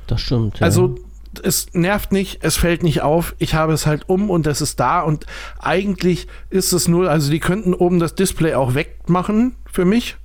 Das 0.07 0.21
stimmt. 0.21 0.59
Ja. 0.59 0.65
Also 0.65 0.95
es 1.39 1.73
nervt 1.73 2.11
nicht, 2.11 2.43
es 2.43 2.57
fällt 2.57 2.83
nicht 2.83 3.01
auf. 3.01 3.35
Ich 3.39 3.53
habe 3.53 3.73
es 3.73 3.85
halt 3.85 4.09
um 4.09 4.29
und 4.29 4.47
es 4.47 4.61
ist 4.61 4.79
da 4.79 5.01
und 5.01 5.25
eigentlich 5.59 6.27
ist 6.49 6.73
es 6.73 6.87
nur, 6.87 7.09
also 7.09 7.31
die 7.31 7.39
könnten 7.39 7.73
oben 7.73 7.99
das 7.99 8.15
Display 8.15 8.55
auch 8.55 8.75
wegmachen 8.75 9.55
für 9.65 9.85
mich. 9.85 10.17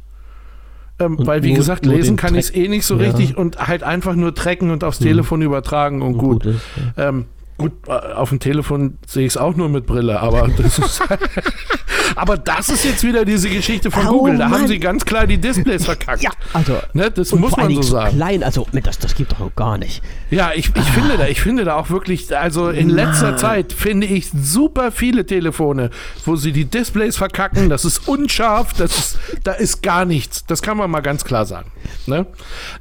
Ähm, 0.98 1.18
weil, 1.20 1.42
wie 1.42 1.48
nur, 1.48 1.58
gesagt, 1.58 1.84
nur 1.84 1.94
lesen 1.94 2.16
kann 2.16 2.34
ich 2.34 2.46
es 2.46 2.54
eh 2.54 2.68
nicht 2.68 2.86
so 2.86 2.96
ja. 2.96 3.10
richtig 3.10 3.36
und 3.36 3.58
halt 3.66 3.82
einfach 3.82 4.14
nur 4.14 4.34
tracken 4.34 4.70
und 4.70 4.82
aufs 4.82 4.98
hm. 4.98 5.08
Telefon 5.08 5.42
übertragen 5.42 6.00
und, 6.00 6.14
und 6.14 6.18
gut. 6.18 6.42
gut 6.44 6.54
ist, 6.54 6.62
ja. 6.96 7.08
ähm, 7.08 7.26
Gut, 7.58 7.72
äh, 7.86 7.92
auf 7.92 8.28
dem 8.28 8.38
Telefon 8.38 8.98
sehe 9.06 9.26
ich 9.26 9.32
es 9.32 9.36
auch 9.36 9.56
nur 9.56 9.70
mit 9.70 9.86
Brille, 9.86 10.20
aber 10.20 10.48
das 10.56 10.78
ist, 10.78 11.02
aber 12.14 12.36
das 12.36 12.68
ist 12.68 12.84
jetzt 12.84 13.02
wieder 13.02 13.24
diese 13.24 13.48
Geschichte 13.48 13.90
von 13.90 14.06
oh, 14.06 14.10
Google. 14.10 14.38
Da 14.38 14.48
Mann. 14.48 14.60
haben 14.60 14.68
sie 14.68 14.78
ganz 14.78 15.04
klar 15.04 15.26
die 15.26 15.38
Displays 15.38 15.84
verkackt. 15.84 16.22
Ja, 16.22 16.30
also 16.52 16.78
ne, 16.92 17.10
das 17.10 17.32
muss 17.32 17.56
man 17.56 17.74
so 17.74 17.82
sagen. 17.82 18.16
Klein, 18.16 18.42
also 18.42 18.66
das, 18.72 18.98
das 18.98 19.14
gibt 19.14 19.32
doch 19.32 19.54
gar 19.54 19.78
nicht. 19.78 20.02
Ja, 20.30 20.52
ich, 20.54 20.70
ich 20.74 20.90
finde 20.90 21.16
da, 21.18 21.26
ich 21.26 21.40
finde 21.40 21.64
da 21.64 21.76
auch 21.76 21.90
wirklich, 21.90 22.36
also 22.36 22.70
in 22.70 22.88
letzter 22.88 23.30
Mann. 23.30 23.38
Zeit 23.38 23.72
finde 23.72 24.06
ich 24.06 24.30
super 24.30 24.92
viele 24.92 25.26
Telefone, 25.26 25.90
wo 26.24 26.36
sie 26.36 26.52
die 26.52 26.64
Displays 26.64 27.16
verkacken. 27.16 27.68
Das 27.68 27.84
ist 27.84 28.08
unscharf, 28.08 28.72
das 28.74 28.96
ist, 28.98 29.18
da 29.44 29.52
ist 29.52 29.82
gar 29.82 30.04
nichts. 30.04 30.44
Das 30.46 30.62
kann 30.62 30.76
man 30.76 30.90
mal 30.90 31.00
ganz 31.00 31.24
klar 31.24 31.46
sagen. 31.46 31.70
Ne? 32.06 32.26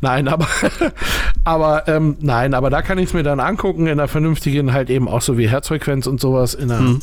Nein, 0.02 0.28
aber, 0.28 0.48
aber 1.44 1.88
ähm, 1.88 2.18
nein, 2.20 2.54
aber 2.54 2.70
da 2.70 2.82
kann 2.82 2.98
ich 2.98 3.06
es 3.06 3.14
mir 3.14 3.24
dann 3.24 3.40
angucken 3.40 3.88
in 3.88 3.94
einer 3.94 4.08
vernünftigen, 4.08 4.74
halt 4.74 4.90
eben 4.90 5.08
auch 5.08 5.22
so 5.22 5.38
wie 5.38 5.50
Herzfrequenz 5.50 6.08
und 6.08 6.20
sowas 6.20 6.54
in 6.54 6.72
einer, 6.72 6.82
mhm. 6.82 7.00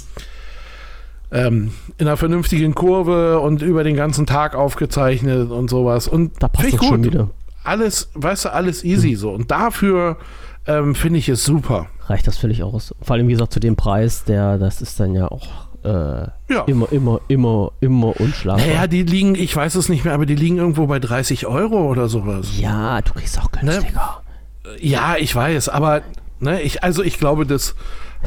Ähm, 1.32 1.72
in 1.98 2.06
einer 2.06 2.16
vernünftigen 2.16 2.74
Kurve 2.74 3.40
und 3.40 3.62
über 3.62 3.84
den 3.84 3.96
ganzen 3.96 4.26
Tag 4.26 4.54
aufgezeichnet 4.54 5.50
und 5.50 5.70
sowas. 5.70 6.06
Und 6.06 6.42
da 6.42 6.48
passt 6.48 6.78
gut. 6.78 6.88
schon 6.88 7.04
wieder. 7.04 7.30
Alles, 7.64 8.10
weißt 8.14 8.46
du, 8.46 8.52
alles 8.52 8.84
easy 8.84 9.10
mhm. 9.10 9.16
so. 9.16 9.30
Und 9.30 9.50
dafür 9.50 10.18
ähm, 10.66 10.94
finde 10.94 11.18
ich 11.18 11.28
es 11.28 11.44
super. 11.44 11.86
Reicht 12.06 12.26
das 12.26 12.36
völlig 12.36 12.62
aus. 12.62 12.94
Vor 13.00 13.16
allem, 13.16 13.28
wie 13.28 13.32
gesagt, 13.32 13.52
zu 13.52 13.60
dem 13.60 13.76
Preis, 13.76 14.24
der, 14.24 14.58
das 14.58 14.82
ist 14.82 15.00
dann 15.00 15.14
ja 15.14 15.28
auch 15.28 15.48
äh, 15.84 15.88
ja. 15.88 16.64
immer, 16.66 16.92
immer, 16.92 17.20
immer, 17.28 17.72
immer 17.80 18.20
unschlagbar. 18.20 18.66
Naja, 18.66 18.86
die 18.86 19.02
liegen, 19.02 19.34
ich 19.34 19.54
weiß 19.56 19.74
es 19.76 19.88
nicht 19.88 20.04
mehr, 20.04 20.14
aber 20.14 20.26
die 20.26 20.34
liegen 20.34 20.58
irgendwo 20.58 20.86
bei 20.86 20.98
30 20.98 21.46
Euro 21.46 21.88
oder 21.88 22.08
sowas. 22.08 22.58
Ja, 22.58 23.00
du 23.00 23.12
kriegst 23.14 23.38
auch 23.40 23.50
ne? 23.52 23.72
günstiger. 23.72 24.22
Ne? 24.64 24.70
Ja, 24.80 25.16
ich 25.18 25.34
weiß, 25.34 25.70
aber 25.70 26.02
ne, 26.40 26.60
ich, 26.62 26.84
also 26.84 27.02
ich 27.02 27.18
glaube, 27.18 27.46
dass 27.46 27.74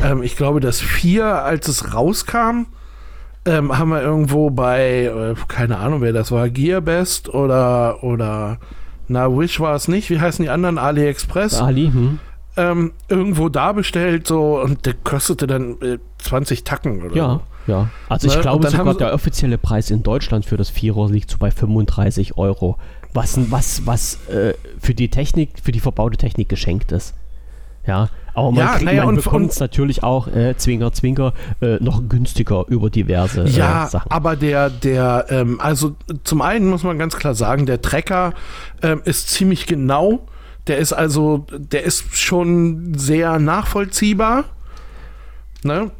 ähm, 0.03 0.23
ich 0.23 0.35
glaube, 0.35 0.59
dass 0.59 0.81
vier, 0.81 1.25
als 1.25 1.67
es 1.69 1.93
rauskam, 1.93 2.65
ähm, 3.45 3.77
haben 3.77 3.89
wir 3.89 4.01
irgendwo 4.01 4.49
bei, 4.49 5.03
äh, 5.05 5.35
keine 5.47 5.77
Ahnung, 5.77 6.01
wer 6.01 6.13
das 6.13 6.31
war, 6.31 6.49
Gearbest 6.49 7.33
oder 7.33 8.03
oder 8.03 8.57
na, 9.07 9.27
Wish 9.37 9.59
war 9.59 9.75
es 9.75 9.87
nicht. 9.87 10.09
Wie 10.09 10.19
heißen 10.19 10.43
die 10.43 10.49
anderen? 10.49 10.77
AliExpress. 10.79 11.61
Ali, 11.61 11.91
hm 11.91 12.19
ähm, 12.57 12.93
irgendwo 13.09 13.49
da 13.49 13.73
bestellt 13.73 14.27
so 14.27 14.59
und 14.61 14.85
der 14.85 14.93
kostete 14.93 15.47
dann 15.47 15.81
äh, 15.81 15.97
20 16.19 16.63
Tacken 16.63 17.03
oder 17.03 17.15
Ja, 17.15 17.41
so. 17.67 17.71
ja. 17.71 17.89
Also 18.07 18.27
ich 18.27 18.35
ne? 18.35 18.41
glaube 18.41 18.69
sogar 18.69 18.95
der 18.95 19.13
offizielle 19.13 19.57
Preis 19.57 19.91
in 19.91 20.03
Deutschland 20.03 20.45
für 20.45 20.57
das 20.57 20.69
Vierer 20.69 21.09
liegt 21.09 21.29
so 21.29 21.37
bei 21.37 21.51
35 21.51 22.37
Euro. 22.37 22.77
Was, 23.13 23.39
was, 23.51 23.85
was 23.85 24.27
äh, 24.27 24.53
für 24.79 24.93
die 24.93 25.09
Technik, 25.09 25.51
für 25.61 25.71
die 25.71 25.79
verbaute 25.79 26.17
Technik 26.17 26.49
geschenkt 26.49 26.91
ist. 26.91 27.13
Ja, 27.85 28.09
aber 28.35 28.51
man, 28.51 28.59
ja, 28.59 28.79
naja, 28.81 29.05
man 29.05 29.15
bekommt 29.15 29.51
es 29.51 29.59
natürlich 29.59 30.03
auch, 30.03 30.27
äh, 30.27 30.55
Zwinker, 30.57 30.91
Zwinker, 30.91 31.33
äh, 31.61 31.77
noch 31.83 32.07
günstiger 32.07 32.65
über 32.67 32.89
diverse 32.89 33.43
äh, 33.43 33.49
ja, 33.49 33.87
Sachen. 33.87 34.11
aber 34.11 34.35
der, 34.35 34.69
der, 34.69 35.25
ähm, 35.29 35.59
also 35.59 35.95
zum 36.23 36.41
einen 36.41 36.69
muss 36.69 36.83
man 36.83 36.99
ganz 36.99 37.15
klar 37.15 37.33
sagen, 37.35 37.65
der 37.65 37.81
Trecker 37.81 38.33
ähm, 38.81 39.01
ist 39.05 39.29
ziemlich 39.29 39.65
genau 39.65 40.21
der 40.67 40.79
ist 40.79 40.93
also, 40.93 41.45
der 41.51 41.83
ist 41.83 42.17
schon 42.17 42.93
sehr 42.97 43.39
nachvollziehbar. 43.39 44.45
Ne? 45.63 45.91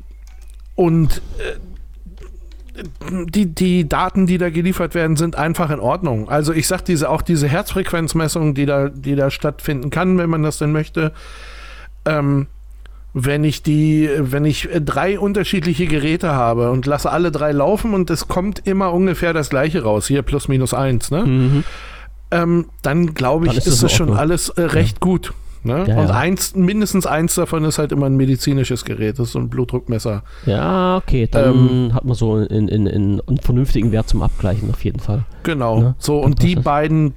Und 0.74 1.22
äh, 1.38 2.82
die, 3.28 3.54
die 3.54 3.88
Daten, 3.88 4.28
die 4.28 4.38
da 4.38 4.50
geliefert 4.50 4.96
werden, 4.96 5.18
sind 5.18 5.36
einfach 5.36 5.70
in 5.70 5.80
Ordnung. 5.80 6.30
Also 6.30 6.52
ich 6.52 6.68
sag 6.68 6.82
diese, 6.84 7.10
auch 7.10 7.22
diese 7.22 7.48
Herzfrequenzmessung, 7.48 8.54
die 8.56 8.66
da, 8.66 8.90
die 8.90 9.16
da 9.16 9.30
stattfinden 9.30 9.92
kann, 9.92 10.18
wenn 10.18 10.30
man 10.30 10.44
das 10.44 10.58
denn 10.58 10.72
möchte, 10.72 11.14
ähm, 12.06 12.48
wenn 13.14 13.44
ich 13.44 13.64
die, 13.64 14.10
wenn 14.20 14.44
ich 14.44 14.68
drei 14.84 15.20
unterschiedliche 15.20 15.86
Geräte 15.88 16.34
habe 16.34 16.72
und 16.72 16.86
lasse 16.86 17.12
alle 17.12 17.32
drei 17.32 17.54
laufen 17.54 17.94
und 17.94 18.10
es 18.10 18.28
kommt 18.28 18.68
immer 18.68 18.92
ungefähr 18.92 19.32
das 19.32 19.50
gleiche 19.50 19.84
raus, 19.84 20.08
hier 20.08 20.22
plus 20.22 20.48
minus 20.48 20.74
eins, 20.74 21.12
ne? 21.12 21.26
Mhm 21.26 21.64
ähm, 22.32 22.66
dann 22.82 23.14
glaube 23.14 23.46
ich, 23.46 23.52
dann 23.52 23.60
ist, 23.60 23.68
ist 23.68 23.84
es 23.84 23.92
schon 23.92 24.14
alles 24.14 24.50
äh, 24.50 24.62
recht 24.62 24.98
ja. 24.98 25.00
gut. 25.00 25.34
Ne? 25.64 25.86
Ja, 25.88 25.98
und 25.98 26.10
ja. 26.10 26.16
eins, 26.16 26.56
mindestens 26.56 27.08
eins 27.08 27.34
davon 27.34 27.64
ist 27.66 27.80
halt 27.80 27.92
immer 27.92 28.06
ein 28.06 28.16
medizinisches 28.16 28.86
Gerät. 28.86 29.18
Das 29.18 29.28
ist 29.28 29.34
so 29.34 29.40
ein 29.40 29.50
Blutdruckmesser. 29.50 30.22
Ja, 30.46 30.98
okay, 30.98 31.28
dann 31.30 31.92
hat 31.94 32.06
man 32.06 32.14
so 32.14 32.38
in, 32.38 32.68
in, 32.68 32.86
in 32.86 33.22
einen 33.26 33.38
vernünftigen 33.40 33.92
Wert 33.92 34.08
zum 34.08 34.22
Abgleichen 34.22 34.70
auf 34.70 34.84
jeden 34.84 35.00
Fall. 35.00 35.24
Genau. 35.42 35.80
Ne? 35.80 35.96
So, 35.98 36.22
Dann 36.22 36.32
und 36.32 36.44
die 36.44 36.54
das. 36.54 36.64
beiden 36.64 37.14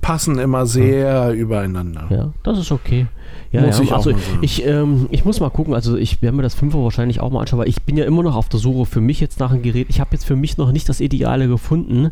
passen 0.00 0.38
immer 0.38 0.66
sehr 0.66 1.32
übereinander. 1.32 2.06
Ja, 2.10 2.32
das 2.42 2.58
ist 2.58 2.72
okay. 2.72 3.06
Ja, 3.52 3.62
Muss 3.62 3.78
ja. 3.78 3.84
ich 3.84 3.92
also 3.92 4.12
ich, 4.40 4.66
ähm, 4.66 5.06
ich 5.10 5.24
muss 5.24 5.40
mal 5.40 5.50
gucken, 5.50 5.74
also 5.74 5.96
ich 5.96 6.20
werde 6.20 6.36
mir 6.36 6.42
das 6.42 6.54
Fünfer 6.54 6.82
wahrscheinlich 6.82 7.20
auch 7.20 7.30
mal 7.30 7.40
anschauen, 7.40 7.60
weil 7.60 7.68
ich 7.68 7.82
bin 7.82 7.96
ja 7.96 8.04
immer 8.04 8.22
noch 8.22 8.36
auf 8.36 8.48
der 8.48 8.60
Suche 8.60 8.86
für 8.86 9.00
mich 9.00 9.20
jetzt 9.20 9.40
nach 9.40 9.50
einem 9.50 9.62
Gerät. 9.62 9.86
Ich 9.88 10.00
habe 10.00 10.10
jetzt 10.12 10.24
für 10.24 10.36
mich 10.36 10.58
noch 10.58 10.72
nicht 10.72 10.88
das 10.88 11.00
Ideale 11.00 11.48
gefunden, 11.48 12.10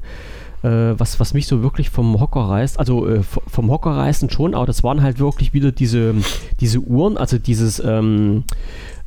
äh, 0.63 0.69
was, 0.69 1.21
was 1.21 1.35
mich 1.35 1.47
so 1.47 1.63
wirklich 1.63 1.91
vom 1.91 2.19
Hocker 2.21 2.41
reißt. 2.41 2.79
Also 2.79 3.07
äh, 3.07 3.23
vom 3.23 3.71
Hocker 3.71 3.91
reißen 3.91 4.31
schon, 4.31 4.55
aber 4.55 4.67
das 4.67 4.85
waren 4.85 5.03
halt 5.03 5.19
wirklich 5.19 5.53
wieder 5.53 5.73
diese, 5.73 6.15
diese 6.61 6.81
Uhren, 6.81 7.17
also 7.17 7.39
dieses, 7.39 7.81
ähm, 7.81 8.45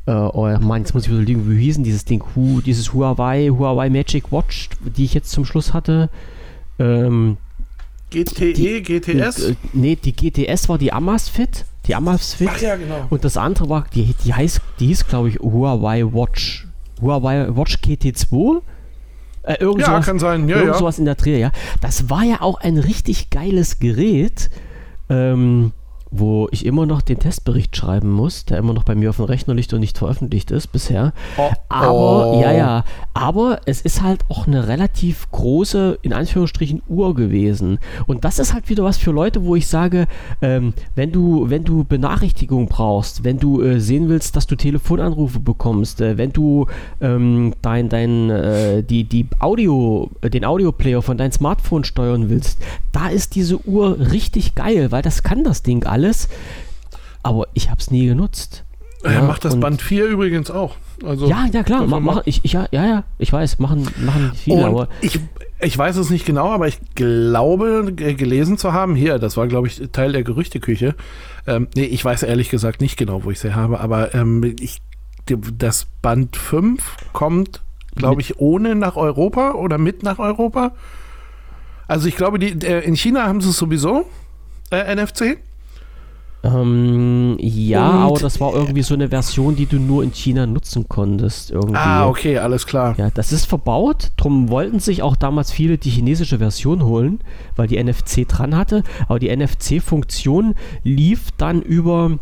äh, 0.06 0.12
oh 0.12 0.48
Mann, 0.60 0.82
jetzt 0.82 0.94
muss 0.94 1.06
ich 1.06 1.12
überlegen, 1.12 1.50
wie 1.50 1.58
hießen 1.58 1.82
dieses 1.82 2.04
Ding, 2.04 2.22
Hu, 2.34 2.60
dieses 2.60 2.92
Huawei, 2.92 3.48
Huawei 3.48 3.90
Magic 3.90 4.30
Watch, 4.30 4.70
die 4.96 5.04
ich 5.04 5.14
jetzt 5.14 5.30
zum 5.30 5.44
Schluss 5.44 5.72
hatte. 5.72 6.10
Ähm, 6.78 7.36
GTE, 8.10 8.52
Die- 8.54 8.82
GTS? 8.82 9.50
äh, 9.50 9.54
nee, 9.72 9.96
die 9.96 10.14
GTS 10.14 10.68
war 10.68 10.78
die 10.78 10.92
Amazfit. 10.92 11.64
Die 11.86 11.94
Amazfit. 11.94 12.48
Ach 12.52 12.60
ja, 12.60 12.76
genau. 12.76 13.06
Und 13.10 13.24
das 13.24 13.36
andere 13.36 13.68
war, 13.68 13.86
die, 13.94 14.14
die, 14.24 14.34
heißt, 14.34 14.60
die 14.80 14.86
hieß, 14.88 15.06
glaube 15.06 15.28
ich, 15.30 15.38
Huawei 15.38 16.04
Watch. 16.04 16.66
Huawei 17.00 17.48
Watch 17.56 17.76
GT2. 17.76 18.60
Äh, 19.42 19.54
irgend 19.60 19.80
Ja, 19.80 19.86
sowas, 19.86 20.06
kann 20.06 20.18
sein. 20.18 20.48
Ja, 20.48 20.56
irgend 20.56 20.72
ja. 20.72 20.78
sowas 20.78 20.98
in 20.98 21.04
der 21.06 21.14
Dreh, 21.14 21.38
ja. 21.40 21.50
Das 21.80 22.10
war 22.10 22.22
ja 22.24 22.42
auch 22.42 22.60
ein 22.60 22.76
richtig 22.78 23.30
geiles 23.30 23.78
Gerät, 23.78 24.50
ähm, 25.08 25.72
wo 26.10 26.48
ich 26.50 26.64
immer 26.64 26.86
noch 26.86 27.02
den 27.02 27.18
Testbericht 27.18 27.76
schreiben 27.76 28.10
muss, 28.10 28.44
der 28.44 28.58
immer 28.58 28.72
noch 28.72 28.84
bei 28.84 28.94
mir 28.94 29.10
auf 29.10 29.16
dem 29.16 29.26
Rechner 29.26 29.54
liegt 29.54 29.72
und 29.72 29.80
nicht 29.80 29.98
veröffentlicht 29.98 30.50
ist 30.50 30.68
bisher. 30.68 31.12
Oh, 31.36 31.50
Aber, 31.68 32.32
oh. 32.32 32.42
ja, 32.42 32.52
ja, 32.52 32.84
aber 33.14 33.60
es 33.66 33.80
ist 33.80 34.02
halt 34.02 34.20
auch 34.28 34.46
eine 34.46 34.68
relativ 34.68 35.30
große, 35.30 35.98
in 36.02 36.12
Anführungsstrichen, 36.12 36.82
Uhr 36.88 37.14
gewesen. 37.14 37.78
Und 38.06 38.24
das 38.24 38.38
ist 38.38 38.54
halt 38.54 38.68
wieder 38.68 38.84
was 38.84 38.96
für 38.96 39.10
Leute, 39.10 39.44
wo 39.44 39.56
ich 39.56 39.66
sage, 39.66 40.06
ähm, 40.40 40.72
wenn 40.94 41.12
du, 41.12 41.50
wenn 41.50 41.64
du 41.64 41.84
Benachrichtigung 41.84 42.68
brauchst, 42.68 43.24
wenn 43.24 43.38
du 43.38 43.60
äh, 43.62 43.80
sehen 43.80 44.08
willst, 44.08 44.36
dass 44.36 44.46
du 44.46 44.56
Telefonanrufe 44.56 45.40
bekommst, 45.40 46.00
äh, 46.00 46.16
wenn 46.16 46.32
du 46.32 46.66
ähm, 47.00 47.54
dein, 47.62 47.88
dein, 47.88 48.30
äh, 48.30 48.82
die, 48.82 49.04
die 49.04 49.26
Audio, 49.38 50.10
äh, 50.22 50.30
den 50.30 50.44
Audioplayer 50.44 51.02
von 51.02 51.18
deinem 51.18 51.32
Smartphone 51.32 51.84
steuern 51.84 52.30
willst, 52.30 52.58
da 52.92 53.08
ist 53.08 53.34
diese 53.34 53.58
Uhr 53.66 53.98
richtig 54.12 54.54
geil, 54.54 54.90
weil 54.90 55.02
das 55.02 55.22
kann 55.22 55.44
das 55.44 55.62
Ding 55.62 55.84
alles. 55.84 55.97
Aber 57.22 57.46
ich 57.54 57.68
habe 57.70 57.80
es 57.80 57.90
nie 57.90 58.06
genutzt. 58.06 58.64
Er 59.02 59.12
Ja, 59.12 59.22
macht 59.22 59.44
das 59.44 59.58
Band 59.58 59.80
4 59.82 60.06
übrigens 60.06 60.50
auch. 60.50 60.76
Also, 61.04 61.28
ja, 61.28 61.46
ja 61.52 61.62
klar, 61.62 61.86
ma, 61.86 62.00
machen, 62.00 62.22
ich, 62.24 62.40
ich, 62.44 62.52
ja, 62.54 62.66
ja, 62.72 62.84
ja, 62.84 63.04
ich 63.18 63.32
weiß, 63.32 63.60
machen, 63.60 63.86
machen 63.98 64.32
viele, 64.34 64.66
aber 64.66 64.88
ich, 65.00 65.20
ich 65.60 65.78
weiß 65.78 65.96
es 65.96 66.10
nicht 66.10 66.26
genau, 66.26 66.50
aber 66.50 66.66
ich 66.66 66.80
glaube, 66.96 67.92
g- 67.94 68.14
gelesen 68.14 68.58
zu 68.58 68.72
haben, 68.72 68.96
hier, 68.96 69.20
das 69.20 69.36
war, 69.36 69.46
glaube 69.46 69.68
ich, 69.68 69.80
Teil 69.92 70.10
der 70.12 70.24
Gerüchteküche. 70.24 70.96
Ähm, 71.46 71.68
nee, 71.76 71.84
ich 71.84 72.04
weiß 72.04 72.24
ehrlich 72.24 72.48
gesagt 72.48 72.80
nicht 72.80 72.96
genau, 72.96 73.22
wo 73.22 73.30
ich 73.30 73.38
sie 73.38 73.54
habe, 73.54 73.78
aber 73.78 74.12
ähm, 74.16 74.56
ich, 74.58 74.78
das 75.26 75.86
Band 76.02 76.34
5 76.36 76.96
kommt, 77.12 77.62
glaube 77.94 78.20
ich, 78.20 78.40
ohne 78.40 78.74
nach 78.74 78.96
Europa 78.96 79.52
oder 79.52 79.78
mit 79.78 80.02
nach 80.02 80.18
Europa. 80.18 80.72
Also 81.86 82.08
ich 82.08 82.16
glaube, 82.16 82.40
die, 82.40 82.66
äh, 82.66 82.80
in 82.84 82.96
China 82.96 83.24
haben 83.26 83.40
sie 83.40 83.50
es 83.50 83.56
sowieso, 83.58 84.08
äh, 84.72 84.94
NFC. 84.96 85.38
Ähm, 86.44 87.36
ja, 87.40 87.88
Und- 87.90 87.96
aber 87.96 88.18
das 88.20 88.40
war 88.40 88.54
irgendwie 88.54 88.82
so 88.82 88.94
eine 88.94 89.08
Version, 89.08 89.56
die 89.56 89.66
du 89.66 89.78
nur 89.78 90.04
in 90.04 90.12
China 90.12 90.46
nutzen 90.46 90.88
konntest 90.88 91.50
irgendwie. 91.50 91.74
Ah, 91.76 92.06
okay, 92.08 92.38
alles 92.38 92.66
klar. 92.66 92.94
Ja, 92.96 93.10
das 93.10 93.32
ist 93.32 93.46
verbaut, 93.46 94.12
drum 94.16 94.48
wollten 94.48 94.78
sich 94.78 95.02
auch 95.02 95.16
damals 95.16 95.50
viele 95.50 95.78
die 95.78 95.90
chinesische 95.90 96.38
Version 96.38 96.84
holen, 96.84 97.20
weil 97.56 97.66
die 97.66 97.82
NFC 97.82 98.24
dran 98.28 98.56
hatte, 98.56 98.84
aber 99.08 99.18
die 99.18 99.34
NFC-Funktion 99.34 100.54
lief 100.84 101.32
dann 101.36 101.60
über, 101.60 102.18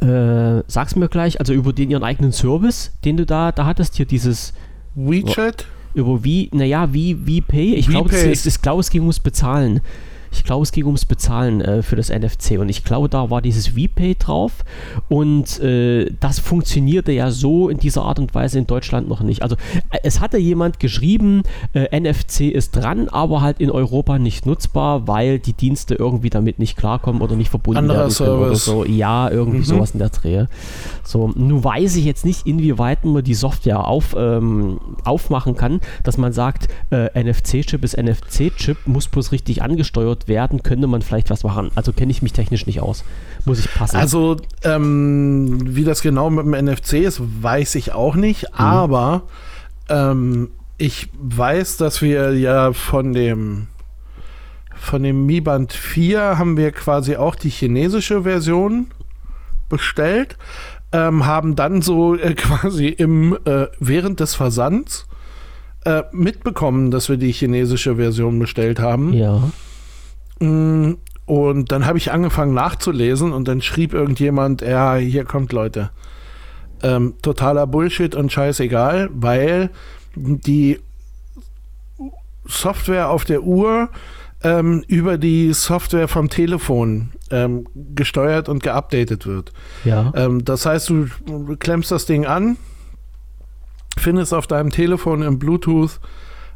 äh, 0.00 0.62
sag's 0.68 0.94
mir 0.94 1.08
gleich, 1.08 1.40
also 1.40 1.52
über 1.52 1.72
den 1.72 1.90
ihren 1.90 2.04
eigenen 2.04 2.30
Service, 2.32 2.92
den 3.04 3.16
du 3.16 3.26
da, 3.26 3.50
da 3.50 3.66
hattest, 3.66 3.96
hier 3.96 4.06
dieses, 4.06 4.52
WeChat? 4.94 5.66
über 5.94 6.22
wie, 6.22 6.48
naja, 6.52 6.92
wie, 6.92 7.26
wie 7.26 7.40
Pay. 7.40 7.74
Ich 7.74 7.88
glaube, 7.88 8.14
es, 8.14 8.46
es, 8.46 8.46
ich 8.46 8.62
glaube, 8.62 8.80
es 8.80 8.90
ging 8.90 9.02
ums 9.02 9.18
Bezahlen. 9.18 9.80
Ich 10.36 10.44
glaube, 10.44 10.62
es 10.62 10.72
ging 10.72 10.84
ums 10.86 11.04
Bezahlen 11.04 11.60
äh, 11.60 11.82
für 11.82 11.96
das 11.96 12.10
NFC 12.10 12.58
und 12.58 12.68
ich 12.68 12.84
glaube, 12.84 13.08
da 13.08 13.30
war 13.30 13.42
dieses 13.42 13.68
VPay 13.68 14.14
drauf 14.18 14.64
und 15.08 15.58
äh, 15.60 16.10
das 16.20 16.38
funktionierte 16.38 17.12
ja 17.12 17.30
so 17.30 17.68
in 17.68 17.78
dieser 17.78 18.02
Art 18.04 18.18
und 18.18 18.34
Weise 18.34 18.58
in 18.58 18.66
Deutschland 18.66 19.08
noch 19.08 19.20
nicht. 19.20 19.42
Also 19.42 19.56
äh, 19.90 19.98
es 20.02 20.20
hatte 20.20 20.38
jemand 20.38 20.80
geschrieben, 20.80 21.42
äh, 21.74 21.98
NFC 21.98 22.42
ist 22.42 22.72
dran, 22.76 23.08
aber 23.08 23.40
halt 23.42 23.60
in 23.60 23.70
Europa 23.70 24.18
nicht 24.18 24.46
nutzbar, 24.46 25.06
weil 25.08 25.38
die 25.38 25.52
Dienste 25.52 25.94
irgendwie 25.94 26.30
damit 26.30 26.58
nicht 26.58 26.76
klarkommen 26.76 27.22
oder 27.22 27.36
nicht 27.36 27.50
verbunden 27.50 27.78
Anderer 27.78 27.98
werden 28.08 28.14
können 28.14 28.30
oder 28.30 28.56
Service. 28.56 28.64
so. 28.64 28.84
Ja, 28.84 29.30
irgendwie 29.30 29.58
Mhm. 29.58 29.64
sowas 29.64 29.90
in 29.92 29.98
der 29.98 30.10
Dreh. 30.10 30.46
So, 31.04 31.32
nun 31.34 31.62
weiß 31.64 31.96
ich 31.96 32.04
jetzt 32.04 32.24
nicht, 32.24 32.46
inwieweit 32.46 33.04
man 33.04 33.22
die 33.24 33.34
Software 33.34 33.86
auf, 33.86 34.14
ähm, 34.18 34.78
aufmachen 35.04 35.56
kann, 35.56 35.80
dass 36.02 36.18
man 36.18 36.32
sagt, 36.32 36.68
äh, 36.90 37.08
NFC-Chip 37.22 37.84
ist 37.84 37.96
NFC-Chip, 37.96 38.86
muss 38.86 39.08
bloß 39.08 39.32
richtig 39.32 39.62
angesteuert 39.62 40.25
werden, 40.28 40.62
könnte 40.62 40.86
man 40.86 41.02
vielleicht 41.02 41.30
was 41.30 41.44
machen. 41.44 41.70
Also 41.74 41.92
kenne 41.92 42.10
ich 42.10 42.22
mich 42.22 42.32
technisch 42.32 42.66
nicht 42.66 42.80
aus. 42.80 43.04
Muss 43.44 43.58
ich 43.58 43.72
passen. 43.72 43.96
Also, 43.96 44.36
ähm, 44.62 45.58
wie 45.76 45.84
das 45.84 46.02
genau 46.02 46.30
mit 46.30 46.44
dem 46.46 46.66
NFC 46.66 46.94
ist, 46.94 47.20
weiß 47.42 47.74
ich 47.76 47.92
auch 47.92 48.14
nicht, 48.14 48.54
aber 48.54 49.22
ähm, 49.88 50.50
ich 50.78 51.08
weiß, 51.18 51.76
dass 51.76 52.02
wir 52.02 52.36
ja 52.36 52.72
von 52.72 53.12
dem 53.12 53.68
von 54.74 55.02
dem 55.02 55.24
Mi 55.26 55.40
Band 55.40 55.72
4 55.72 56.38
haben 56.38 56.56
wir 56.56 56.70
quasi 56.70 57.16
auch 57.16 57.34
die 57.34 57.48
chinesische 57.48 58.22
Version 58.22 58.88
bestellt, 59.68 60.36
ähm, 60.92 61.26
haben 61.26 61.56
dann 61.56 61.82
so 61.82 62.14
äh, 62.14 62.34
quasi 62.36 62.88
im 62.88 63.36
äh, 63.44 63.66
während 63.80 64.20
des 64.20 64.34
Versands 64.34 65.06
äh, 65.84 66.02
mitbekommen, 66.12 66.90
dass 66.90 67.08
wir 67.08 67.16
die 67.16 67.32
chinesische 67.32 67.96
Version 67.96 68.38
bestellt 68.38 68.80
haben. 68.80 69.12
ja. 69.12 69.50
Mm, 70.40 70.92
Und 71.26 71.72
dann 71.72 71.86
habe 71.86 71.98
ich 71.98 72.12
angefangen 72.12 72.54
nachzulesen 72.54 73.32
und 73.32 73.48
dann 73.48 73.60
schrieb 73.62 73.92
irgendjemand, 73.92 74.60
ja, 74.62 74.94
hier 74.96 75.24
kommt 75.24 75.52
Leute. 75.52 75.90
Ähm, 76.82 77.14
totaler 77.22 77.66
Bullshit 77.66 78.14
und 78.14 78.30
scheißegal, 78.30 79.08
weil 79.12 79.70
die 80.14 80.78
Software 82.44 83.08
auf 83.10 83.24
der 83.24 83.42
Uhr 83.42 83.88
ähm, 84.42 84.84
über 84.86 85.18
die 85.18 85.52
Software 85.52 86.06
vom 86.08 86.28
Telefon 86.28 87.10
ähm, 87.30 87.66
gesteuert 87.94 88.48
und 88.48 88.62
geupdatet 88.62 89.26
wird. 89.26 89.52
Ja. 89.84 90.12
Ähm, 90.14 90.44
das 90.44 90.64
heißt, 90.66 90.90
du 90.90 91.06
klemmst 91.58 91.90
das 91.90 92.06
Ding 92.06 92.26
an, 92.26 92.56
findest 93.98 94.32
auf 94.32 94.46
deinem 94.46 94.70
Telefon 94.70 95.22
im 95.22 95.38
Bluetooth 95.38 95.98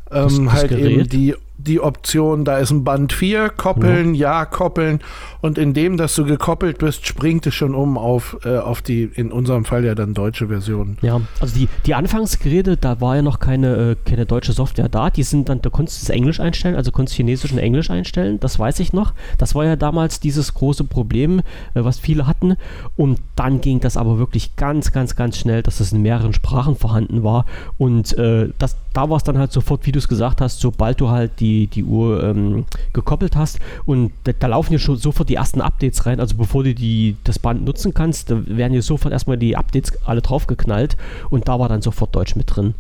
Das- 0.09 0.39
ähm, 0.39 0.45
das 0.45 0.55
halt 0.55 0.69
Gerät? 0.69 0.85
eben 0.91 1.09
die, 1.09 1.35
die 1.63 1.81
Option, 1.81 2.45
da 2.45 2.59
ist 2.59 2.71
ein 2.71 2.85
Band 2.85 3.13
4, 3.13 3.51
koppeln, 3.51 4.15
ja. 4.15 4.45
koppeln 4.45 5.01
und 5.41 5.59
indem, 5.59 5.97
dass 5.97 6.15
du 6.15 6.25
gekoppelt 6.25 6.79
bist, 6.79 7.07
springt 7.07 7.47
es 7.47 7.55
schon 7.55 7.75
um 7.75 7.97
auf, 7.97 8.39
äh, 8.45 8.59
auf 8.59 8.83
die, 8.83 9.05
in 9.05 9.33
unserem 9.33 9.65
Fall 9.65 9.85
ja 9.85 9.95
dann 9.95 10.15
deutsche 10.15 10.49
Version. 10.49 10.99
Ja, 11.01 11.21
also 11.41 11.55
die, 11.59 11.69
die 11.87 11.95
Anfangsgeräte, 11.95 12.77
da 12.77 13.01
war 13.01 13.17
ja 13.17 13.23
noch 13.23 13.41
keine, 13.41 13.93
äh, 13.93 13.97
keine 14.05 14.27
deutsche 14.27 14.53
Software 14.53 14.89
da. 14.89 15.11
Die 15.11 15.23
sind 15.23 15.49
dann, 15.49 15.63
da 15.63 15.71
konntest 15.71 16.09
du 16.09 16.13
Englisch 16.13 16.41
einstellen, 16.41 16.77
also 16.77 16.91
konntest 16.93 17.17
Chinesisch 17.17 17.53
und 17.53 17.59
Englisch 17.59 17.91
einstellen, 17.91 18.39
das 18.41 18.59
weiß 18.59 18.81
ich 18.81 18.93
noch. 18.93 19.15
Das 19.39 19.55
war 19.55 19.65
ja 19.65 19.77
damals 19.77 20.21
dieses 20.21 20.55
große 20.55 20.85
Problem, 20.85 21.41
äh, 21.41 21.43
was 21.75 21.99
viele 21.99 22.27
hatten. 22.27 22.57
Und 22.97 23.19
dann 23.37 23.61
ging 23.61 23.81
das 23.81 23.97
aber 23.97 24.19
wirklich 24.19 24.57
ganz, 24.57 24.93
ganz, 24.93 25.17
ganz 25.17 25.39
schnell, 25.39 25.63
dass 25.63 25.81
es 25.81 25.93
in 25.93 26.03
mehreren 26.03 26.35
Sprachen 26.35 26.77
vorhanden 26.77 27.23
war. 27.23 27.47
Und 27.79 28.17
äh, 28.19 28.49
das, 28.59 28.77
da 28.93 29.09
war 29.09 29.17
es 29.17 29.23
dann 29.23 29.39
halt 29.39 29.53
sofort, 29.53 29.87
wie 29.87 29.93
du 29.93 29.99
es 29.99 30.09
gesagt 30.09 30.41
hast, 30.41 30.61
sobald 30.61 31.01
du 31.01 31.09
halt 31.09 31.41
die, 31.41 31.50
die 31.69 31.85
Uhr 31.85 32.23
ähm, 32.23 32.65
gekoppelt 32.93 33.37
hast. 33.37 33.59
Und 33.87 34.13
da, 34.25 34.33
da 34.39 34.47
laufen 34.49 34.73
ja 34.73 34.79
schon 34.79 34.97
sofort 34.97 35.29
die 35.29 35.35
ersten 35.37 35.61
Updates 35.61 36.07
rein. 36.07 36.21
Also 36.21 36.37
bevor 36.37 36.65
du 36.65 36.75
die, 36.75 37.17
das 37.25 37.39
Band 37.39 37.65
nutzen 37.65 37.95
kannst, 37.95 38.31
da 38.31 38.41
werden 38.47 38.73
dir 38.73 38.83
sofort 38.83 39.13
erstmal 39.13 39.37
die 39.39 39.57
Updates 39.57 39.93
alle 40.07 40.23
draufgeknallt. 40.23 40.97
Und 41.31 41.49
da 41.49 41.59
war 41.59 41.69
dann 41.69 41.83
sofort 41.83 42.15
Deutsch 42.15 42.37
mit 42.37 42.55
drin. 42.55 42.75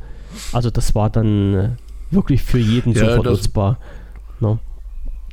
Also 0.52 0.70
das 0.70 0.94
war 0.94 1.10
dann 1.10 1.54
äh, 1.54 1.68
wirklich 2.10 2.42
für 2.42 2.58
jeden 2.58 2.92
Ja, 2.92 3.06
sofort 3.06 3.26
das- 3.26 3.32
nutzbar. 3.38 3.78
No. 4.40 4.58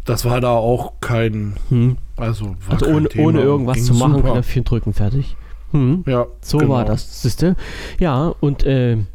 Das 0.06 0.24
war 0.24 0.40
da 0.40 0.52
auch 0.52 0.94
kein, 1.02 1.56
Hm. 1.70 1.98
also, 2.16 2.56
Also 2.70 2.86
kein 2.86 2.96
ohne, 2.96 3.10
ohne 3.18 3.42
irgendwas 3.42 3.76
ging 3.76 3.84
zu 3.86 3.94
machen. 3.96 4.24
Knöpfchen 4.24 4.64
drücken, 4.64 4.94
fertig. 4.94 5.36
Hm. 5.72 6.06
Ja, 6.08 6.28
So 6.40 6.60
genau. 6.60 6.72
war 6.76 6.86
das, 6.86 7.22
siehste. 7.24 7.58
Ja, 8.00 8.34
und 8.40 8.64
äh, 8.64 8.96
ne, 8.96 9.06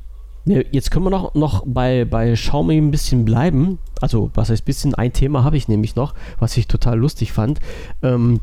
jetzt 0.45 0.91
können 0.91 1.05
wir 1.05 1.11
noch, 1.11 1.35
noch 1.35 1.63
bei, 1.67 2.05
bei 2.05 2.33
Xiaomi 2.33 2.77
ein 2.77 2.91
bisschen 2.91 3.25
bleiben. 3.25 3.79
Also, 4.01 4.31
was 4.35 4.51
heißt 4.51 4.65
bisschen? 4.65 4.95
Ein 4.95 5.13
Thema 5.13 5.45
habe 5.45 5.57
ich 5.57 5.69
nämlich 5.69 5.95
noch, 5.97 6.15
was 6.39 6.57
ich 6.57 6.67
total 6.67 6.99
lustig 6.99 7.33
fand. 7.33 7.61
Ähm, 8.03 8.41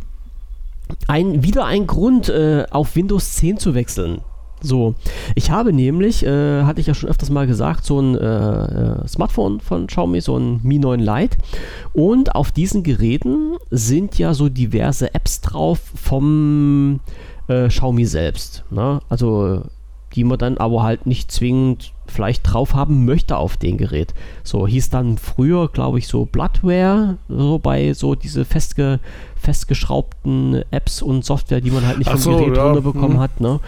ein, 1.08 1.44
wieder 1.44 1.66
ein 1.66 1.88
Grund, 1.88 2.30
äh, 2.30 2.66
auf 2.72 2.96
Windows 2.96 3.36
10 3.36 3.58
zu 3.58 3.74
wechseln. 3.76 4.22
So, 4.62 4.96
ich 5.36 5.52
habe 5.52 5.72
nämlich, 5.72 6.26
äh, 6.26 6.64
hatte 6.64 6.82
ich 6.82 6.88
ja 6.88 6.94
schon 6.94 7.10
öfters 7.10 7.30
mal 7.30 7.48
gesagt, 7.48 7.86
so 7.86 8.02
ein 8.02 8.16
äh, 8.16 8.24
äh 8.24 9.08
Smartphone 9.08 9.62
von 9.62 9.88
Xiaomi, 9.88 10.20
so 10.20 10.38
ein 10.38 10.60
Mi 10.64 10.80
9 10.80 11.00
Lite. 11.00 11.38
Und 11.94 12.36
auf 12.36 12.52
diesen 12.52 12.84
Geräten 12.84 13.56
sind 13.70 14.18
ja 14.18 14.34
so 14.34 14.50
diverse 14.50 15.14
Apps 15.14 15.40
drauf 15.42 15.80
vom 15.96 17.00
äh, 17.48 17.70
Xiaomi 17.70 18.06
selbst. 18.06 18.66
Ne? 18.70 19.00
Also 19.08 19.64
die 20.16 20.24
man 20.24 20.38
dann 20.38 20.58
aber 20.58 20.84
halt 20.84 21.06
nicht 21.06 21.32
zwingend 21.32 21.94
vielleicht 22.08 22.44
drauf 22.44 22.74
haben 22.74 23.06
möchte 23.06 23.38
auf 23.38 23.58
den 23.58 23.78
Gerät. 23.78 24.14
So 24.44 24.68
hieß 24.68 24.90
dann 24.90 25.18
früher, 25.18 25.68
glaube 25.70 26.00
ich, 26.00 26.08
so 26.08 26.26
Bloodware, 26.26 27.18
so 27.28 27.60
bei 27.60 27.94
so 27.94 28.16
diese 28.16 28.46
festge, 28.46 29.00
festgeschraubten 29.36 30.64
Apps 30.72 31.02
und 31.02 31.24
Software, 31.24 31.62
die 31.62 31.72
man 31.72 31.86
halt 31.86 32.00
nicht 32.00 32.10
vom 32.10 32.20
so, 32.20 32.38
Gerät 32.38 32.58
ja. 32.58 32.66
runterbekommen 32.66 33.14
hm. 33.14 33.20
hat. 33.20 33.40
Ne? 33.42 33.60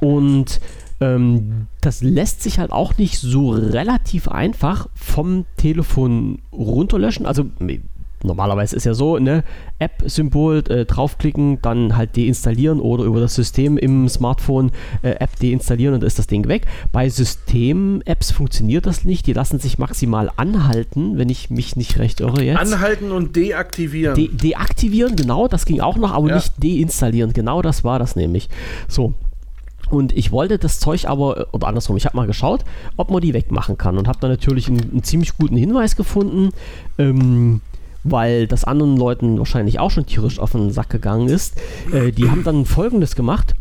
Und 0.00 0.60
ähm, 1.00 1.68
das 1.80 2.02
lässt 2.02 2.42
sich 2.42 2.58
halt 2.58 2.72
auch 2.72 2.98
nicht 2.98 3.18
so 3.18 3.50
relativ 3.50 4.28
einfach 4.28 4.88
vom 4.94 5.44
Telefon 5.56 6.40
runterlöschen. 6.52 7.26
Also 7.26 7.46
normalerweise 8.22 8.76
ist 8.76 8.84
ja 8.84 8.94
so, 8.94 9.18
ne, 9.18 9.44
App-Symbol 9.78 10.64
äh, 10.68 10.84
draufklicken, 10.84 11.60
dann 11.62 11.96
halt 11.96 12.16
deinstallieren 12.16 12.80
oder 12.80 13.04
über 13.04 13.20
das 13.20 13.34
System 13.34 13.78
im 13.78 14.08
Smartphone 14.08 14.72
äh, 15.02 15.10
App 15.10 15.38
deinstallieren 15.40 15.94
und 15.94 16.00
dann 16.00 16.06
ist 16.06 16.18
das 16.18 16.26
Ding 16.26 16.48
weg. 16.48 16.66
Bei 16.92 17.08
System-Apps 17.08 18.30
funktioniert 18.32 18.86
das 18.86 19.04
nicht, 19.04 19.26
die 19.26 19.32
lassen 19.32 19.58
sich 19.58 19.78
maximal 19.78 20.30
anhalten, 20.36 21.18
wenn 21.18 21.28
ich 21.28 21.50
mich 21.50 21.76
nicht 21.76 21.98
recht 21.98 22.20
irre 22.20 22.42
jetzt. 22.42 22.58
Anhalten 22.58 23.12
und 23.12 23.36
deaktivieren. 23.36 24.14
De 24.14 24.28
deaktivieren, 24.28 25.16
genau, 25.16 25.48
das 25.48 25.64
ging 25.64 25.80
auch 25.80 25.96
noch, 25.96 26.12
aber 26.12 26.28
ja. 26.28 26.34
nicht 26.36 26.62
deinstallieren, 26.62 27.32
genau 27.32 27.62
das 27.62 27.84
war 27.84 27.98
das 27.98 28.16
nämlich. 28.16 28.48
So, 28.88 29.14
und 29.90 30.16
ich 30.16 30.32
wollte 30.32 30.58
das 30.58 30.80
Zeug 30.80 31.06
aber, 31.06 31.48
oder 31.52 31.66
andersrum, 31.66 31.96
ich 31.96 32.04
habe 32.04 32.16
mal 32.16 32.26
geschaut, 32.26 32.64
ob 32.96 33.10
man 33.10 33.20
die 33.20 33.32
wegmachen 33.32 33.78
kann 33.78 33.96
und 33.96 34.08
habe 34.08 34.18
da 34.20 34.28
natürlich 34.28 34.68
einen, 34.68 34.90
einen, 34.90 35.02
ziemlich 35.02 35.36
guten 35.36 35.56
Hinweis 35.56 35.96
gefunden. 35.96 36.50
Ähm, 36.98 37.60
weil 38.04 38.46
das 38.46 38.64
anderen 38.64 38.96
Leuten 38.96 39.38
wahrscheinlich 39.38 39.78
auch 39.80 39.90
schon 39.90 40.06
tierisch 40.06 40.38
auf 40.38 40.52
den 40.52 40.70
Sack 40.70 40.90
gegangen 40.90 41.28
ist. 41.28 41.60
Äh, 41.92 42.12
die 42.12 42.30
haben 42.30 42.44
dann 42.44 42.64
folgendes 42.64 43.14
gemacht. 43.14 43.54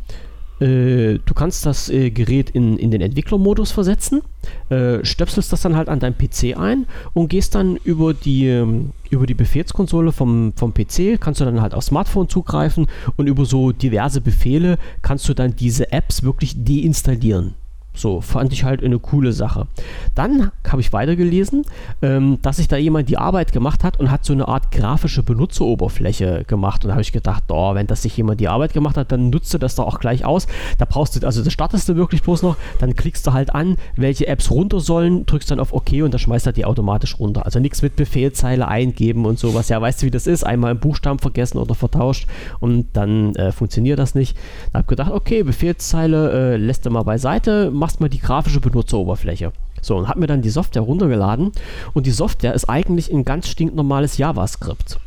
Äh, 0.60 1.20
du 1.24 1.34
kannst 1.36 1.66
das 1.66 1.90
äh, 1.90 2.10
Gerät 2.10 2.50
in, 2.50 2.78
in 2.78 2.90
den 2.90 3.02
Entwicklermodus 3.02 3.72
versetzen, 3.72 4.24
äh, 4.70 5.06
stöpselst 5.06 5.54
das 5.54 5.62
dann 5.62 5.76
halt 5.76 5.88
an 5.88 6.00
deinem 6.00 6.18
PC 6.18 6.58
ein 6.58 6.88
und 7.14 7.30
gehst 7.30 7.54
dann 7.54 7.78
über 7.84 8.16
die, 8.16 8.48
ähm, 8.48 8.92
über 9.12 9.28
die 9.28 9.36
Befehlskonsole 9.36 10.12
vom, 10.12 10.54
vom 10.56 10.74
PC, 10.74 11.20
kannst 11.20 11.42
du 11.42 11.46
dann 11.46 11.62
halt 11.62 11.76
aufs 11.76 11.88
Smartphone 11.88 12.28
zugreifen 12.28 12.88
und 13.18 13.28
über 13.28 13.46
so 13.46 13.72
diverse 13.72 14.20
Befehle 14.20 14.80
kannst 15.04 15.30
du 15.30 15.36
dann 15.36 15.56
diese 15.56 15.92
Apps 15.92 16.24
wirklich 16.24 16.56
deinstallieren. 16.64 17.54
So, 17.98 18.22
fand 18.22 18.54
ich 18.54 18.64
halt 18.64 18.84
eine 18.84 19.00
coole 19.00 19.34
Sache. 19.34 19.68
Dann 20.14 20.52
habe 20.68 20.82
ich 20.82 20.94
weitergelesen, 20.94 21.64
ähm, 22.04 22.38
dass 22.44 22.58
sich 22.58 22.68
da 22.68 22.78
jemand 22.78 23.10
die 23.10 23.18
Arbeit 23.18 23.52
gemacht 23.52 23.84
hat 23.84 24.00
und 24.00 24.12
hat 24.12 24.24
so 24.24 24.34
eine 24.34 24.48
Art 24.48 24.72
grafische 24.72 25.24
Benutzeroberfläche 25.24 26.44
gemacht. 26.48 26.84
Und 26.84 26.90
da 26.90 26.94
habe 26.94 27.02
ich 27.02 27.12
gedacht, 27.12 27.46
oh, 27.50 27.74
wenn 27.74 27.88
das 27.88 28.04
sich 28.04 28.16
jemand 28.16 28.40
die 28.40 28.48
Arbeit 28.48 28.74
gemacht 28.74 28.98
hat, 28.98 29.12
dann 29.12 29.32
nutzt 29.32 29.52
du 29.54 29.58
das 29.58 29.76
doch 29.76 29.88
auch 29.88 30.00
gleich 30.00 30.26
aus. 30.26 30.46
Da 30.78 30.86
brauchst 30.86 31.16
du, 31.16 31.26
also 31.26 31.44
das 31.44 31.52
startest 31.52 31.90
du 31.90 31.96
wirklich 31.96 32.22
bloß 32.22 32.44
noch, 32.44 32.56
dann 32.80 32.96
klickst 32.96 33.26
du 33.26 33.34
halt 33.34 33.56
an, 33.56 33.78
welche 33.96 34.28
Apps 34.28 34.52
runter 34.52 34.80
sollen, 34.80 35.26
drückst 35.26 35.50
dann 35.50 35.60
auf 35.60 35.74
OK 35.74 35.94
und 36.04 36.12
dann 36.12 36.20
schmeißt 36.20 36.46
er 36.46 36.54
die 36.54 36.66
automatisch 36.66 37.20
runter. 37.20 37.46
Also 37.46 37.60
nichts 37.60 37.82
mit 37.82 37.96
Befehlzeile 37.96 38.68
eingeben 38.68 39.26
und 39.26 39.40
sowas. 39.40 39.70
Ja, 39.70 39.82
weißt 39.82 40.02
du, 40.02 40.06
wie 40.06 40.12
das 40.12 40.28
ist? 40.28 40.44
Einmal 40.44 40.72
einen 40.72 40.80
Buchstaben 40.80 41.20
vergessen 41.20 41.58
oder 41.58 41.74
vertauscht 41.74 42.28
und 42.60 42.88
dann 42.94 43.36
äh, 43.36 43.52
funktioniert 43.52 43.98
das 43.98 44.14
nicht. 44.14 44.38
Da 44.72 44.80
habe 44.80 44.84
ich 44.84 44.88
gedacht, 44.88 45.12
okay, 45.12 45.42
Befehlszeile 45.42 46.54
äh, 46.54 46.58
lässt 46.58 46.86
du 46.86 46.92
mal 46.92 47.04
beiseite, 47.04 47.72
mach 47.74 47.87
machst 47.88 48.02
mal 48.02 48.10
die 48.10 48.20
grafische 48.20 48.60
Benutzeroberfläche. 48.60 49.54
So, 49.82 49.96
und 49.96 50.10
habe 50.10 50.20
mir 50.20 50.28
dann 50.28 50.42
die 50.42 50.50
Software 50.50 50.82
runtergeladen 50.82 51.54
und 51.94 52.06
die 52.06 52.12
Software 52.12 52.54
ist 52.54 52.66
eigentlich 52.66 53.10
ein 53.14 53.24
ganz 53.24 53.48
stinknormales 53.48 54.18
JavaScript. 54.18 55.00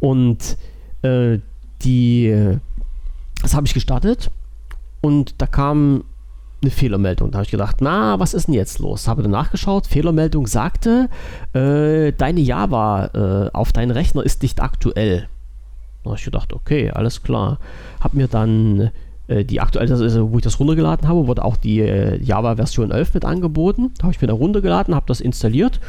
Und 0.00 0.56
äh, 1.02 1.40
die, 1.82 2.56
das 3.42 3.54
habe 3.54 3.66
ich 3.66 3.74
gestartet 3.74 4.30
und 5.02 5.34
da 5.36 5.46
kam 5.46 6.04
eine 6.62 6.70
Fehlermeldung. 6.70 7.32
Da 7.32 7.38
habe 7.38 7.44
ich 7.44 7.50
gedacht, 7.50 7.76
na, 7.80 8.18
was 8.18 8.32
ist 8.32 8.46
denn 8.46 8.54
jetzt 8.54 8.78
los? 8.78 9.08
Habe 9.08 9.20
dann 9.20 9.32
nachgeschaut, 9.32 9.86
Fehlermeldung 9.86 10.46
sagte, 10.46 11.10
äh, 11.52 12.12
deine 12.12 12.40
Java 12.40 13.10
äh, 13.12 13.50
auf 13.52 13.74
deinen 13.74 13.90
Rechner 13.90 14.22
ist 14.22 14.40
nicht 14.40 14.62
aktuell. 14.62 15.28
Da 16.02 16.10
habe 16.10 16.18
ich 16.18 16.24
gedacht, 16.24 16.54
okay, 16.54 16.90
alles 16.92 17.22
klar. 17.22 17.58
Habe 18.00 18.16
mir 18.16 18.28
dann 18.28 18.80
äh, 18.80 18.90
die 19.28 19.60
aktuell, 19.60 19.90
also 19.90 20.32
wo 20.32 20.36
ich 20.36 20.44
das 20.44 20.60
runtergeladen 20.60 21.08
habe, 21.08 21.26
wurde 21.26 21.44
auch 21.44 21.56
die 21.56 21.80
äh, 21.80 22.22
Java 22.22 22.56
Version 22.56 22.90
11 22.90 23.14
mit 23.14 23.24
angeboten. 23.24 23.92
Da 23.98 24.04
habe 24.04 24.12
ich 24.12 24.20
mir 24.20 24.28
da 24.28 24.34
runtergeladen, 24.34 24.94
habe 24.94 25.06
das 25.08 25.20
installiert 25.20 25.80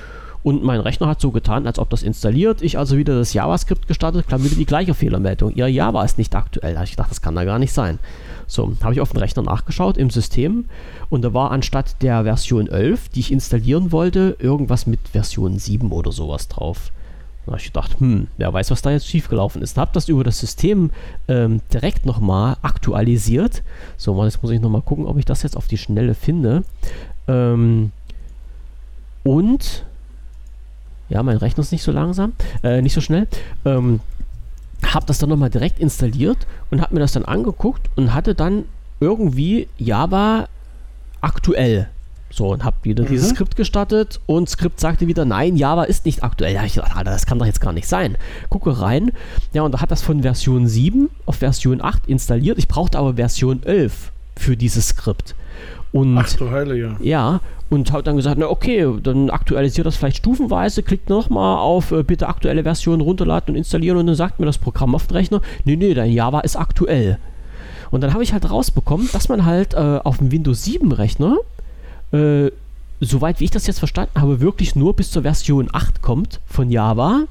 und 0.48 0.64
mein 0.64 0.80
Rechner 0.80 1.08
hat 1.08 1.20
so 1.20 1.32
getan, 1.32 1.68
als 1.68 1.78
ob 1.78 1.90
das 1.90 2.04
installiert. 2.04 2.62
Ich 2.62 2.78
also 2.78 2.98
wieder 2.98 3.18
das 3.18 3.34
JavaScript 3.34 3.86
gestartet, 3.88 4.30
kam 4.30 4.46
wieder 4.46 4.56
die 4.56 4.66
gleiche 4.66 4.94
Fehlermeldung. 4.94 5.54
Ihr 5.54 5.68
Java 5.68 6.06
ist 6.06 6.18
nicht 6.18 6.34
aktuell. 6.36 6.72
Da 6.72 6.80
habe 6.80 6.86
ich 6.86 6.92
gedacht, 6.92 7.12
das 7.12 7.22
kann 7.22 7.36
da 7.36 7.44
gar 7.44 7.60
nicht 7.60 7.74
sein. 7.74 8.00
So, 8.48 8.72
habe 8.82 8.94
ich 8.94 9.02
auf 9.02 9.12
den 9.12 9.18
Rechner 9.18 9.44
nachgeschaut 9.44 9.98
im 9.98 10.10
System 10.10 10.66
und 11.10 11.24
da 11.24 11.34
war 11.34 11.52
anstatt 11.52 12.02
der 12.02 12.24
Version 12.24 12.68
11, 12.68 13.10
die 13.10 13.20
ich 13.20 13.32
installieren 13.34 13.92
wollte, 13.92 14.38
irgendwas 14.40 14.88
mit 14.88 15.02
Version 15.10 15.60
7 15.60 15.92
oder 15.92 16.14
sowas 16.14 16.48
drauf. 16.48 16.92
Da 17.48 17.54
habe 17.54 17.62
ich 17.62 17.68
gedacht, 17.68 18.00
hm, 18.02 18.28
wer 18.36 18.52
weiß, 18.52 18.72
was 18.72 18.82
da 18.82 18.92
jetzt 18.92 19.08
schiefgelaufen 19.08 19.62
ist. 19.62 19.78
Habe 19.78 19.92
das 19.94 20.10
über 20.10 20.26
das 20.26 20.38
System 20.38 20.92
ähm, 21.30 21.62
direkt 21.74 22.06
nochmal 22.06 22.58
aktualisiert. 22.62 23.64
So, 23.96 24.22
jetzt 24.26 24.44
muss 24.44 24.52
ich 24.52 24.60
nochmal 24.60 24.82
gucken, 24.82 25.06
ob 25.06 25.18
ich 25.18 25.24
das 25.24 25.44
jetzt 25.44 25.56
auf 25.56 25.68
die 25.68 25.78
Schnelle 25.78 26.14
finde. 26.14 26.66
Ähm, 27.26 27.94
und, 29.24 29.86
ja, 31.08 31.24
mein 31.24 31.38
Rechner 31.38 31.62
ist 31.62 31.72
nicht 31.72 31.84
so 31.84 31.94
langsam, 31.94 32.34
äh, 32.64 32.82
nicht 32.82 32.94
so 32.94 33.00
schnell. 33.00 33.30
Ähm, 33.64 34.02
habe 34.86 35.06
das 35.06 35.20
dann 35.20 35.30
nochmal 35.30 35.50
direkt 35.50 35.80
installiert 35.80 36.48
und 36.70 36.82
habe 36.82 36.96
mir 36.96 37.00
das 37.00 37.14
dann 37.14 37.24
angeguckt 37.24 37.90
und 37.96 38.14
hatte 38.14 38.36
dann 38.36 38.66
irgendwie 39.00 39.70
Java 39.78 40.50
aktuell 41.22 41.88
so, 42.30 42.50
und 42.50 42.64
habe 42.64 42.78
wieder 42.84 43.04
mhm. 43.04 43.08
dieses 43.08 43.30
Skript 43.30 43.56
gestartet 43.56 44.20
und 44.26 44.50
Skript 44.50 44.80
sagte 44.80 45.08
wieder, 45.08 45.26
nein, 45.26 45.56
Java 45.56 45.84
ist 45.84 46.06
nicht 46.06 46.24
aktuell. 46.24 46.54
Ja, 46.54 46.64
ich 46.66 46.76
dachte, 46.76 46.96
Alter, 46.96 47.12
das 47.12 47.26
kann 47.26 47.40
doch 47.40 47.46
jetzt 47.46 47.62
gar 47.62 47.74
nicht 47.74 47.88
sein. 47.88 48.18
Gucke 48.50 48.82
rein. 48.82 49.12
Ja, 49.54 49.62
und 49.64 49.72
da 49.74 49.82
hat 49.82 49.92
das 49.92 50.02
von 50.02 50.22
Version 50.22 50.68
7 50.68 51.10
auf 51.26 51.38
Version 51.38 51.82
8 51.82 52.08
installiert. 52.08 52.58
Ich 52.58 52.68
brauchte 52.68 52.98
aber 52.98 53.16
Version 53.16 53.64
11 53.64 54.12
für 54.36 54.58
dieses 54.58 54.90
Skript. 54.90 55.36
Und, 55.94 56.18
Ach 56.18 56.32
du 56.34 56.52
Heilige. 56.52 56.98
Ja, 57.00 57.40
und 57.70 57.92
hat 57.92 58.08
dann 58.08 58.18
gesagt, 58.18 58.38
na 58.38 58.48
okay, 58.48 58.88
dann 59.02 59.30
aktualisiert 59.30 59.88
das 59.88 59.96
vielleicht 59.96 60.18
stufenweise, 60.18 60.84
klickt 60.84 61.10
nochmal 61.10 61.58
auf 61.58 61.92
äh, 61.92 62.04
bitte 62.04 62.28
aktuelle 62.28 62.64
Version 62.64 63.02
runterladen 63.02 63.54
und 63.54 63.58
installieren 63.58 63.98
und 63.98 64.08
dann 64.08 64.16
sagt 64.16 64.40
mir 64.40 64.46
das 64.46 64.58
Programm 64.58 64.96
auf 64.96 65.08
dem 65.08 65.16
Rechner, 65.16 65.42
nee, 65.66 65.76
nee, 65.76 65.94
dein 65.94 66.12
Java 66.12 66.42
ist 66.42 66.56
aktuell. 66.56 67.18
Und 67.90 68.02
dann 68.02 68.14
habe 68.14 68.24
ich 68.24 68.34
halt 68.34 68.50
rausbekommen, 68.50 69.10
dass 69.14 69.30
man 69.30 69.46
halt 69.46 69.74
äh, 69.74 70.00
auf 70.04 70.18
dem 70.18 70.32
Windows 70.32 70.64
7 70.66 70.92
Rechner 70.92 71.38
äh, 72.12 72.52
soweit 73.00 73.40
wie 73.40 73.46
ich 73.46 73.52
das 73.52 73.68
jetzt 73.68 73.80
verstanden 73.80 74.20
habe, 74.20 74.40
wirklich 74.40 74.76
nur 74.76 74.96
bis 74.96 75.12
zur 75.12 75.24
Version 75.24 75.70
8 75.72 76.02
kommt 76.02 76.40
von 76.48 76.70
Java. 76.70 77.24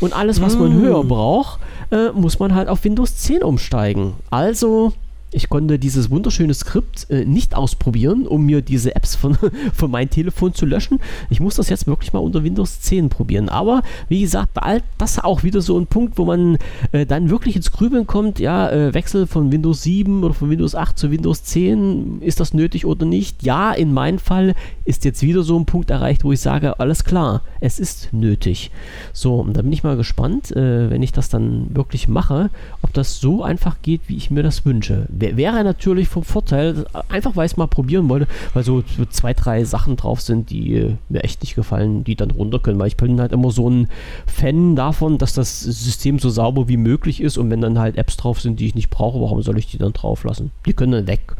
Und 0.00 0.14
alles, 0.14 0.40
was 0.40 0.56
man 0.56 0.76
mm. 0.76 0.80
höher 0.80 1.04
braucht, 1.04 1.60
äh, 1.90 2.10
muss 2.10 2.38
man 2.38 2.54
halt 2.54 2.68
auf 2.68 2.82
Windows 2.84 3.16
10 3.18 3.42
umsteigen. 3.42 4.14
Also 4.30 4.92
ich 5.32 5.48
konnte 5.48 5.78
dieses 5.78 6.10
wunderschöne 6.10 6.54
Skript 6.54 7.10
äh, 7.10 7.24
nicht 7.24 7.54
ausprobieren, 7.54 8.26
um 8.26 8.44
mir 8.44 8.60
diese 8.60 8.94
Apps 8.94 9.16
von, 9.16 9.36
von 9.74 9.90
meinem 9.90 10.10
Telefon 10.10 10.54
zu 10.54 10.66
löschen. 10.66 11.00
Ich 11.30 11.40
muss 11.40 11.56
das 11.56 11.68
jetzt 11.70 11.86
wirklich 11.86 12.12
mal 12.12 12.20
unter 12.20 12.44
Windows 12.44 12.80
10 12.80 13.08
probieren. 13.08 13.48
Aber 13.48 13.82
wie 14.08 14.20
gesagt, 14.20 14.58
das 14.98 15.12
ist 15.12 15.24
auch 15.24 15.42
wieder 15.42 15.62
so 15.62 15.78
ein 15.78 15.86
Punkt, 15.86 16.18
wo 16.18 16.26
man 16.26 16.58
äh, 16.92 17.06
dann 17.06 17.30
wirklich 17.30 17.56
ins 17.56 17.72
Grübeln 17.72 18.06
kommt. 18.06 18.38
Ja, 18.38 18.70
äh, 18.70 18.94
Wechsel 18.94 19.26
von 19.26 19.50
Windows 19.50 19.82
7 19.82 20.22
oder 20.22 20.34
von 20.34 20.50
Windows 20.50 20.74
8 20.74 20.98
zu 20.98 21.10
Windows 21.10 21.44
10, 21.44 22.20
ist 22.20 22.38
das 22.38 22.52
nötig 22.52 22.84
oder 22.84 23.06
nicht? 23.06 23.42
Ja, 23.42 23.72
in 23.72 23.92
meinem 23.92 24.18
Fall 24.18 24.54
ist 24.84 25.04
jetzt 25.04 25.22
wieder 25.22 25.42
so 25.42 25.58
ein 25.58 25.64
Punkt 25.64 25.90
erreicht, 25.90 26.24
wo 26.24 26.32
ich 26.32 26.40
sage, 26.40 26.78
alles 26.78 27.04
klar, 27.04 27.42
es 27.60 27.80
ist 27.80 28.12
nötig. 28.12 28.70
So, 29.12 29.36
und 29.36 29.56
da 29.56 29.62
bin 29.62 29.72
ich 29.72 29.82
mal 29.82 29.96
gespannt, 29.96 30.54
äh, 30.54 30.90
wenn 30.90 31.02
ich 31.02 31.12
das 31.12 31.30
dann 31.30 31.74
wirklich 31.74 32.08
mache, 32.08 32.50
ob 32.82 32.92
das 32.92 33.20
so 33.20 33.42
einfach 33.42 33.76
geht, 33.82 34.02
wie 34.08 34.16
ich 34.16 34.30
mir 34.30 34.42
das 34.42 34.66
wünsche 34.66 35.06
wäre 35.36 35.64
natürlich 35.64 36.08
vom 36.08 36.22
Vorteil, 36.22 36.84
einfach 37.08 37.36
weil 37.36 37.46
ich 37.46 37.52
es 37.52 37.56
mal 37.56 37.66
probieren 37.66 38.08
wollte, 38.08 38.26
weil 38.54 38.64
so 38.64 38.82
zwei, 39.10 39.34
drei 39.34 39.64
Sachen 39.64 39.96
drauf 39.96 40.20
sind, 40.20 40.50
die 40.50 40.74
äh, 40.74 40.96
mir 41.08 41.24
echt 41.24 41.42
nicht 41.42 41.54
gefallen, 41.54 42.04
die 42.04 42.16
dann 42.16 42.30
runter 42.30 42.58
können, 42.58 42.78
weil 42.78 42.88
ich 42.88 42.96
bin 42.96 43.20
halt 43.20 43.32
immer 43.32 43.50
so 43.50 43.68
ein 43.68 43.88
Fan 44.26 44.76
davon, 44.76 45.18
dass 45.18 45.34
das 45.34 45.60
System 45.60 46.18
so 46.18 46.30
sauber 46.30 46.68
wie 46.68 46.76
möglich 46.76 47.20
ist 47.20 47.38
und 47.38 47.50
wenn 47.50 47.60
dann 47.60 47.78
halt 47.78 47.96
Apps 47.96 48.16
drauf 48.16 48.40
sind, 48.40 48.60
die 48.60 48.66
ich 48.66 48.74
nicht 48.74 48.90
brauche, 48.90 49.20
warum 49.20 49.42
soll 49.42 49.58
ich 49.58 49.66
die 49.66 49.78
dann 49.78 49.92
drauf 49.92 50.24
lassen? 50.24 50.50
Die 50.66 50.72
können 50.72 50.92
dann 50.92 51.06
weg. 51.06 51.36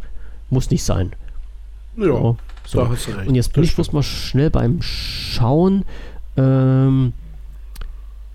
Muss 0.50 0.70
nicht 0.70 0.84
sein. 0.84 1.12
Ja, 1.96 2.36
so. 2.66 2.80
Und 3.26 3.34
jetzt 3.34 3.52
bin 3.52 3.64
ich 3.64 3.74
bloß 3.74 3.92
mal 3.92 4.02
schnell 4.02 4.50
beim 4.50 4.80
Schauen. 4.82 5.84
Ähm, 6.36 7.12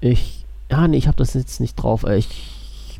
ich, 0.01 0.45
ja, 0.69 0.87
nee, 0.87 0.97
ich 0.97 1.07
habe 1.07 1.17
das 1.17 1.33
jetzt 1.33 1.59
nicht 1.59 1.75
drauf. 1.75 2.03
Äh, 2.03 2.17
ich 2.17 2.56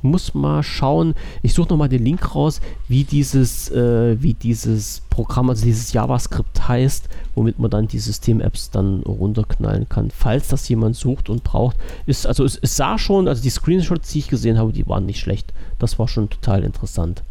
muss 0.08 0.34
mal 0.34 0.64
schauen. 0.64 1.14
Ich 1.42 1.54
suche 1.54 1.70
nochmal 1.70 1.90
den 1.90 2.04
Link 2.04 2.36
raus, 2.36 2.62
wie 2.88 3.04
dieses, 3.04 3.70
äh, 3.72 4.22
wie 4.22 4.34
dieses 4.34 5.02
Programm, 5.10 5.50
also 5.50 5.66
dieses 5.66 5.94
JavaScript 5.94 6.68
heißt, 6.68 7.10
womit 7.36 7.60
man 7.60 7.72
dann 7.72 7.88
die 7.88 8.00
System-Apps 8.00 8.72
dann 8.72 9.02
runterknallen 9.04 9.88
kann. 9.90 10.12
Falls 10.12 10.48
das 10.48 10.68
jemand 10.70 10.96
sucht 10.96 11.30
und 11.30 11.44
braucht. 11.44 11.78
Ist, 12.06 12.26
also 12.26 12.44
es, 12.44 12.58
es 12.62 12.76
sah 12.76 12.98
schon, 12.98 13.28
also 13.28 13.42
die 13.42 13.50
Screenshots, 13.50 14.12
die 14.12 14.20
ich 14.20 14.28
gesehen 14.28 14.58
habe, 14.58 14.74
die 14.74 14.88
waren 14.88 15.06
nicht 15.06 15.20
schlecht. 15.20 15.54
Das 15.80 16.00
war 16.00 16.08
schon 16.08 16.30
total 16.30 16.64
interessant. 16.64 17.24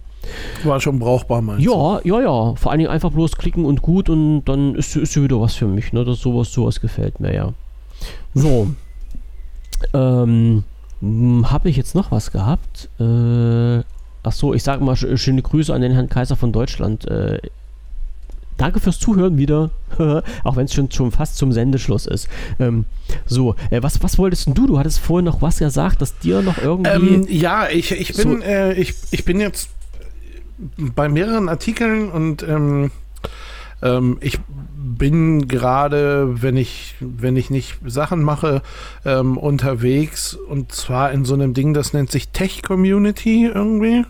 War 0.64 0.80
schon 0.80 0.98
brauchbar, 0.98 1.40
meinst 1.42 1.64
Ja, 1.64 2.00
ja, 2.04 2.20
ja. 2.20 2.54
Vor 2.56 2.70
allen 2.70 2.78
Dingen 2.78 2.90
einfach 2.90 3.12
bloß 3.12 3.36
klicken 3.36 3.64
und 3.64 3.82
gut 3.82 4.08
und 4.10 4.44
dann 4.44 4.74
ist, 4.74 4.96
ist 4.96 5.20
wieder 5.20 5.40
was 5.40 5.54
für 5.54 5.66
mich. 5.66 5.92
Ne? 5.92 6.04
Das 6.04 6.20
sowas, 6.20 6.52
sowas 6.52 6.80
gefällt 6.80 7.20
mir 7.20 7.34
ja. 7.34 7.52
So. 8.34 8.68
Ähm, 9.92 10.64
habe 11.02 11.68
ich 11.68 11.76
jetzt 11.76 11.94
noch 11.94 12.10
was 12.10 12.32
gehabt? 12.32 12.88
Äh, 12.98 13.84
ach 14.22 14.32
so, 14.32 14.54
ich 14.54 14.62
sage 14.62 14.84
mal 14.84 14.96
sch 14.96 15.06
schöne 15.16 15.42
Grüße 15.42 15.72
an 15.74 15.82
den 15.82 15.92
Herrn 15.92 16.08
Kaiser 16.08 16.36
von 16.36 16.52
Deutschland. 16.52 17.06
Äh, 17.06 17.38
danke 18.56 18.80
fürs 18.80 18.98
Zuhören 18.98 19.36
wieder, 19.36 19.70
auch 20.44 20.56
wenn 20.56 20.64
es 20.64 20.74
schon, 20.74 20.90
schon 20.90 21.12
fast 21.12 21.36
zum 21.36 21.52
Sendeschluss 21.52 22.06
ist. 22.06 22.28
Ähm, 22.58 22.86
so, 23.26 23.54
äh, 23.70 23.82
was, 23.82 24.02
was 24.02 24.18
wolltest 24.18 24.48
du? 24.48 24.66
Du 24.66 24.78
hattest 24.78 24.98
vorhin 24.98 25.26
noch 25.26 25.42
was 25.42 25.58
gesagt, 25.58 26.00
dass 26.00 26.18
dir 26.18 26.42
noch 26.42 26.58
irgendwie... 26.58 27.14
Ähm, 27.14 27.26
ja, 27.28 27.68
ich, 27.68 27.92
ich, 27.92 28.14
bin, 28.14 28.40
so 28.40 28.46
äh, 28.46 28.72
ich, 28.74 28.94
ich 29.10 29.24
bin 29.24 29.40
jetzt 29.40 29.68
bei 30.78 31.08
mehreren 31.08 31.48
Artikeln 31.48 32.10
und 32.10 32.42
ähm, 32.42 32.90
ähm, 33.82 34.16
ich 34.20 34.38
bin 34.86 35.48
gerade, 35.48 36.42
wenn 36.42 36.56
ich, 36.56 36.94
wenn 37.00 37.36
ich 37.36 37.50
nicht 37.50 37.76
Sachen 37.84 38.22
mache, 38.22 38.62
ähm, 39.04 39.36
unterwegs 39.36 40.34
und 40.34 40.72
zwar 40.72 41.10
in 41.10 41.24
so 41.24 41.34
einem 41.34 41.54
Ding, 41.54 41.74
das 41.74 41.92
nennt 41.92 42.10
sich 42.10 42.28
Tech 42.28 42.62
Community 42.62 43.46
irgendwie. 43.46 44.04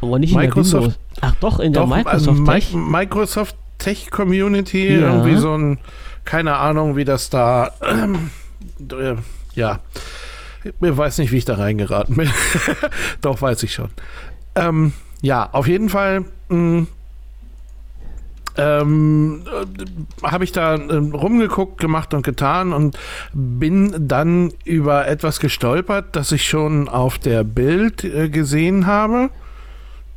Aber 0.00 0.18
nicht 0.18 0.34
Microsoft, 0.34 0.86
in 0.86 0.90
der 0.90 0.92
Windows. 0.92 1.20
Ach 1.20 1.34
doch, 1.40 1.60
in 1.60 1.72
der 1.72 1.86
Microsoft 1.86 2.28
also 2.28 2.44
Tech. 2.44 2.74
Microsoft 2.74 3.56
Tech 3.78 4.10
Community, 4.10 4.94
ja. 4.94 5.12
irgendwie 5.12 5.36
so 5.36 5.56
ein, 5.56 5.78
keine 6.24 6.56
Ahnung, 6.56 6.96
wie 6.96 7.04
das 7.04 7.28
da, 7.28 7.72
äh, 7.82 9.16
ja. 9.54 9.80
Ich 10.64 10.72
weiß 10.80 11.18
nicht, 11.18 11.30
wie 11.30 11.36
ich 11.36 11.44
da 11.44 11.56
reingeraten 11.56 12.16
bin. 12.16 12.30
Doch, 13.20 13.42
weiß 13.42 13.62
ich 13.64 13.74
schon. 13.74 13.90
Ähm, 14.54 14.94
ja, 15.20 15.50
auf 15.52 15.66
jeden 15.66 15.90
Fall 15.90 16.24
mh, 16.48 16.56
mm, 16.56 16.86
ähm, 18.56 19.42
äh, 19.46 20.26
habe 20.26 20.44
ich 20.44 20.52
da 20.52 20.76
äh, 20.76 20.94
rumgeguckt, 20.94 21.80
gemacht 21.80 22.14
und 22.14 22.22
getan 22.22 22.72
und 22.72 22.98
bin 23.32 24.08
dann 24.08 24.52
über 24.64 25.08
etwas 25.08 25.40
gestolpert, 25.40 26.14
das 26.16 26.32
ich 26.32 26.48
schon 26.48 26.88
auf 26.88 27.18
der 27.18 27.44
Bild 27.44 28.04
äh, 28.04 28.28
gesehen 28.28 28.86
habe. 28.86 29.30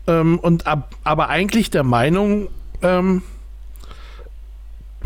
Ähm, 0.08 0.40
und 0.40 0.68
ab, 0.68 0.96
aber 1.04 1.30
eigentlich 1.30 1.70
der 1.70 1.84
Meinung, 1.84 2.50
ähm, 2.82 3.24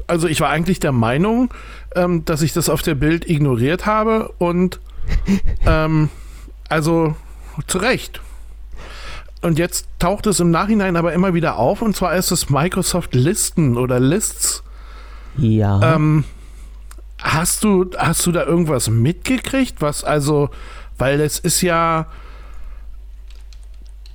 also 0.07 0.27
ich 0.27 0.41
war 0.41 0.49
eigentlich 0.49 0.79
der 0.79 0.91
Meinung, 0.91 1.53
ähm, 1.95 2.25
dass 2.25 2.41
ich 2.41 2.53
das 2.53 2.69
auf 2.69 2.81
der 2.81 2.95
Bild 2.95 3.29
ignoriert 3.29 3.85
habe 3.85 4.33
und 4.37 4.79
ähm, 5.65 6.09
also 6.69 7.15
zu 7.67 7.77
Recht. 7.79 8.21
Und 9.41 9.57
jetzt 9.57 9.87
taucht 9.97 10.27
es 10.27 10.39
im 10.39 10.51
Nachhinein 10.51 10.95
aber 10.95 11.13
immer 11.13 11.33
wieder 11.33 11.57
auf 11.57 11.81
und 11.81 11.95
zwar 11.95 12.15
ist 12.15 12.31
es 12.31 12.49
Microsoft 12.49 13.15
Listen 13.15 13.75
oder 13.75 13.99
Lists. 13.99 14.63
Ja. 15.37 15.95
Ähm, 15.95 16.25
hast 17.19 17.63
du, 17.63 17.89
hast 17.97 18.25
du 18.25 18.31
da 18.31 18.43
irgendwas 18.45 18.89
mitgekriegt? 18.89 19.81
Was 19.81 20.03
also, 20.03 20.49
weil 20.97 21.19
es 21.21 21.39
ist 21.39 21.61
ja, 21.61 22.05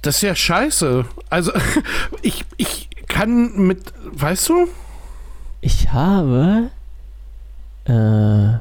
das 0.03 0.17
ist 0.17 0.23
ja 0.23 0.35
scheiße. 0.37 1.05
Also, 1.29 1.53
ich, 2.23 2.45
ich 2.57 2.89
kann 3.09 3.57
mit, 3.57 3.93
weißt 4.05 4.49
du? 4.51 4.69
Ich 5.61 5.91
habe, 5.93 6.71
äh, 7.87 8.59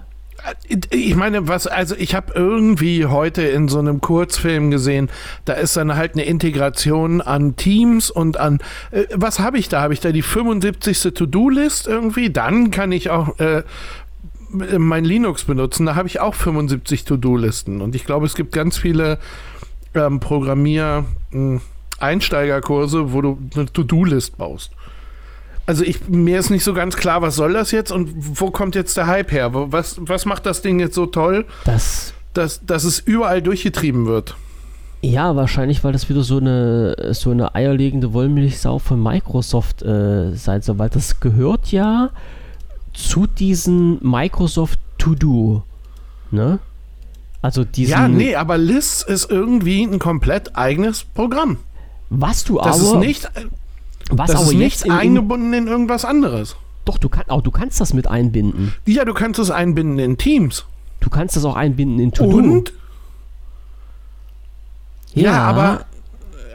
ich 0.67 1.15
meine, 1.15 1.47
was, 1.47 1.67
also 1.67 1.95
ich 1.97 2.15
habe 2.15 2.33
irgendwie 2.35 3.05
heute 3.05 3.43
in 3.43 3.67
so 3.67 3.79
einem 3.79 4.01
Kurzfilm 4.01 4.71
gesehen, 4.71 5.09
da 5.45 5.53
ist 5.53 5.77
dann 5.77 5.95
halt 5.95 6.13
eine 6.13 6.25
Integration 6.25 7.21
an 7.21 7.55
Teams 7.55 8.11
und 8.11 8.37
an, 8.37 8.59
äh, 8.91 9.05
was 9.13 9.39
habe 9.39 9.57
ich 9.57 9.69
da? 9.69 9.81
Habe 9.81 9.93
ich 9.93 9.99
da 9.99 10.11
die 10.11 10.21
75. 10.21 11.13
To-Do-List 11.13 11.87
irgendwie? 11.87 12.29
Dann 12.29 12.71
kann 12.71 12.91
ich 12.91 13.09
auch 13.09 13.39
äh, 13.39 13.63
mein 14.49 15.05
Linux 15.05 15.43
benutzen. 15.43 15.85
Da 15.85 15.95
habe 15.95 16.07
ich 16.07 16.19
auch 16.19 16.33
75 16.35 17.05
To-Do-Listen. 17.05 17.81
Und 17.81 17.95
ich 17.95 18.05
glaube, 18.05 18.25
es 18.25 18.35
gibt 18.35 18.53
ganz 18.53 18.77
viele 18.77 19.19
ähm, 19.93 20.19
Programmier-Einsteigerkurse, 20.19 22.99
hm, 22.99 23.13
wo 23.13 23.21
du 23.21 23.37
eine 23.55 23.71
To-Do-List 23.71 24.37
baust. 24.37 24.71
Also 25.67 25.83
ich, 25.83 26.07
mir 26.07 26.39
ist 26.39 26.51
nicht 26.51 26.63
so 26.63 26.73
ganz 26.73 26.95
klar, 26.95 27.21
was 27.21 27.35
soll 27.35 27.53
das 27.53 27.71
jetzt 27.71 27.91
und 27.91 28.13
wo 28.39 28.51
kommt 28.51 28.75
jetzt 28.75 28.97
der 28.97 29.07
Hype 29.07 29.31
her? 29.31 29.49
Was, 29.53 29.95
was 29.99 30.25
macht 30.25 30.45
das 30.45 30.61
Ding 30.61 30.79
jetzt 30.79 30.93
so 30.93 31.07
toll, 31.07 31.45
das, 31.63 32.13
dass, 32.33 32.63
dass 32.65 32.83
es 32.83 32.99
überall 32.99 33.41
durchgetrieben 33.41 34.05
wird? 34.05 34.35
Ja, 35.01 35.35
wahrscheinlich, 35.35 35.83
weil 35.83 35.91
das 35.91 36.09
wieder 36.09 36.23
so 36.23 36.37
eine, 36.37 37.13
so 37.13 37.31
eine 37.31 37.53
eierlegende 37.53 38.13
Wollmilchsau 38.13 38.79
von 38.79 39.01
Microsoft 39.01 39.81
äh, 39.83 40.33
sein 40.33 40.61
soll, 40.61 40.79
weil 40.79 40.89
das 40.89 41.19
gehört 41.19 41.71
ja 41.71 42.09
zu 42.93 43.27
diesen 43.27 43.99
Microsoft 44.01 44.79
To-Do. 44.97 45.63
Ne? 46.31 46.59
Also 47.41 47.63
diesen. 47.63 47.91
Ja, 47.91 48.07
nee, 48.07 48.35
aber 48.35 48.57
Liz 48.57 49.03
ist 49.07 49.29
irgendwie 49.29 49.83
ein 49.83 49.99
komplett 49.99 50.55
eigenes 50.55 51.03
Programm. 51.03 51.57
Was 52.09 52.43
du 52.43 52.57
das 52.57 52.65
aber. 52.65 52.75
Das 52.75 52.81
ist 52.81 52.95
nicht 52.95 53.29
was 54.11 54.31
das 54.31 54.41
aber 54.41 54.51
ist 54.51 54.57
nicht 54.57 54.85
in, 54.85 54.91
eingebunden 54.91 55.53
in 55.53 55.67
irgendwas 55.67 56.05
anderes. 56.05 56.55
Doch, 56.85 56.97
du, 56.97 57.09
kann, 57.09 57.23
auch, 57.27 57.41
du 57.41 57.51
kannst 57.51 57.81
das 57.81 57.93
mit 57.93 58.07
einbinden. 58.07 58.73
Ja, 58.85 59.05
du 59.05 59.13
kannst 59.13 59.39
das 59.39 59.49
einbinden 59.49 59.97
in 59.97 60.17
Teams. 60.17 60.65
Du 60.99 61.09
kannst 61.09 61.35
das 61.35 61.45
auch 61.45 61.55
einbinden 61.55 61.99
in 61.99 62.11
To-Do. 62.11 62.37
Und? 62.37 62.73
Ja, 65.13 65.23
ja 65.23 65.41
aber 65.43 65.85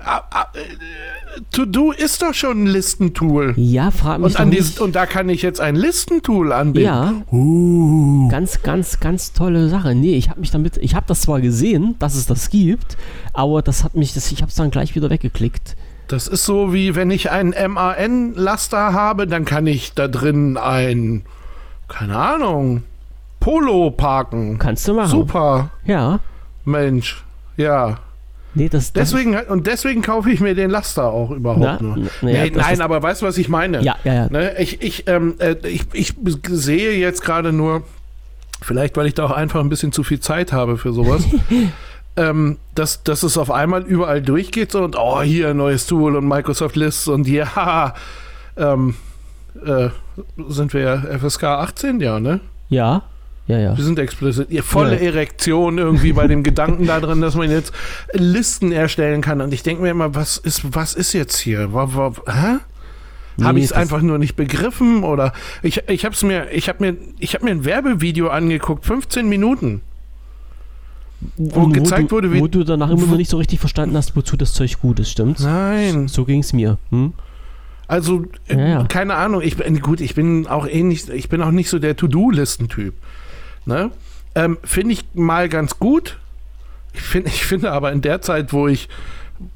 äh, 0.04 0.58
äh, 0.58 1.40
To-Do 1.50 1.92
ist 1.92 2.22
doch 2.22 2.34
schon 2.34 2.64
ein 2.64 2.66
Listentool. 2.66 3.54
Ja, 3.56 3.90
frag 3.90 4.20
mich 4.20 4.34
und, 4.34 4.40
an 4.40 4.50
dieses, 4.50 4.78
und 4.78 4.94
da 4.94 5.06
kann 5.06 5.28
ich 5.28 5.42
jetzt 5.42 5.60
ein 5.60 5.76
Listentool 5.76 6.52
anbinden. 6.52 6.86
Ja. 6.86 7.14
Uh. 7.32 8.28
Ganz, 8.28 8.62
ganz, 8.62 9.00
ganz 9.00 9.32
tolle 9.32 9.68
Sache. 9.68 9.94
Nee, 9.94 10.14
ich 10.14 10.30
habe 10.30 10.40
mich 10.40 10.50
damit, 10.50 10.76
ich 10.78 10.94
habe 10.94 11.06
das 11.08 11.22
zwar 11.22 11.40
gesehen, 11.40 11.96
dass 11.98 12.14
es 12.14 12.26
das 12.26 12.50
gibt, 12.50 12.96
aber 13.32 13.62
das 13.62 13.84
hat 13.84 13.94
mich, 13.94 14.14
das, 14.14 14.30
ich 14.32 14.42
habe 14.42 14.50
es 14.50 14.56
dann 14.56 14.70
gleich 14.70 14.94
wieder 14.94 15.10
weggeklickt. 15.10 15.76
Das 16.10 16.26
ist 16.26 16.44
so 16.44 16.72
wie 16.72 16.96
wenn 16.96 17.08
ich 17.12 17.30
einen 17.30 17.54
MAN-Laster 17.72 18.92
habe, 18.92 19.28
dann 19.28 19.44
kann 19.44 19.68
ich 19.68 19.94
da 19.94 20.08
drin 20.08 20.56
ein, 20.56 21.22
keine 21.86 22.16
Ahnung, 22.16 22.82
Polo 23.38 23.92
parken. 23.92 24.58
Kannst 24.58 24.88
du 24.88 24.94
machen. 24.94 25.08
Super. 25.08 25.70
Ja. 25.84 26.18
Mensch, 26.64 27.22
ja. 27.56 27.98
Nee, 28.54 28.68
das, 28.68 28.92
das 28.92 29.12
deswegen, 29.12 29.38
und 29.38 29.68
deswegen 29.68 30.02
kaufe 30.02 30.32
ich 30.32 30.40
mir 30.40 30.56
den 30.56 30.70
Laster 30.70 31.12
auch 31.12 31.30
überhaupt 31.30 31.60
na, 31.60 31.78
nur. 31.80 31.96
Na, 31.96 32.08
nee, 32.22 32.46
ja, 32.48 32.56
nein, 32.56 32.80
aber 32.80 33.00
weißt 33.00 33.22
du, 33.22 33.26
was 33.26 33.38
ich 33.38 33.48
meine? 33.48 33.80
Ja, 33.80 33.94
ja, 34.02 34.12
ja. 34.12 34.28
Ne, 34.30 34.58
ich, 34.58 34.82
ich, 34.82 35.06
ähm, 35.06 35.36
äh, 35.38 35.54
ich, 35.62 35.84
ich 35.92 36.14
sehe 36.48 36.98
jetzt 36.98 37.22
gerade 37.22 37.52
nur, 37.52 37.84
vielleicht 38.60 38.96
weil 38.96 39.06
ich 39.06 39.14
da 39.14 39.26
auch 39.26 39.30
einfach 39.30 39.60
ein 39.60 39.68
bisschen 39.68 39.92
zu 39.92 40.02
viel 40.02 40.18
Zeit 40.18 40.52
habe 40.52 40.76
für 40.76 40.92
sowas, 40.92 41.22
ähm, 42.20 42.58
dass, 42.74 43.02
dass 43.02 43.22
es 43.22 43.38
auf 43.38 43.50
einmal 43.50 43.82
überall 43.82 44.20
durchgeht 44.20 44.72
so, 44.72 44.82
und 44.82 44.96
oh, 44.96 45.22
hier 45.22 45.48
ein 45.48 45.56
neues 45.56 45.86
Tool 45.86 46.16
und 46.16 46.28
Microsoft 46.28 46.76
Lists 46.76 47.08
und 47.08 47.26
haha, 47.26 47.94
ähm, 48.56 48.94
äh, 49.64 49.88
sind 50.48 50.74
wir 50.74 50.80
ja 50.80 51.18
FSK 51.18 51.44
18, 51.44 52.00
ja, 52.00 52.20
ne? 52.20 52.40
Ja. 52.68 53.02
Ja, 53.46 53.58
ja. 53.58 53.76
Wir 53.76 53.82
sind 53.82 53.98
explizit. 53.98 54.50
Ihr 54.50 54.62
volle 54.62 54.94
ja. 54.94 55.06
Erektion 55.06 55.78
irgendwie 55.78 56.12
bei 56.12 56.28
dem 56.28 56.44
Gedanken 56.44 56.86
da 56.86 57.00
drin, 57.00 57.20
dass 57.20 57.34
man 57.34 57.50
jetzt 57.50 57.72
Listen 58.12 58.70
erstellen 58.70 59.22
kann. 59.22 59.40
Und 59.40 59.52
ich 59.52 59.64
denke 59.64 59.82
mir 59.82 59.90
immer, 59.90 60.14
was 60.14 60.36
ist, 60.36 60.72
was 60.72 60.94
ist 60.94 61.14
jetzt 61.14 61.38
hier? 61.38 61.72
War, 61.72 61.94
war, 61.96 62.12
hä? 62.28 62.58
Nee, 63.38 63.44
habe 63.44 63.58
ich 63.58 63.64
es 63.64 63.72
einfach 63.72 64.02
nur 64.02 64.18
nicht 64.18 64.36
begriffen 64.36 65.02
oder 65.02 65.32
ich, 65.62 65.88
ich 65.88 66.04
habe 66.04 66.14
mir 66.26 66.50
ich 66.52 66.68
habe 66.68 66.78
mir 66.80 66.96
ich 67.18 67.34
habe 67.34 67.44
mir 67.44 67.52
ein 67.52 67.64
Werbevideo 67.64 68.28
angeguckt 68.28 68.84
15 68.84 69.28
Minuten 69.28 69.80
wo, 71.36 71.62
wo 71.62 71.68
gezeigt 71.68 72.10
du, 72.10 72.16
wurde, 72.16 72.32
wie. 72.32 72.40
Wo 72.40 72.48
du 72.48 72.64
danach 72.64 72.90
immer 72.90 73.06
noch 73.06 73.16
nicht 73.16 73.30
so 73.30 73.36
richtig 73.36 73.60
verstanden 73.60 73.96
hast, 73.96 74.16
wozu 74.16 74.36
das 74.36 74.52
Zeug 74.52 74.80
gut 74.80 75.00
ist, 75.00 75.10
stimmt's? 75.10 75.42
Nein. 75.42 76.08
So 76.08 76.24
ging 76.24 76.40
es 76.40 76.52
mir. 76.52 76.78
Hm? 76.90 77.12
Also, 77.88 78.24
äh, 78.48 78.56
ja, 78.56 78.68
ja. 78.68 78.84
keine 78.84 79.16
Ahnung, 79.16 79.42
ich 79.42 79.56
bin 79.56 79.80
gut, 79.80 80.00
ich 80.00 80.14
bin 80.14 80.46
auch 80.46 80.66
ähnlich, 80.66 81.08
ich 81.08 81.28
bin 81.28 81.42
auch 81.42 81.50
nicht 81.50 81.68
so 81.68 81.78
der 81.78 81.96
To-Do-Listen-Typ. 81.96 82.94
Ne? 83.66 83.90
Ähm, 84.34 84.58
finde 84.62 84.92
ich 84.92 85.04
mal 85.14 85.48
ganz 85.48 85.78
gut. 85.78 86.18
Ich, 86.94 87.00
find, 87.00 87.26
ich 87.28 87.44
finde 87.44 87.72
aber 87.72 87.92
in 87.92 88.00
der 88.00 88.22
Zeit, 88.22 88.52
wo 88.52 88.68
ich 88.68 88.88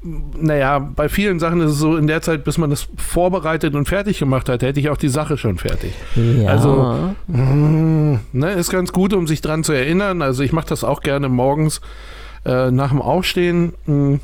naja, 0.01 0.79
bei 0.79 1.09
vielen 1.09 1.39
Sachen 1.39 1.61
ist 1.61 1.71
es 1.71 1.77
so, 1.77 1.95
in 1.95 2.07
der 2.07 2.21
Zeit, 2.21 2.43
bis 2.43 2.57
man 2.57 2.69
das 2.69 2.87
vorbereitet 2.97 3.75
und 3.75 3.87
fertig 3.87 4.19
gemacht 4.19 4.49
hat, 4.49 4.63
hätte 4.63 4.79
ich 4.79 4.89
auch 4.89 4.97
die 4.97 5.09
Sache 5.09 5.37
schon 5.37 5.57
fertig. 5.57 5.93
Ja. 6.15 6.49
Also, 6.49 7.15
mh, 7.27 8.19
ne, 8.31 8.51
ist 8.53 8.71
ganz 8.71 8.91
gut, 8.91 9.13
um 9.13 9.27
sich 9.27 9.41
dran 9.41 9.63
zu 9.63 9.73
erinnern. 9.73 10.21
Also 10.21 10.43
ich 10.43 10.53
mache 10.53 10.67
das 10.67 10.83
auch 10.83 11.01
gerne 11.01 11.29
morgens, 11.29 11.81
äh, 12.45 12.71
nach 12.71 12.89
dem 12.89 13.01
Aufstehen, 13.01 13.73
mh, 13.85 14.19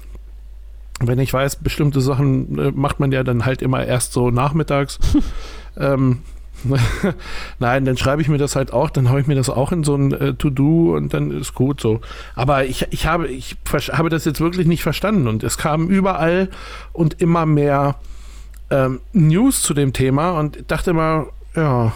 wenn 0.99 1.19
ich 1.19 1.33
weiß, 1.33 1.57
bestimmte 1.57 2.01
Sachen 2.01 2.57
äh, 2.57 2.71
macht 2.71 2.99
man 2.99 3.11
ja 3.11 3.23
dann 3.23 3.45
halt 3.45 3.61
immer 3.61 3.85
erst 3.85 4.13
so 4.13 4.31
nachmittags. 4.31 4.99
ähm, 5.77 6.19
Nein, 7.59 7.85
dann 7.85 7.97
schreibe 7.97 8.21
ich 8.21 8.27
mir 8.27 8.37
das 8.37 8.55
halt 8.55 8.73
auch, 8.73 8.89
dann 8.89 9.09
haue 9.09 9.21
ich 9.21 9.27
mir 9.27 9.35
das 9.35 9.49
auch 9.49 9.71
in 9.71 9.83
so 9.83 9.95
ein 9.95 10.11
äh, 10.11 10.33
To-Do 10.33 10.95
und 10.95 11.13
dann 11.13 11.31
ist 11.31 11.53
gut 11.53 11.81
so. 11.81 12.01
Aber 12.35 12.65
ich, 12.65 12.87
ich, 12.91 13.05
habe, 13.05 13.27
ich 13.27 13.57
habe 13.91 14.09
das 14.09 14.25
jetzt 14.25 14.41
wirklich 14.41 14.67
nicht 14.67 14.83
verstanden 14.83 15.27
und 15.27 15.43
es 15.43 15.57
kamen 15.57 15.87
überall 15.87 16.49
und 16.93 17.21
immer 17.21 17.45
mehr 17.45 17.95
ähm, 18.69 19.01
News 19.13 19.61
zu 19.61 19.73
dem 19.73 19.93
Thema 19.93 20.31
und 20.39 20.71
dachte 20.71 20.93
mal, 20.93 21.27
ja. 21.55 21.91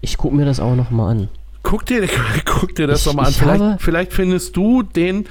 Ich 0.00 0.18
gucke 0.18 0.36
mir 0.36 0.44
das 0.44 0.60
auch 0.60 0.76
nochmal 0.76 1.12
an. 1.12 1.28
Guck 1.62 1.84
dir, 1.86 2.06
guck 2.44 2.74
dir 2.74 2.86
das 2.86 3.06
nochmal 3.06 3.26
an. 3.26 3.32
Vielleicht, 3.32 3.82
vielleicht 3.82 4.12
findest 4.12 4.56
du 4.56 4.82
den 4.82 5.26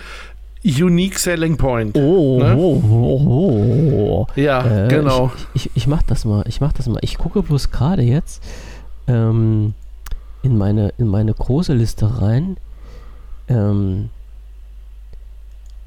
Unique 0.65 1.19
Selling 1.19 1.57
Point. 1.57 1.95
Oh, 1.95 2.39
ne? 2.39 2.55
oh, 2.57 2.81
oh, 2.89 4.27
oh. 4.27 4.27
Ja, 4.35 4.85
äh, 4.85 4.87
genau. 4.87 5.31
Ich, 5.53 5.67
ich, 5.67 5.71
ich, 5.75 5.87
mach 5.87 6.01
das 6.01 6.25
mal. 6.25 6.43
Ich 6.47 6.59
mach 6.59 6.73
das 6.73 6.87
mal. 6.87 6.97
Ich 7.01 7.19
gucke 7.19 7.43
bloß 7.43 7.69
gerade 7.69 8.01
jetzt 8.01 8.41
ähm, 9.07 9.75
in, 10.41 10.57
meine, 10.57 10.91
in 10.97 11.07
meine 11.07 11.33
große 11.33 11.73
Liste 11.73 12.19
rein. 12.19 12.57
Ähm, 13.47 14.09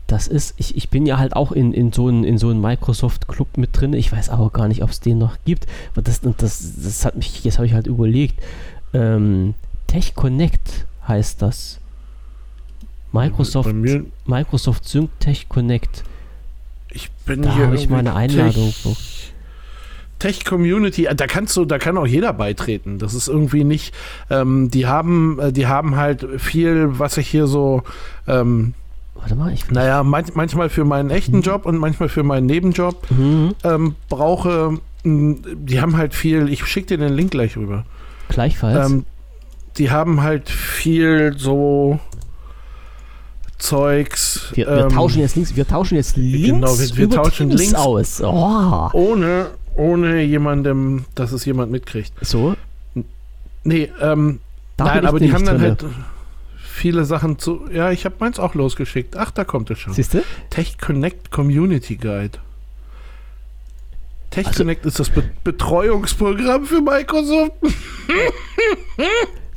das 0.07 0.29
ist, 0.29 0.55
ich, 0.59 0.76
ich 0.76 0.89
bin 0.91 1.07
ja 1.07 1.18
halt 1.18 1.35
auch 1.35 1.51
in, 1.51 1.72
in 1.72 1.93
so 1.93 2.07
einem 2.07 2.39
so 2.39 2.55
Microsoft-Club 2.55 3.57
mit 3.57 3.79
drin. 3.79 3.93
Ich 3.95 4.12
weiß 4.12 4.31
aber 4.31 4.51
gar 4.51 4.68
nicht, 4.68 4.85
ob 4.85 4.91
es 4.91 5.01
den 5.01 5.18
noch 5.18 5.37
gibt. 5.45 5.66
Aber 5.93 6.03
das, 6.03 6.20
das, 6.20 6.37
das 6.37 7.05
hat 7.05 7.16
mich, 7.16 7.43
jetzt 7.43 7.59
habe 7.59 7.66
ich 7.66 7.74
halt 7.74 7.89
überlegt. 7.89 8.41
Ähm, 8.95 9.55
Tech 9.89 10.14
Connect 10.14 10.87
heißt 11.07 11.43
das. 11.43 11.81
Microsoft, 13.13 13.71
Microsoft 14.27 14.89
Sync 14.89 15.11
Tech 15.21 15.49
Connect. 15.49 16.05
Ich 16.91 17.11
bin 17.27 17.43
da 17.43 17.55
habe 17.55 17.77
ich 17.77 17.89
meine 17.89 18.15
Einladung. 18.15 18.73
Tech, 18.83 19.33
Tech 20.19 20.45
Community, 20.45 21.09
da 21.15 21.27
kannst 21.27 21.57
du, 21.57 21.65
da 21.65 21.79
kann 21.79 21.97
auch 21.97 22.07
jeder 22.07 22.33
beitreten. 22.33 22.99
Das 22.99 23.15
ist 23.15 23.29
irgendwie 23.29 23.65
nicht. 23.65 23.95
Ähm, 24.31 24.71
die 24.71 24.87
haben, 24.87 25.39
äh, 25.39 25.53
die 25.53 25.67
haben 25.67 25.97
halt 25.97 26.27
viel, 26.39 26.99
was 26.99 27.17
ich 27.17 27.29
hier 27.29 27.47
so. 27.47 27.83
Ähm, 28.27 28.75
Warte 29.15 29.35
mal, 29.35 29.53
ich. 29.53 29.71
Naja, 29.71 30.03
man, 30.03 30.25
manchmal 30.35 30.69
für 30.69 30.85
meinen 30.85 31.11
echten 31.11 31.37
mhm. 31.37 31.43
Job 31.43 31.67
und 31.67 31.79
manchmal 31.79 32.09
für 32.09 32.23
meinen 32.23 32.47
Nebenjob 32.47 33.11
mhm. 33.11 33.55
ähm, 33.65 33.95
brauche. 34.09 34.79
Die 35.05 35.81
haben 35.81 35.97
halt 35.97 36.15
viel. 36.15 36.49
Ich 36.49 36.65
schicke 36.67 36.89
dir 36.89 36.99
den 36.99 37.15
Link 37.15 37.31
gleich 37.31 37.57
rüber. 37.57 37.85
Gleichfalls. 38.29 38.91
Ähm, 38.91 39.05
die 39.77 39.91
haben 39.91 40.23
halt 40.23 40.51
viel 40.51 41.35
so 41.39 42.01
Zeugs. 43.59 44.53
Wir, 44.55 44.67
wir 44.67 44.77
ähm, 44.85 44.89
tauschen 44.91 45.21
jetzt 45.21 45.37
links, 45.37 45.57
wir 45.57 45.67
tauschen 45.67 45.97
jetzt 45.97 46.17
links, 46.17 46.47
genau, 46.47 46.79
wir, 46.79 46.97
wir 46.97 47.11
tauschen 47.11 47.51
links 47.51 47.75
aus. 47.75 48.21
Oh. 48.23 48.89
Ohne, 48.93 49.51
ohne 49.75 50.23
jemandem, 50.23 51.05
dass 51.15 51.33
es 51.33 51.45
jemand 51.45 51.73
mitkriegt. 51.73 52.13
So? 52.21 52.57
Nee, 53.65 53.91
ähm, 54.01 54.41
da 54.77 54.85
nein, 54.85 55.07
aber 55.07 55.19
die 55.19 55.33
haben 55.33 55.45
dann 55.45 55.61
halt 55.61 55.85
viele 56.61 57.05
Sachen 57.05 57.39
zu. 57.39 57.69
Ja, 57.73 57.91
ich 57.91 58.05
habe 58.05 58.15
meins 58.21 58.39
auch 58.39 58.55
losgeschickt. 58.55 59.17
Ach, 59.17 59.31
da 59.33 59.45
kommt 59.45 59.71
es 59.71 59.81
schon. 59.81 59.93
Siehst 59.93 60.15
du? 60.15 60.23
Tech 60.51 60.79
Connect 60.79 61.31
Community 61.31 61.97
Guide. 61.97 62.39
Tech 64.31 64.47
also, 64.47 64.59
Connect 64.59 64.87
ist 64.87 65.01
das 65.01 65.11
Be 65.11 65.25
Betreuungsprogramm 65.43 66.65
für 66.65 66.81
Microsoft. 66.81 67.53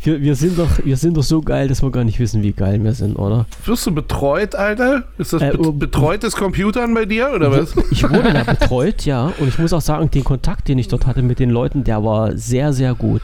Wir, 0.03 0.19
wir, 0.19 0.35
sind 0.35 0.57
doch, 0.57 0.83
wir 0.83 0.97
sind 0.97 1.15
doch 1.15 1.23
so 1.23 1.41
geil, 1.41 1.67
dass 1.67 1.83
wir 1.83 1.91
gar 1.91 2.03
nicht 2.03 2.19
wissen, 2.19 2.41
wie 2.41 2.53
geil 2.53 2.83
wir 2.83 2.93
sind, 2.93 3.17
oder? 3.17 3.45
Wirst 3.65 3.85
du 3.85 3.91
betreut, 3.91 4.55
Alter? 4.55 5.03
Ist 5.19 5.33
das 5.33 5.43
äh, 5.43 5.51
bet 5.55 5.79
betreutes 5.79 6.35
Computern 6.35 6.93
bei 6.95 7.05
dir, 7.05 7.31
oder 7.35 7.51
was? 7.51 7.75
Ich 7.91 8.03
wurde 8.09 8.33
da 8.33 8.43
betreut, 8.51 9.05
ja. 9.05 9.31
Und 9.37 9.47
ich 9.47 9.59
muss 9.59 9.73
auch 9.73 9.81
sagen, 9.81 10.09
den 10.09 10.23
Kontakt, 10.23 10.67
den 10.67 10.79
ich 10.79 10.87
dort 10.87 11.05
hatte 11.05 11.21
mit 11.21 11.37
den 11.37 11.51
Leuten, 11.51 11.83
der 11.83 12.03
war 12.03 12.35
sehr, 12.35 12.73
sehr 12.73 12.95
gut. 12.95 13.21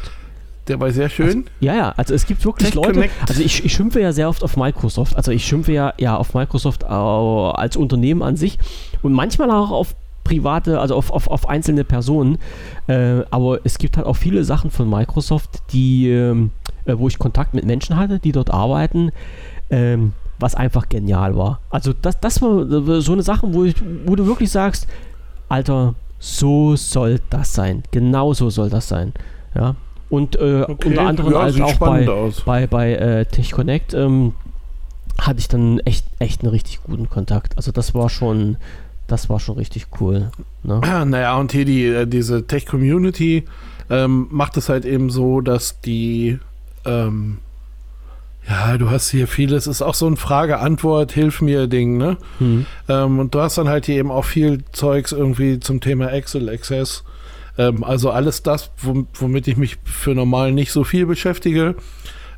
Der 0.67 0.79
war 0.79 0.91
sehr 0.91 1.09
schön. 1.09 1.27
Also, 1.27 1.43
ja, 1.61 1.75
ja, 1.75 1.93
also 1.97 2.13
es 2.13 2.25
gibt 2.27 2.45
wirklich 2.45 2.69
Tech 2.69 2.75
Leute. 2.75 2.93
Connect. 2.93 3.13
Also 3.27 3.41
ich, 3.41 3.63
ich 3.65 3.73
schimpfe 3.73 4.01
ja 4.01 4.11
sehr 4.11 4.29
oft 4.29 4.43
auf 4.43 4.57
Microsoft. 4.57 5.15
Also 5.15 5.31
ich 5.31 5.45
schimpfe 5.45 5.71
ja, 5.71 5.93
ja 5.97 6.15
auf 6.17 6.33
Microsoft 6.33 6.83
äh, 6.83 6.87
als 6.87 7.75
Unternehmen 7.77 8.21
an 8.21 8.35
sich 8.35 8.59
und 9.01 9.13
manchmal 9.13 9.49
auch 9.49 9.71
auf 9.71 9.95
private, 10.27 10.79
also 10.79 10.95
auf, 10.95 11.11
auf, 11.11 11.27
auf 11.27 11.47
einzelne 11.49 11.83
Personen. 11.83 12.37
Äh, 12.87 13.21
aber 13.31 13.59
es 13.63 13.77
gibt 13.77 13.97
halt 13.97 14.05
auch 14.05 14.17
viele 14.17 14.43
Sachen 14.43 14.71
von 14.71 14.89
Microsoft, 14.89 15.61
die, 15.71 16.09
äh, 16.09 16.49
wo 16.95 17.07
ich 17.07 17.19
Kontakt 17.19 17.53
mit 17.53 17.65
Menschen 17.65 17.97
hatte, 17.97 18.19
die 18.19 18.31
dort 18.31 18.51
arbeiten. 18.51 19.11
Ähm, 19.69 20.13
was 20.39 20.55
einfach 20.55 20.87
genial 20.89 21.35
war. 21.35 21.61
Also 21.69 21.93
das, 21.99 22.19
das 22.19 22.41
war 22.41 23.01
so 23.01 23.13
eine 23.13 23.23
Sache, 23.23 23.53
wo, 23.53 23.63
ich, 23.63 23.75
wo 24.05 24.15
du 24.15 24.25
wirklich 24.25 24.51
sagst, 24.51 24.87
Alter, 25.49 25.95
so 26.19 26.75
soll 26.75 27.19
das 27.29 27.53
sein. 27.53 27.83
Genau 27.91 28.33
so 28.33 28.49
soll 28.49 28.69
das 28.69 28.87
sein. 28.87 29.13
Ja. 29.55 29.75
Und 30.09 30.35
äh, 30.37 30.65
okay. 30.67 30.89
unter 30.89 31.01
anderem 31.01 31.33
ja, 31.33 31.39
also 31.39 31.63
auch 31.63 31.75
bei, 31.75 32.07
aus. 32.07 32.41
bei, 32.41 32.67
bei 32.67 32.93
äh, 32.93 33.25
Tech 33.25 33.51
Connect 33.51 33.93
ähm, 33.93 34.33
hatte 35.19 35.39
ich 35.39 35.47
dann 35.47 35.79
echt, 35.79 36.05
echt 36.19 36.41
einen 36.41 36.51
richtig 36.51 36.83
guten 36.83 37.09
Kontakt. 37.09 37.57
Also 37.57 37.71
das 37.71 37.93
war 37.93 38.09
schon, 38.09 38.57
das 39.07 39.29
war 39.29 39.39
schon 39.39 39.57
richtig 39.57 39.87
cool. 39.99 40.31
Ne? 40.63 40.81
Naja, 41.05 41.37
und 41.37 41.51
hier 41.51 41.65
die, 41.65 41.85
äh, 41.85 42.07
diese 42.07 42.45
Tech-Community 42.45 43.45
ähm, 43.89 44.27
macht 44.29 44.57
es 44.57 44.69
halt 44.69 44.85
eben 44.85 45.09
so, 45.09 45.41
dass 45.41 45.81
die 45.81 46.39
ähm, 46.87 47.37
ja, 48.47 48.77
du 48.77 48.89
hast 48.89 49.09
hier 49.09 49.27
vieles, 49.27 49.67
ist 49.67 49.81
auch 49.81 49.93
so 49.93 50.07
ein 50.07 50.15
Frage-Antwort, 50.15 51.11
hilf 51.11 51.41
mir 51.41 51.67
Ding, 51.67 51.97
ne? 51.97 52.17
Mhm. 52.39 52.65
Ähm, 52.87 53.19
und 53.19 53.35
du 53.35 53.41
hast 53.41 53.57
dann 53.57 53.67
halt 53.67 53.85
hier 53.85 53.97
eben 53.97 54.09
auch 54.09 54.25
viel 54.25 54.63
Zeugs 54.71 55.11
irgendwie 55.11 55.59
zum 55.59 55.81
Thema 55.81 56.11
Excel 56.11 56.49
Access. 56.49 57.03
Ähm, 57.57 57.83
also 57.83 58.09
alles 58.09 58.43
das, 58.43 58.71
womit 59.13 59.47
ich 59.47 59.57
mich 59.57 59.77
für 59.83 60.15
normal 60.15 60.53
nicht 60.53 60.71
so 60.71 60.83
viel 60.83 61.05
beschäftige 61.05 61.75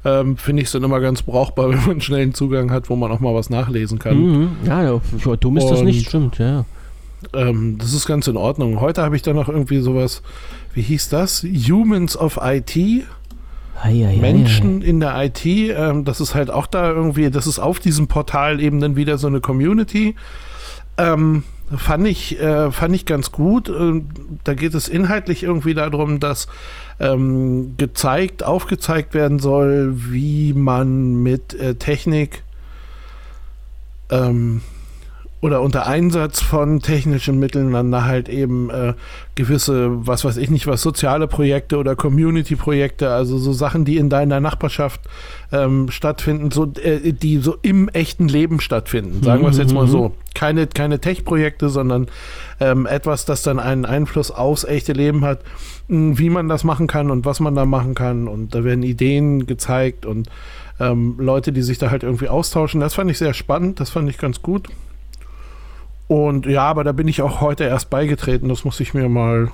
ähm, 0.05 0.37
finde 0.37 0.61
ich 0.61 0.67
es 0.67 0.71
dann 0.71 0.83
immer 0.83 0.99
ganz 0.99 1.21
brauchbar, 1.21 1.69
wenn 1.71 1.85
man 1.85 2.01
schnellen 2.01 2.33
Zugang 2.33 2.71
hat, 2.71 2.89
wo 2.89 2.95
man 2.95 3.11
auch 3.11 3.19
mal 3.19 3.33
was 3.33 3.49
nachlesen 3.49 3.99
kann. 3.99 4.17
Mhm. 4.17 4.49
Ja, 4.65 4.83
ja, 4.83 5.01
dumm 5.39 5.57
ist 5.57 5.63
Und, 5.65 5.71
das 5.71 5.81
nicht, 5.81 6.07
stimmt, 6.07 6.37
ja. 6.37 6.65
Ähm, 7.33 7.77
das 7.77 7.93
ist 7.93 8.05
ganz 8.05 8.27
in 8.27 8.37
Ordnung. 8.37 8.79
Heute 8.79 9.01
habe 9.01 9.15
ich 9.15 9.21
dann 9.21 9.35
noch 9.35 9.49
irgendwie 9.49 9.79
sowas, 9.79 10.21
wie 10.73 10.81
hieß 10.81 11.09
das? 11.09 11.43
Humans 11.43 12.15
of 12.17 12.39
IT. 12.41 13.03
Menschen 14.21 14.81
in 14.81 14.99
der 14.99 15.15
IT, 15.23 15.45
ähm, 15.45 16.05
das 16.05 16.21
ist 16.21 16.35
halt 16.35 16.49
auch 16.49 16.67
da 16.67 16.89
irgendwie, 16.91 17.29
das 17.29 17.47
ist 17.47 17.59
auf 17.59 17.79
diesem 17.79 18.07
Portal 18.07 18.59
eben 18.59 18.79
dann 18.79 18.95
wieder 18.95 19.17
so 19.17 19.27
eine 19.27 19.41
Community. 19.41 20.15
Ähm, 20.97 21.43
fand 21.75 22.07
ich, 22.07 22.39
äh, 22.39 22.71
fand 22.71 22.95
ich 22.95 23.05
ganz 23.05 23.31
gut. 23.31 23.69
Äh, 23.69 24.01
da 24.43 24.53
geht 24.53 24.73
es 24.73 24.87
inhaltlich 24.87 25.43
irgendwie 25.43 25.73
darum, 25.73 26.19
dass 26.19 26.47
ähm, 26.99 27.75
gezeigt, 27.77 28.43
aufgezeigt 28.43 29.13
werden 29.13 29.39
soll, 29.39 29.93
wie 30.11 30.53
man 30.53 31.21
mit 31.21 31.53
äh, 31.53 31.75
Technik 31.75 32.43
ähm, 34.09 34.61
oder 35.41 35.61
unter 35.61 35.87
Einsatz 35.87 36.41
von 36.41 36.81
technischen 36.81 37.39
Mitteln 37.39 37.71
dann 37.71 38.05
halt 38.05 38.27
eben 38.27 38.69
äh, 38.69 38.93
gewisse, 39.35 40.05
was 40.05 40.25
weiß 40.25 40.35
ich 40.35 40.49
nicht, 40.49 40.67
was 40.67 40.81
soziale 40.81 41.27
Projekte 41.27 41.77
oder 41.77 41.95
Community-Projekte, 41.95 43.09
also 43.09 43.37
so 43.37 43.53
Sachen, 43.53 43.85
die 43.85 43.97
in 43.97 44.09
deiner 44.09 44.41
Nachbarschaft 44.41 45.01
ähm, 45.53 45.89
stattfinden, 45.91 46.51
so, 46.51 46.71
äh, 46.83 47.13
die 47.13 47.37
so 47.37 47.55
im 47.61 47.87
echten 47.87 48.27
Leben 48.27 48.59
stattfinden. 48.59 49.23
Sagen 49.23 49.43
wir 49.43 49.49
es 49.49 49.57
jetzt 49.57 49.73
mal 49.73 49.85
mhm. 49.85 49.91
so. 49.91 50.15
Keine, 50.35 50.67
keine 50.67 50.99
Tech-Projekte, 50.99 51.69
sondern 51.69 52.07
ähm, 52.59 52.85
etwas, 52.85 53.23
das 53.25 53.41
dann 53.41 53.59
einen 53.59 53.85
Einfluss 53.85 54.31
aufs 54.31 54.65
echte 54.65 54.91
Leben 54.91 55.23
hat, 55.23 55.39
mh, 55.87 56.19
wie 56.19 56.29
man 56.29 56.49
das 56.49 56.65
machen 56.65 56.87
kann 56.87 57.11
und 57.11 57.25
was 57.25 57.39
man 57.39 57.55
da 57.55 57.65
machen 57.65 57.95
kann. 57.95 58.27
Und 58.27 58.53
da 58.53 58.65
werden 58.65 58.83
Ideen 58.83 59.47
gezeigt 59.47 60.05
und 60.05 60.29
ähm, 60.81 61.15
Leute, 61.17 61.53
die 61.53 61.61
sich 61.61 61.77
da 61.77 61.91
halt 61.91 62.03
irgendwie 62.03 62.27
austauschen. 62.27 62.81
Das 62.81 62.95
fand 62.95 63.09
ich 63.09 63.17
sehr 63.17 63.33
spannend, 63.33 63.79
das 63.79 63.89
fand 63.89 64.09
ich 64.09 64.17
ganz 64.17 64.41
gut. 64.41 64.67
Und 66.09 66.47
ja, 66.47 66.63
aber 66.63 66.83
da 66.83 66.91
bin 66.91 67.07
ich 67.07 67.21
auch 67.21 67.39
heute 67.39 67.65
erst 67.65 67.91
beigetreten. 67.91 68.49
Das 68.49 68.65
muss 68.65 68.79
ich 68.79 68.95
mir 68.95 69.07
mal. 69.07 69.51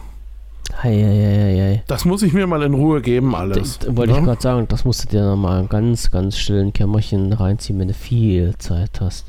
Hei, 0.82 0.93
hei, 0.93 1.74
hei, 1.76 1.84
das 1.86 2.06
muss 2.06 2.24
ich 2.24 2.32
mir 2.32 2.47
mal 2.47 2.64
in 2.64 2.74
Ruhe 2.74 3.01
geben, 3.01 3.36
alles. 3.36 3.80
Das, 3.80 3.95
wollte 3.95 4.14
ne? 4.14 4.20
ich 4.20 4.26
gerade 4.26 4.41
sagen, 4.41 4.68
das 4.70 4.86
musst 4.86 5.03
du 5.03 5.10
dir 5.10 5.24
nochmal 5.24 5.60
ein 5.60 5.70
ganz, 5.70 6.10
ganz 6.12 6.38
stillen 6.38 6.72
Kämmerchen 6.72 7.34
reinziehen, 7.34 7.78
wenn 7.78 7.89
du 7.89 7.93
viel 7.93 8.58
Zeit 8.58 9.01
hast. 9.01 9.28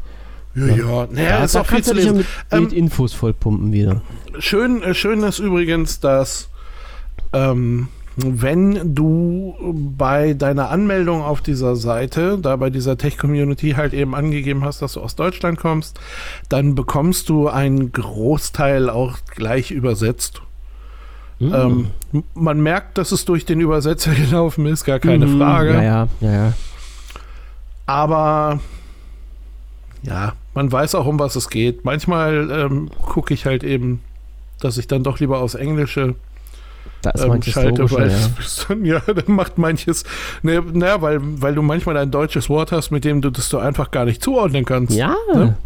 Ja, 0.55 0.67
ja. 0.67 0.77
ja. 0.77 1.09
Naja, 1.11 1.39
da, 1.39 1.45
ist 1.45 1.57
auch 1.57 1.67
viel 1.67 1.83
zu 1.83 1.95
lesen. 1.95 2.09
Ja 2.09 2.13
mit, 2.19 2.27
ähm, 2.53 2.63
mit 2.63 2.73
Infos 2.73 3.13
vollpumpen 3.13 3.73
wieder. 3.73 4.03
Schön, 4.39 4.83
äh, 4.85 4.95
schön 4.95 5.23
ist 5.25 5.41
übrigens, 5.41 5.99
dass 5.99 6.49
ähm, 7.33 7.89
wenn 8.17 8.95
du 8.95 9.55
bei 9.97 10.33
deiner 10.33 10.71
Anmeldung 10.71 11.23
auf 11.23 11.43
dieser 11.43 11.77
Seite, 11.77 12.39
da 12.41 12.57
bei 12.57 12.71
dieser 12.71 12.97
Tech-Community 12.97 13.73
halt 13.73 13.93
eben 13.93 14.15
angegeben 14.15 14.65
hast, 14.65 14.81
dass 14.81 14.95
du 14.95 15.01
aus 15.01 15.17
Deutschland 15.17 15.59
kommst, 15.59 16.01
dann 16.49 16.75
bekommst 16.75 17.29
du 17.29 17.49
einen 17.49 17.93
Großteil 17.93 18.89
auch 18.89 19.19
gleich 19.35 19.71
übersetzt. 19.71 20.41
Mhm. 21.39 21.55
Ähm, 21.55 22.23
man 22.35 22.61
merkt, 22.63 22.97
dass 22.97 23.13
es 23.13 23.27
durch 23.27 23.45
den 23.45 23.61
Übersetzer 23.61 24.15
gelaufen 24.15 24.65
ist, 24.65 24.85
gar 24.85 24.99
keine 24.99 25.27
mhm, 25.27 25.39
Frage. 25.39 25.75
Ja, 25.75 26.09
ja, 26.21 26.33
ja. 26.33 26.53
Aber 27.85 28.61
ja, 30.03 30.33
man 30.55 30.73
weiß 30.73 30.95
auch, 30.95 31.07
um 31.07 31.19
was 31.19 31.37
es 31.37 31.51
geht. 31.51 31.85
Manchmal 31.85 32.51
ähm, 32.51 32.91
gucke 33.03 33.35
ich 33.35 33.45
halt 33.45 33.63
eben, 33.63 34.01
dass 34.61 34.79
ich 34.79 34.89
dann 34.89 35.03
doch 35.03 35.21
lieber 35.21 35.41
aufs 35.41 35.55
Englische 35.55 36.15
Da 37.07 37.13
ist 37.13 37.25
ähm, 37.25 37.43
schalte, 37.43 37.91
weil 37.93 38.11
ja. 38.11 38.17
dann, 38.69 38.85
ja, 38.85 39.01
dann 39.07 39.35
macht 39.35 39.59
manches, 39.59 40.05
ne, 40.43 40.63
naja, 40.73 41.01
weil, 41.01 41.21
weil 41.23 41.55
du 41.55 41.63
manchmal 41.63 41.97
ein 41.99 42.11
deutsches 42.11 42.49
Wort 42.49 42.73
hast, 42.73 42.91
mit 42.91 43.05
dem 43.05 43.21
du 43.21 43.31
das 43.31 43.49
du 43.49 43.59
einfach 43.59 43.91
gar 43.91 44.05
nicht 44.05 44.23
zuordnen 44.23 44.65
kannst. 44.65 44.97
Ja. 44.97 45.15
Ne? 45.33 45.57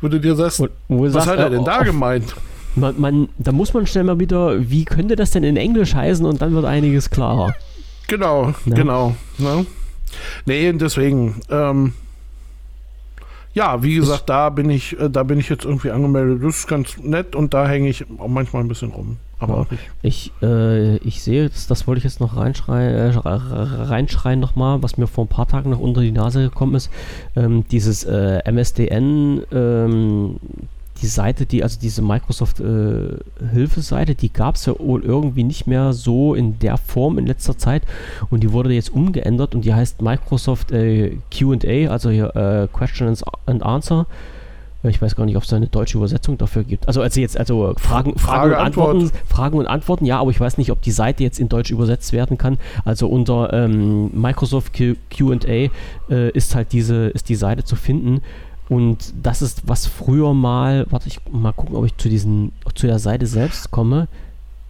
Wo 0.00 0.08
du 0.08 0.20
dir 0.20 0.36
sagst, 0.36 0.60
Wo- 0.60 0.68
wo 0.88 1.04
was 1.04 1.12
sagst, 1.14 1.26
hat 1.28 1.38
er 1.38 1.46
äh, 1.46 1.50
denn 1.50 1.64
da 1.64 1.78
auf- 1.80 1.84
gemeint? 1.84 2.34
Man, 2.76 2.94
man, 3.00 3.28
da 3.38 3.52
muss 3.52 3.72
man 3.74 3.86
schnell 3.86 4.04
mal 4.04 4.20
wieder, 4.20 4.70
wie 4.70 4.84
könnte 4.84 5.16
das 5.16 5.30
denn 5.30 5.42
in 5.44 5.56
Englisch 5.56 5.94
heißen 5.94 6.24
und 6.26 6.42
dann 6.42 6.52
wird 6.54 6.66
einiges 6.66 7.08
klarer. 7.10 7.54
Genau, 8.06 8.52
Ja. 8.66 8.74
genau. 8.74 9.16
Ne? 9.38 9.66
Nee, 10.44 10.72
deswegen, 10.74 11.40
ähm, 11.50 11.94
ja, 13.56 13.82
wie 13.82 13.94
gesagt, 13.94 14.28
da 14.28 14.50
bin 14.50 14.68
ich, 14.70 14.98
äh, 15.00 15.08
da 15.10 15.22
bin 15.22 15.40
ich 15.40 15.48
jetzt 15.48 15.64
irgendwie 15.64 15.90
angemeldet. 15.90 16.44
Das 16.44 16.58
ist 16.58 16.66
ganz 16.68 16.98
nett 17.02 17.34
und 17.34 17.54
da 17.54 17.66
hänge 17.66 17.88
ich 17.88 18.04
auch 18.18 18.28
manchmal 18.28 18.62
ein 18.62 18.68
bisschen 18.68 18.90
rum. 18.92 19.16
Aber 19.38 19.66
Ich, 20.02 20.30
äh, 20.42 20.96
ich 20.98 21.22
sehe 21.22 21.42
jetzt, 21.42 21.70
das 21.70 21.86
wollte 21.86 21.98
ich 21.98 22.04
jetzt 22.04 22.20
noch 22.20 22.36
reinschreien, 22.36 22.94
äh, 22.94 23.16
sch- 23.16 23.88
reinschreien 23.90 24.40
nochmal, 24.40 24.82
was 24.82 24.96
mir 24.98 25.06
vor 25.06 25.24
ein 25.24 25.28
paar 25.28 25.48
Tagen 25.48 25.70
noch 25.70 25.78
unter 25.80 26.00
die 26.02 26.12
Nase 26.12 26.42
gekommen 26.42 26.74
ist. 26.74 26.90
Ähm, 27.34 27.64
dieses 27.70 28.04
äh, 28.04 28.40
MSDN, 28.50 29.42
ähm, 29.52 30.36
die 31.00 31.06
Seite, 31.06 31.46
die, 31.46 31.62
also 31.62 31.78
diese 31.80 32.02
Microsoft-Hilfeseite, 32.02 34.14
die 34.14 34.32
gab 34.32 34.56
es 34.56 34.66
ja 34.66 34.74
wohl 34.78 35.04
irgendwie 35.04 35.44
nicht 35.44 35.66
mehr 35.66 35.92
so 35.92 36.34
in 36.34 36.58
der 36.58 36.76
Form 36.78 37.18
in 37.18 37.26
letzter 37.26 37.56
Zeit 37.58 37.82
und 38.30 38.42
die 38.42 38.52
wurde 38.52 38.72
jetzt 38.72 38.92
umgeändert 38.92 39.54
und 39.54 39.64
die 39.64 39.74
heißt 39.74 40.02
Microsoft 40.02 40.72
äh, 40.72 41.18
QA, 41.30 41.90
also 41.90 42.10
hier 42.10 42.34
äh, 42.36 42.68
Question 42.72 43.14
and- 43.46 43.62
Answer. 43.62 44.06
Ich 44.82 45.00
weiß 45.02 45.16
gar 45.16 45.24
nicht, 45.24 45.36
ob 45.36 45.42
es 45.42 45.52
eine 45.52 45.66
deutsche 45.66 45.98
Übersetzung 45.98 46.38
dafür 46.38 46.62
gibt. 46.62 46.86
Also, 46.86 47.02
also 47.02 47.20
jetzt, 47.20 47.36
also 47.36 47.74
Fragen, 47.76 48.16
Fragen 48.16 48.18
Frage, 48.18 48.54
und 48.54 48.60
Antworten, 48.60 49.00
Antwort. 49.00 49.22
Fragen 49.26 49.58
und 49.58 49.66
Antworten, 49.66 50.04
ja, 50.04 50.20
aber 50.20 50.30
ich 50.30 50.38
weiß 50.38 50.58
nicht, 50.58 50.70
ob 50.70 50.80
die 50.82 50.92
Seite 50.92 51.24
jetzt 51.24 51.40
in 51.40 51.48
Deutsch 51.48 51.72
übersetzt 51.72 52.12
werden 52.12 52.38
kann. 52.38 52.58
Also 52.84 53.08
unter 53.08 53.52
ähm, 53.52 54.12
Microsoft 54.14 54.72
QA 54.74 55.70
äh, 56.10 56.30
ist 56.30 56.54
halt 56.54 56.72
diese, 56.72 57.08
ist 57.08 57.28
die 57.28 57.34
Seite 57.34 57.64
zu 57.64 57.74
finden. 57.74 58.20
Und 58.68 59.14
das 59.22 59.42
ist, 59.42 59.68
was 59.68 59.86
früher 59.86 60.34
mal, 60.34 60.86
warte, 60.90 61.08
ich 61.08 61.20
mal 61.30 61.52
gucken, 61.52 61.76
ob 61.76 61.84
ich 61.86 61.96
zu 61.96 62.08
diesen, 62.08 62.52
zu 62.74 62.86
der 62.86 62.98
Seite 62.98 63.26
selbst 63.26 63.70
komme. 63.70 64.08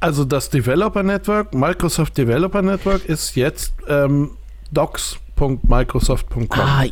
also 0.01 0.24
das 0.24 0.51
Developer 0.51 1.03
Network, 1.03 1.55
Microsoft 1.55 2.18
Developer 2.18 2.62
Network 2.62 3.05
ist 3.07 3.36
jetzt 3.36 3.72
ähm, 3.88 4.32
docs.microsoft.com. 4.70 6.61
Ah, 6.61 6.84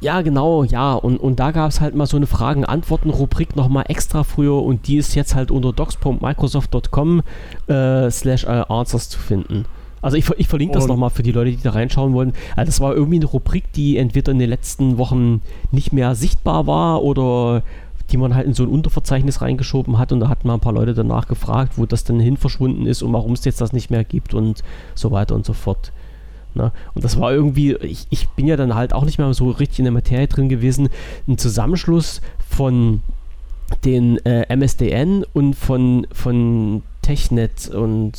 ja, 0.00 0.20
genau, 0.22 0.64
ja. 0.64 0.94
Und, 0.94 1.16
und 1.18 1.40
da 1.40 1.50
gab 1.50 1.70
es 1.70 1.80
halt 1.80 1.94
mal 1.94 2.06
so 2.06 2.16
eine 2.16 2.26
Fragen-Antworten-Rubrik 2.26 3.56
nochmal 3.56 3.84
extra 3.88 4.24
früher 4.24 4.62
und 4.62 4.86
die 4.86 4.96
ist 4.96 5.14
jetzt 5.14 5.34
halt 5.34 5.50
unter 5.50 5.72
docs.microsoft.com 5.72 7.22
äh, 7.68 8.10
slash 8.10 8.44
äh, 8.44 8.64
answers 8.68 9.08
zu 9.08 9.18
finden. 9.18 9.64
Also 10.02 10.16
ich, 10.16 10.28
ich 10.38 10.48
verlinke 10.48 10.74
das 10.74 10.86
nochmal 10.86 11.10
für 11.10 11.22
die 11.22 11.32
Leute, 11.32 11.50
die 11.50 11.62
da 11.62 11.70
reinschauen 11.70 12.12
wollen. 12.14 12.32
Also 12.56 12.68
das 12.68 12.80
war 12.80 12.94
irgendwie 12.94 13.16
eine 13.16 13.26
Rubrik, 13.26 13.72
die 13.72 13.96
entweder 13.96 14.32
in 14.32 14.38
den 14.38 14.48
letzten 14.48 14.98
Wochen 14.98 15.42
nicht 15.72 15.92
mehr 15.92 16.14
sichtbar 16.14 16.66
war 16.66 17.02
oder 17.02 17.62
die 18.10 18.16
man 18.16 18.34
halt 18.34 18.46
in 18.46 18.54
so 18.54 18.64
ein 18.64 18.68
Unterverzeichnis 18.68 19.40
reingeschoben 19.40 19.98
hat 19.98 20.12
und 20.12 20.20
da 20.20 20.28
hatten 20.28 20.48
mal 20.48 20.54
ein 20.54 20.60
paar 20.60 20.72
Leute 20.72 20.94
danach 20.94 21.28
gefragt, 21.28 21.74
wo 21.76 21.86
das 21.86 22.04
denn 22.04 22.18
hin 22.18 22.36
verschwunden 22.36 22.86
ist 22.86 23.02
und 23.02 23.12
warum 23.12 23.32
es 23.32 23.44
jetzt 23.44 23.60
das 23.60 23.72
nicht 23.72 23.90
mehr 23.90 24.04
gibt 24.04 24.34
und 24.34 24.64
so 24.94 25.12
weiter 25.12 25.34
und 25.34 25.46
so 25.46 25.52
fort. 25.52 25.92
Ne? 26.54 26.72
Und 26.94 27.04
das 27.04 27.20
war 27.20 27.32
irgendwie, 27.32 27.74
ich, 27.76 28.06
ich 28.10 28.28
bin 28.30 28.46
ja 28.46 28.56
dann 28.56 28.74
halt 28.74 28.92
auch 28.92 29.04
nicht 29.04 29.18
mehr 29.18 29.32
so 29.34 29.50
richtig 29.50 29.78
in 29.78 29.84
der 29.84 29.92
Materie 29.92 30.26
drin 30.26 30.48
gewesen, 30.48 30.88
ein 31.28 31.38
Zusammenschluss 31.38 32.20
von 32.48 33.00
den 33.84 34.18
äh, 34.26 34.54
MSDN 34.54 35.24
und 35.32 35.54
von, 35.54 36.06
von 36.12 36.82
Technet 37.02 37.68
und 37.68 38.12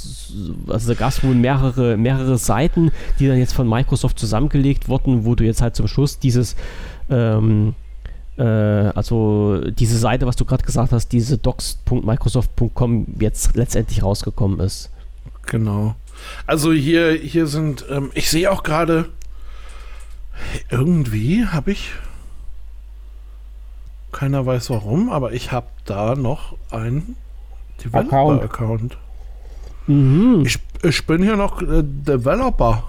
also 0.68 0.94
da 0.94 1.00
gab 1.00 1.10
es 1.10 1.24
wohl 1.24 1.36
mehrere, 1.36 1.98
mehrere 1.98 2.38
Seiten, 2.38 2.92
die 3.20 3.28
dann 3.28 3.38
jetzt 3.38 3.54
von 3.54 3.68
Microsoft 3.70 4.20
zusammengelegt 4.20 4.90
wurden, 4.90 5.26
wo 5.26 5.36
du 5.36 5.44
jetzt 5.44 5.62
halt 5.62 5.76
zum 5.76 5.88
Schluss 5.88 6.20
dieses 6.20 6.56
ähm, 7.10 7.76
äh, 8.38 8.44
also 8.44 9.62
diese 9.70 9.98
Seite, 9.98 10.26
was 10.26 10.36
du 10.36 10.46
gerade 10.46 10.64
gesagt 10.64 10.92
hast, 10.92 11.10
diese 11.10 11.38
docs.microsoft.com 11.38 13.08
jetzt 13.20 13.56
letztendlich 13.56 14.04
rausgekommen 14.04 14.60
ist. 14.60 14.90
Genau. 15.46 15.96
Also 16.46 16.72
hier, 16.72 17.14
hier 17.14 17.48
sind, 17.48 17.86
ähm, 17.90 18.12
ich 18.14 18.30
sehe 18.30 18.52
auch 18.52 18.64
gerade, 18.64 19.10
irgendwie 20.70 21.46
habe 21.46 21.72
ich, 21.72 21.92
keiner 24.12 24.46
weiß 24.46 24.70
warum, 24.70 25.10
aber 25.10 25.34
ich 25.34 25.52
habe 25.52 25.68
da 25.86 26.16
noch 26.16 26.58
einen 26.70 27.16
Developer-Account. 27.84 28.98
Mhm. 29.88 30.44
Ich, 30.46 30.60
ich 30.84 31.06
bin 31.08 31.24
hier 31.24 31.36
noch 31.36 31.62
äh, 31.62 31.84
Developer. 31.84 32.84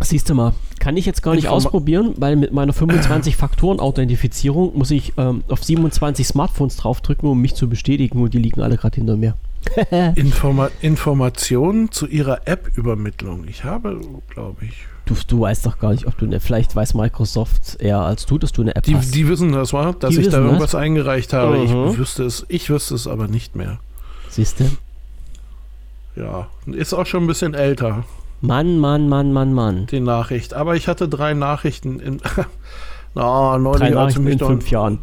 Siehst 0.00 0.28
du 0.30 0.34
mal, 0.34 0.52
kann 0.78 0.96
ich 0.96 1.06
jetzt 1.06 1.22
gar 1.22 1.34
nicht 1.34 1.46
Informa- 1.46 1.50
ausprobieren, 1.56 2.14
weil 2.18 2.36
mit 2.36 2.52
meiner 2.52 2.72
25-Faktoren-Authentifizierung 2.72 4.76
muss 4.78 4.90
ich 4.92 5.12
ähm, 5.16 5.42
auf 5.48 5.64
27 5.64 6.24
Smartphones 6.26 6.76
draufdrücken, 6.76 7.28
um 7.28 7.40
mich 7.40 7.54
zu 7.54 7.68
bestätigen 7.68 8.20
und 8.22 8.32
die 8.34 8.38
liegen 8.38 8.62
alle 8.62 8.76
gerade 8.76 8.94
hinter 8.96 9.16
mir. 9.16 9.34
Informa 10.14 10.70
Informationen 10.82 11.90
zu 11.90 12.06
ihrer 12.06 12.46
App-Übermittlung. 12.46 13.44
Ich 13.48 13.64
habe, 13.64 14.00
glaube 14.28 14.64
ich. 14.66 14.86
Du, 15.04 15.14
du 15.26 15.40
weißt 15.40 15.66
doch 15.66 15.78
gar 15.80 15.90
nicht, 15.92 16.06
ob 16.06 16.16
du 16.16 16.26
eine, 16.26 16.38
vielleicht 16.38 16.76
weiß 16.76 16.94
Microsoft 16.94 17.76
eher 17.80 17.98
als 18.00 18.24
du, 18.26 18.38
dass 18.38 18.52
du 18.52 18.62
eine 18.62 18.76
App 18.76 18.84
Die, 18.84 18.94
hast. 18.94 19.12
die 19.14 19.26
wissen 19.28 19.50
das, 19.52 19.72
war, 19.72 19.94
dass 19.94 20.14
Die 20.14 20.20
ich 20.20 20.28
da 20.28 20.38
irgendwas 20.38 20.74
eingereicht 20.76 21.32
habe. 21.32 21.58
Mhm. 21.58 21.88
Ich 21.92 21.98
wüsste 21.98 22.22
es, 22.24 22.46
ich 22.48 22.70
wüsste 22.70 22.94
es 22.94 23.08
aber 23.08 23.26
nicht 23.26 23.56
mehr. 23.56 23.80
Siehst 24.38 24.60
du? 24.60 24.70
Ja, 26.14 26.46
ist 26.66 26.94
auch 26.94 27.06
schon 27.06 27.24
ein 27.24 27.26
bisschen 27.26 27.54
älter. 27.54 28.04
Mann, 28.40 28.78
Mann, 28.78 29.08
Mann, 29.08 29.32
Mann, 29.32 29.52
Mann. 29.52 29.86
die 29.86 29.98
Nachricht. 29.98 30.54
Aber 30.54 30.76
ich 30.76 30.86
hatte 30.86 31.08
drei 31.08 31.34
Nachrichten 31.34 31.98
in. 31.98 32.20
Na, 33.14 33.58
neulich, 33.58 33.96
als 33.96 34.12
ich 34.14 34.18
mich 34.20 34.34
in 34.34 34.38
dann, 34.38 34.48
fünf 34.48 34.70
Jahren. 34.70 34.98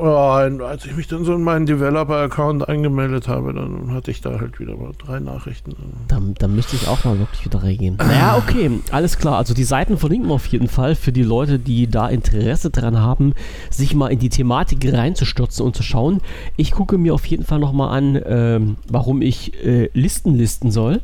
äh, 0.00 0.62
als 0.62 0.84
ich 0.84 0.94
mich 0.94 1.08
dann 1.08 1.24
so 1.24 1.34
in 1.34 1.42
meinen 1.42 1.66
Developer-Account 1.66 2.68
angemeldet 2.68 3.26
habe, 3.26 3.52
dann 3.54 3.92
hatte 3.92 4.10
ich 4.12 4.20
da 4.20 4.38
halt 4.38 4.60
wieder 4.60 4.76
mal 4.76 4.92
drei 5.04 5.18
Nachrichten. 5.18 5.74
Da, 6.06 6.20
da 6.38 6.46
müsste 6.48 6.76
ich 6.76 6.86
auch 6.86 7.02
mal 7.04 7.18
wirklich 7.18 7.44
wieder 7.44 7.62
reingehen. 7.62 7.96
Naja, 7.96 8.36
okay, 8.36 8.70
alles 8.92 9.18
klar. 9.18 9.36
Also 9.38 9.52
die 9.54 9.64
Seiten 9.64 9.98
verlinken 9.98 10.28
wir 10.28 10.34
auf 10.34 10.46
jeden 10.46 10.68
Fall 10.68 10.94
für 10.94 11.10
die 11.12 11.22
Leute, 11.24 11.58
die 11.58 11.88
da 11.88 12.08
Interesse 12.08 12.70
dran 12.70 13.00
haben, 13.00 13.32
sich 13.70 13.94
mal 13.94 14.08
in 14.08 14.18
die 14.20 14.28
Thematik 14.28 14.92
reinzustürzen 14.92 15.64
und 15.66 15.74
zu 15.74 15.82
schauen. 15.82 16.20
Ich 16.56 16.70
gucke 16.72 16.98
mir 16.98 17.14
auf 17.14 17.26
jeden 17.26 17.44
Fall 17.44 17.58
nochmal 17.58 17.96
an, 17.96 18.20
ähm, 18.26 18.76
warum 18.88 19.22
ich 19.22 19.54
äh, 19.64 19.90
Listen 19.92 20.34
listen 20.34 20.70
soll. 20.70 21.00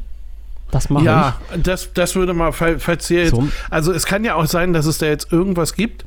Das 0.71 0.89
mache 0.89 1.05
Ja, 1.05 1.37
das, 1.63 1.93
das 1.93 2.15
würde 2.15 2.33
mal, 2.35 2.53
fall- 2.53 2.79
falls 2.79 3.07
hier 3.09 3.25
ich. 3.25 3.31
jetzt. 3.31 3.35
So, 3.37 3.49
Also 3.69 3.93
es 3.93 4.07
kann 4.07 4.25
ja 4.25 4.37
auch 4.37 4.47
sein, 4.47 4.73
dass 4.73 4.87
es 4.87 4.97
da 4.99 5.07
jetzt 5.07 5.31
irgendwas 5.31 5.75
gibt, 5.75 6.05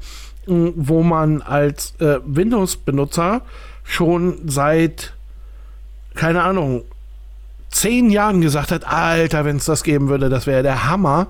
wo 0.48 1.04
man 1.04 1.41
als 1.41 1.93
äh, 2.00 2.20
Windows-Benutzer 2.26 3.41
schon 3.84 4.38
seit, 4.46 5.14
keine 6.16 6.43
Ahnung, 6.43 6.84
zehn 7.70 8.10
Jahren 8.10 8.41
gesagt 8.41 8.72
hat, 8.72 8.88
Alter, 8.88 9.46
wenn 9.46 9.58
es 9.58 9.66
das 9.66 9.84
geben 9.84 10.08
würde, 10.10 10.30
das 10.30 10.48
wäre 10.48 10.64
der 10.64 10.89
Hammer. 10.89 11.28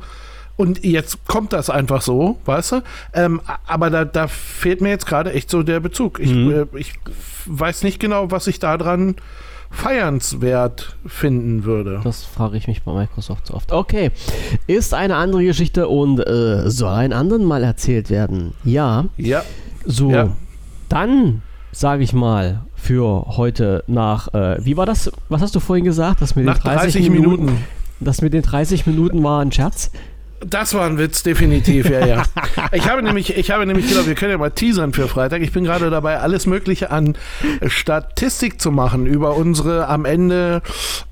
Und 0.57 0.86
jetzt 0.86 1.26
kommt 1.28 1.51
das 1.51 1.70
einfach 1.70 2.01
so, 2.01 2.39
weißt 2.45 2.72
du? 2.74 2.82
Ähm, 3.13 3.41
aber 3.68 3.89
da, 3.89 4.05
da 4.05 4.28
fehlt 4.28 4.80
mir 4.80 4.89
jetzt 4.89 5.05
gerade 5.05 5.34
echt 5.34 5.49
so 5.49 5.63
der 5.63 5.82
Bezug. 5.82 6.20
Ich, 6.20 6.32
Mhm. 6.32 6.68
äh, 6.74 6.78
ich 6.80 6.93
weiß 7.45 7.84
nicht 7.84 7.99
genau, 7.99 8.32
was 8.32 8.47
ich 8.47 8.59
da 8.59 8.78
dran 8.78 9.16
feiernswert 9.72 10.95
finden 11.05 11.63
würde. 11.63 12.01
das 12.03 12.24
frage 12.24 12.57
ich 12.57 12.68
mich 12.68 12.84
bei 12.84 12.93
Microsoft 12.93 13.47
so 13.47 13.53
oft. 13.53 13.72
Okay, 13.72 14.11
ist 14.68 14.93
eine 14.93 15.16
andere 15.16 15.43
Geschichte 15.43 15.88
und 15.88 16.20
äh, 16.20 16.70
soll 16.70 16.93
ein 16.93 17.13
anderen 17.13 17.45
mal 17.45 17.63
erzählt 17.63 18.09
werden. 18.09 18.53
Ja, 18.63 19.05
Ja, 19.18 19.43
so. 19.86 20.11
Ja. 20.11 20.30
Dann 20.89 21.41
sage 21.72 22.03
ich 22.03 22.13
mal 22.13 22.61
für 22.76 23.26
heute 23.38 23.84
nach, 23.88 24.34
äh, 24.34 24.63
wie 24.63 24.78
war 24.78 24.86
das? 24.86 25.11
Was 25.30 25.41
hast 25.41 25.55
du 25.55 25.59
vorhin 25.59 25.86
gesagt? 25.86 26.22
Das 26.22 26.36
mit 26.36 26.45
nach 26.45 26.59
den 26.59 26.72
30, 26.72 26.93
30 26.93 27.09
Minuten, 27.09 27.45
Minuten. 27.45 27.63
Das 27.99 28.22
mit 28.22 28.34
den 28.34 28.43
30 28.43 28.86
Minuten 28.86 29.24
war 29.24 29.41
ein 29.41 29.51
Scherz. 29.51 29.91
Das 30.47 30.75
war 30.75 30.85
ein 30.85 30.99
Witz, 30.99 31.23
definitiv, 31.23 31.89
ja, 31.89 32.05
ja. 32.05 32.23
Ich 32.71 32.87
habe 32.87 33.01
nämlich, 33.01 33.35
ich 33.35 33.49
habe 33.49 33.65
nämlich 33.65 33.87
gedacht, 33.87 34.07
wir 34.07 34.15
können 34.15 34.31
ja 34.31 34.37
mal 34.37 34.51
teasern 34.51 34.93
für 34.93 35.07
Freitag. 35.07 35.41
Ich 35.41 35.51
bin 35.51 35.63
gerade 35.63 35.89
dabei, 35.89 36.19
alles 36.19 36.45
Mögliche 36.45 36.91
an 36.91 37.17
Statistik 37.65 38.61
zu 38.61 38.71
machen 38.71 39.07
über 39.07 39.35
unsere 39.35 39.87
am 39.87 40.05
Ende, 40.05 40.61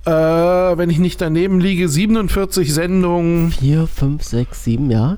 äh, 0.05 0.11
wenn 0.11 0.89
ich 0.89 0.99
nicht 0.99 1.19
daneben 1.19 1.59
liege, 1.59 1.89
47 1.89 2.71
Sendungen, 2.73 3.51
4, 3.51 3.87
5, 3.87 4.23
6, 4.23 4.63
7, 4.63 4.91
ja. 4.91 5.17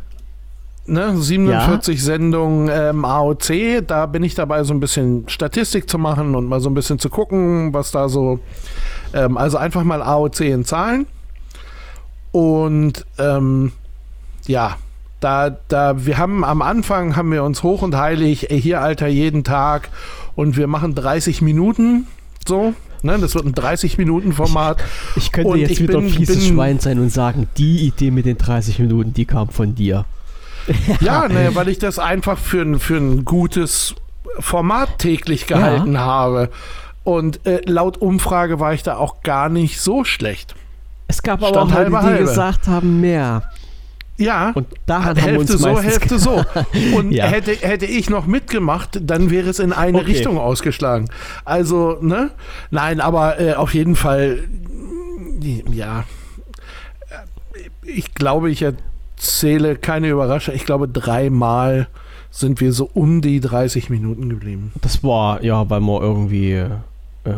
ne, 0.86 1.18
47 1.18 2.02
Sendungen 2.02 2.70
ähm, 2.72 3.04
AOC. 3.04 3.86
Da 3.86 4.06
bin 4.06 4.24
ich 4.24 4.36
dabei, 4.36 4.64
so 4.64 4.74
ein 4.74 4.80
bisschen 4.80 5.28
Statistik 5.28 5.90
zu 5.90 5.98
machen 5.98 6.36
und 6.36 6.48
mal 6.48 6.62
so 6.62 6.70
ein 6.70 6.74
bisschen 6.74 7.00
zu 7.00 7.10
gucken, 7.10 7.74
was 7.74 7.92
da 7.92 8.08
so, 8.08 8.40
ähm, 9.14 9.36
also 9.36 9.58
einfach 9.58 9.84
mal 9.84 10.02
AOC 10.02 10.40
in 10.42 10.64
Zahlen. 10.64 11.06
Und 12.32 13.06
ähm, 13.18 13.72
ja, 14.48 14.78
Da, 15.22 15.50
da, 15.70 16.06
wir 16.06 16.18
haben 16.18 16.44
am 16.44 16.62
Anfang 16.62 17.16
haben 17.16 17.32
wir 17.32 17.44
uns 17.44 17.64
hoch 17.64 17.82
und 17.82 17.96
heilig, 17.96 18.52
ey, 18.52 18.62
hier 18.62 18.82
Alter, 18.82 19.08
jeden 19.08 19.44
Tag 19.44 19.90
und 20.36 20.56
wir 20.58 20.68
machen 20.68 20.94
30 20.94 21.42
Minuten, 21.42 22.06
so. 22.48 22.74
Ne, 23.02 23.18
das 23.20 23.36
wird 23.36 23.46
ein 23.46 23.54
30-Minuten-Format. 23.54 24.84
Ich 25.16 25.32
könnte 25.32 25.52
Und 25.52 25.60
jetzt 25.60 25.72
ich 25.72 25.80
wieder 25.82 25.98
bin- 26.00 26.06
ein 26.08 26.10
fieses 26.12 26.40
bin- 26.40 26.56
Schwein 26.56 26.80
sein 26.80 27.00
und 27.00 27.12
sagen, 27.12 27.48
die 27.58 27.86
Idee 27.88 28.10
mit 28.12 28.26
den 28.26 28.38
30 28.38 28.80
Minuten, 28.80 29.14
die 29.14 29.26
kam 29.26 29.50
von 29.50 29.76
dir. 29.76 30.06
Ja, 31.02 31.28
ne, 31.28 31.52
weil 31.54 31.68
ich 31.70 31.78
das 31.78 32.00
einfach 32.00 32.38
für, 32.40 32.62
ein- 32.64 32.80
für 32.80 32.98
ein 32.98 33.24
gutes 33.24 33.94
Format 34.40 34.98
täglich 35.00 35.46
gehalten 35.48 36.00
habe. 36.00 36.50
Und 37.04 37.46
äh, 37.46 37.62
laut 37.66 37.98
Umfrage 37.98 38.60
war 38.60 38.74
ich 38.74 38.82
da 38.82 38.98
auch 38.98 39.22
gar 39.22 39.50
nicht 39.50 39.80
so 39.80 40.04
schlecht. 40.04 40.56
Es 41.08 41.22
gab 41.22 41.40
aber 41.44 41.50
Stand 41.50 41.72
auch 41.72 41.78
Leute, 41.78 41.90
die 41.92 41.96
halbe. 41.98 42.20
gesagt 42.26 42.68
haben, 42.68 43.00
mehr. 43.02 43.44
Ja, 44.18 44.52
Und 44.56 44.68
daran 44.86 45.18
Hälfte 45.18 45.58
so, 45.58 45.80
Hälfte 45.82 46.20
so. 46.20 46.44
Und 46.96 47.12
Ja. 47.12 47.26
hätte, 47.26 47.52
hätte 47.52 47.86
ich 47.86 48.10
noch 48.10 48.26
mitgemacht, 48.28 49.00
dann 49.02 49.30
wäre 49.30 49.50
es 49.50 49.60
in 49.60 49.74
eine 49.74 49.98
Okay. 49.98 50.08
Richtung 50.12 50.38
ausgeschlagen. 50.38 51.10
Also, 51.44 51.98
ne? 52.02 52.32
Nein, 52.72 53.02
aber 53.02 53.40
äh, 53.40 53.54
auf 53.56 53.74
jeden 53.74 53.96
Fall, 53.96 54.40
ja. 55.72 56.06
Ich 57.84 58.14
glaube, 58.16 58.50
ich 58.52 58.64
erzähle 58.64 59.76
keine 59.76 60.10
Überraschung. 60.10 60.56
Ich 60.56 60.66
glaube, 60.66 60.88
dreimal 60.88 61.88
sind 62.32 62.60
wir 62.62 62.74
so 62.74 62.90
um 62.94 63.22
die 63.22 63.40
30 63.40 63.90
Minuten 63.90 64.30
geblieben. 64.30 64.72
Das 64.82 65.04
war, 65.04 65.44
ja, 65.44 65.70
weil 65.70 65.82
wir 65.82 66.02
irgendwie 66.02 66.64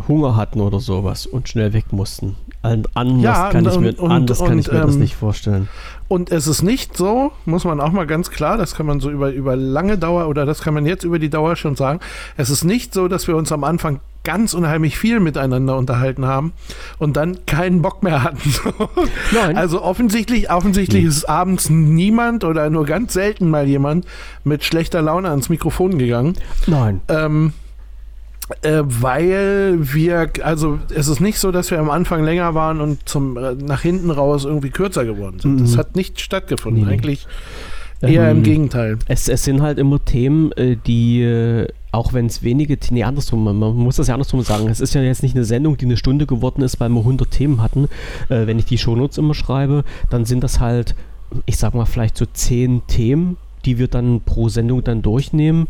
Hunger 0.08 0.36
hatten 0.36 0.62
oder 0.62 0.80
sowas 0.80 1.26
und 1.26 1.50
schnell 1.50 1.74
weg 1.74 1.92
mussten. 1.92 2.36
An- 2.62 2.84
Anders 2.94 3.24
Ja, 3.24 3.50
kann 3.50 3.66
ich 3.66 3.80
mir, 3.80 4.00
und- 4.00 4.12
anders 4.12 4.40
kann 4.40 4.60
ich 4.60 4.68
und, 4.70 4.74
mir 4.76 4.82
das 4.86 4.96
ähm, 4.96 5.02
nicht 5.02 5.16
vorstellen. 5.16 5.68
Und 6.08 6.32
es 6.32 6.48
ist 6.48 6.62
nicht 6.64 6.96
so, 6.98 7.32
muss 7.46 7.64
man 7.66 7.80
auch 7.80 7.92
mal 7.92 8.08
ganz 8.08 8.30
klar, 8.32 8.58
das 8.58 8.76
kann 8.76 8.86
man 8.86 9.00
so 9.00 9.10
über, 9.10 9.32
über 9.32 9.56
lange 9.56 9.98
Dauer 9.98 10.28
oder 10.28 10.46
das 10.46 10.62
kann 10.62 10.74
man 10.74 10.86
jetzt 10.86 11.04
über 11.04 11.20
die 11.20 11.30
Dauer 11.30 11.56
schon 11.56 11.76
sagen. 11.76 12.00
Es 12.38 12.50
ist 12.50 12.64
nicht 12.64 12.94
so, 12.94 13.08
dass 13.08 13.28
wir 13.28 13.36
uns 13.36 13.52
am 13.52 13.64
Anfang 13.64 14.00
ganz 14.24 14.54
unheimlich 14.54 14.98
viel 14.98 15.22
miteinander 15.22 15.78
unterhalten 15.78 16.26
haben 16.26 16.52
und 16.98 17.16
dann 17.16 17.46
keinen 17.46 17.82
Bock 17.82 18.04
mehr 18.04 18.24
hatten. 18.24 18.54
Nein. 19.34 19.56
Also 19.56 19.82
offensichtlich, 19.82 20.52
offensichtlich 20.52 21.04
Hm. 21.04 21.10
ist 21.10 21.30
abends 21.30 21.70
niemand 21.70 22.44
oder 22.44 22.70
nur 22.70 22.86
ganz 22.86 23.14
selten 23.14 23.50
mal 23.50 23.66
jemand 23.68 24.06
mit 24.44 24.66
schlechter 24.66 25.02
Laune 25.02 25.30
ans 25.30 25.48
Mikrofon 25.48 25.98
gegangen. 25.98 26.34
Nein. 26.66 27.00
Ähm, 27.08 27.54
äh, 28.62 28.82
weil 28.84 29.78
wir, 29.80 30.30
also 30.42 30.80
es 30.94 31.08
ist 31.08 31.20
nicht 31.20 31.40
so, 31.40 31.52
dass 31.52 31.72
wir 31.72 31.80
am 31.80 31.90
Anfang 31.90 32.24
länger 32.24 32.54
waren 32.54 32.80
und 32.82 33.08
zum 33.08 33.38
äh, 33.38 33.54
nach 33.56 33.82
hinten 33.82 34.10
raus 34.10 34.46
irgendwie 34.46 34.70
kürzer 34.70 35.06
geworden 35.06 35.40
sind. 35.40 35.56
Mhm. 35.56 35.60
Das 35.60 35.78
hat 35.78 35.96
nicht 35.96 36.22
stattgefunden. 36.22 36.84
Nee, 36.84 36.88
nee. 36.88 36.94
Eigentlich 36.94 37.28
eher 38.02 38.30
Ähm, 38.30 38.38
im 38.38 38.44
Gegenteil. 38.44 38.98
Es, 39.08 39.28
es 39.28 39.44
sind 39.44 39.62
halt 39.62 39.80
immer 39.80 40.04
Themen, 40.04 40.52
äh, 40.54 40.78
die, 40.86 41.22
äh, 41.22 41.68
auch 41.92 42.14
wenn 42.14 42.28
es 42.28 42.44
wenige, 42.44 42.78
nee, 42.92 43.04
andersrum, 43.04 43.44
man, 43.44 43.58
man 43.58 43.76
muss 43.76 43.98
das 43.98 44.08
ja 44.08 44.14
andersrum 44.14 44.42
sagen. 44.42 44.68
Es 44.70 44.80
ist 44.80 44.94
ja 44.94 45.02
jetzt 45.02 45.24
nicht 45.24 45.36
eine 45.36 45.46
Sendung, 45.46 45.78
die 45.78 45.86
eine 45.86 45.98
Stunde 45.98 46.26
geworden 46.26 46.62
ist, 46.62 46.80
weil 46.80 46.90
wir 46.90 47.00
100 47.00 47.30
Themen 47.30 47.62
hatten. 47.62 47.86
Äh, 48.30 48.48
wenn 48.48 48.60
ich 48.60 48.66
die 48.66 48.78
Shownotes 48.78 49.18
immer 49.18 49.34
schreibe, 49.34 49.84
dann 50.10 50.26
sind 50.26 50.44
das 50.44 50.60
halt, 50.60 50.96
ich 51.46 51.58
sag 51.58 51.74
mal, 51.74 51.86
vielleicht 51.86 52.18
so 52.18 52.26
10 52.26 52.84
Themen, 52.88 53.38
die 53.66 53.80
wir 53.80 53.88
dann 53.88 54.22
pro 54.22 54.48
Sendung 54.50 54.84
dann 54.84 55.02
durchnehmen. 55.02 55.68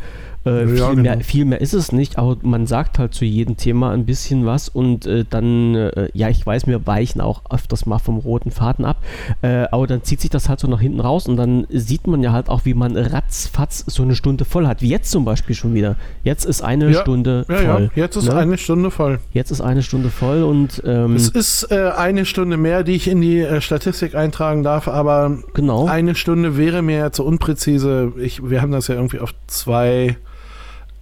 Äh, 0.48 0.62
Ja, 0.62 0.68
viel, 0.68 0.95
genau. 0.95 1.02
mehr, 1.02 1.20
viel 1.22 1.45
mehr 1.45 1.62
ist 1.62 1.74
es 1.74 1.91
nicht, 1.91 2.18
aber 2.18 2.38
man 2.41 2.66
sagt 2.68 3.00
halt 3.00 3.14
zu 3.14 3.26
jedem 3.26 3.58
Thema 3.58 3.91
ein 3.91 4.06
bisschen 4.06 4.45
was 4.45 4.70
und 4.70 5.06
äh, 5.06 5.26
dann, 5.30 5.76
äh, 5.76 6.10
ja, 6.14 6.30
ich 6.30 6.45
weiß, 6.45 6.68
wir 6.68 6.86
weichen 6.88 7.22
auch 7.22 7.41
öfters 7.50 7.86
mal 7.86 8.00
vom 8.00 8.18
roten 8.18 8.52
Faden 8.52 8.86
ab, 8.86 8.98
äh, 9.41 9.66
aber 9.72 9.88
dann 9.88 10.04
zieht 10.04 10.22
sich 10.22 10.30
das 10.30 10.50
halt 10.50 10.60
so 10.60 10.68
nach 10.68 10.82
hinten 10.82 11.00
raus 11.00 11.28
und 11.28 11.38
dann 11.38 11.66
sieht 11.70 12.08
man 12.08 12.22
ja 12.24 12.32
halt 12.32 12.50
auch, 12.50 12.66
wie 12.66 12.74
man 12.74 12.95
ratzfatz 12.98 13.84
so 13.88 14.04
eine 14.04 14.16
Stunde 14.16 14.45
voll 14.45 14.68
hat, 14.68 14.82
wie 14.82 14.89
jetzt 14.89 15.12
zum 15.12 15.26
Beispiel 15.26 15.56
schon 15.56 15.74
wieder. 15.74 15.95
Jetzt 16.24 16.45
ist 16.45 16.62
eine 16.62 16.89
Ja, 16.91 17.02
Stunde 17.02 17.45
Ja, 17.50 17.56
voll. 17.58 17.91
ja, 17.95 18.04
jetzt 18.04 18.16
ist 18.16 18.26
ne? 18.26 18.36
eine 18.36 18.58
Stunde 18.58 18.91
voll. 18.91 19.20
Jetzt 19.34 19.52
ist 19.52 19.62
eine 19.62 19.84
Stunde 19.84 20.10
voll 20.10 20.43
und 20.43 20.82
ähm, 20.86 21.16
Es 21.16 21.30
ist 21.30 21.72
äh, 21.72 21.91
eine 21.95 22.26
Stunde 22.26 22.58
mehr, 22.58 22.84
die 22.84 22.93
ich 22.93 23.08
in 23.08 23.22
die 23.22 23.39
äh, 23.41 23.62
Statistik 23.62 24.16
eintragen 24.16 24.64
darf, 24.64 24.88
aber 24.88 25.38
genau. 25.54 25.86
eine 25.88 26.16
Stunde 26.16 26.58
wäre 26.58 26.82
mir 26.82 26.98
ja 26.98 27.12
zu 27.12 27.26
unpräzise. 27.26 28.14
Ich, 28.18 28.48
wir 28.50 28.62
haben 28.62 28.72
das 28.72 28.88
ja 28.88 28.95
irgendwie 28.95 29.20
auf 29.20 29.34
zwei, 29.48 30.18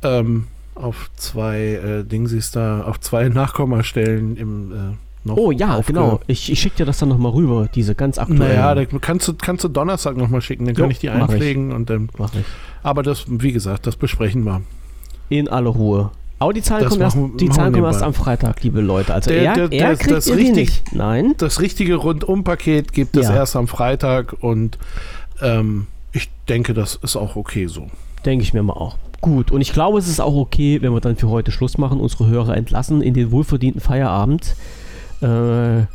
ähm, 0.05 0.47
auf 0.75 1.09
zwei 1.15 1.59
äh, 1.59 2.03
Dingsies 2.03 2.51
da, 2.51 2.81
auf 2.83 2.99
zwei 2.99 3.29
Nachkommastellen 3.69 4.37
im 4.37 4.71
äh, 4.71 4.75
noch 5.27 5.37
Oh 5.37 5.49
ja, 5.51 5.81
genau. 5.81 6.19
Ich, 6.27 6.51
ich 6.51 6.59
schicke 6.59 6.77
dir 6.77 6.85
das 6.85 6.99
dann 6.99 7.09
nochmal 7.09 7.31
rüber, 7.31 7.67
diese 7.73 7.95
ganz 7.95 8.19
aktuellen. 8.19 8.41
Naja, 8.43 8.75
da 8.75 8.85
kannst 8.85 9.27
du, 9.27 9.33
kannst 9.33 9.63
du 9.63 9.69
Donnerstag 9.69 10.17
nochmal 10.17 10.41
schicken, 10.41 10.65
dann 10.65 10.75
kann 10.75 10.85
Jo, 10.85 10.91
ich 10.91 10.99
die 10.99 11.07
mach 11.07 11.15
ich. 11.15 11.21
einpflegen 11.21 11.71
und 11.71 11.89
dann. 11.89 12.09
Mach 12.19 12.31
ich. 12.35 12.45
Aber 12.83 13.01
das, 13.01 13.25
wie 13.27 13.51
gesagt, 13.51 13.87
das 13.87 13.95
besprechen 13.95 14.43
wir. 14.43 14.61
In 15.29 15.47
aller 15.49 15.71
Ruhe. 15.71 16.11
Aber 16.37 16.53
die 16.53 16.61
Zahlen 16.61 16.83
Das 16.83 16.89
kommen 16.91 17.01
erst, 17.01 17.15
machen- 17.15 17.37
die 17.37 17.45
machen 17.45 17.55
Zahlen 17.57 17.73
kommen 17.73 17.85
erst 17.85 18.03
am 18.03 18.13
Freitag, 18.13 18.61
liebe 18.61 18.81
Leute. 18.81 19.13
Also 19.15 19.31
Der- 19.31 19.41
er, 19.41 19.67
der- 19.67 19.71
er 19.71 19.89
das- 19.91 19.99
kriegt 19.99 20.15
das 20.15 20.25
die 20.25 20.33
richtig- 20.33 20.55
nicht. 20.55 20.93
Nein. 20.93 21.33
Das 21.39 21.59
richtige 21.59 21.95
Rundumpaket 21.95 22.93
gibt 22.93 23.17
es 23.17 23.27
Ja. 23.27 23.35
erst 23.35 23.55
am 23.55 23.67
Freitag 23.67 24.35
und 24.41 24.77
ähm, 25.41 25.87
ich 26.11 26.29
denke, 26.47 26.75
das 26.75 26.99
ist 27.01 27.15
auch 27.15 27.35
okay 27.35 27.65
so. 27.65 27.87
Denke 28.25 28.43
ich 28.43 28.53
mir 28.53 28.63
mal 28.63 28.73
auch. 28.73 28.97
Gut, 29.21 29.51
und 29.51 29.61
ich 29.61 29.73
glaube, 29.73 29.97
es 29.97 30.07
ist 30.07 30.19
auch 30.19 30.35
okay, 30.35 30.81
wenn 30.81 30.93
wir 30.93 31.01
dann 31.01 31.15
für 31.15 31.29
heute 31.29 31.51
Schluss 31.51 31.77
machen, 31.77 31.99
unsere 31.99 32.27
Hörer 32.27 32.55
entlassen 32.55 33.01
in 33.01 33.13
den 33.13 33.31
wohlverdienten 33.31 33.81
Feierabend. 33.81 34.55
Äh, 35.21 35.85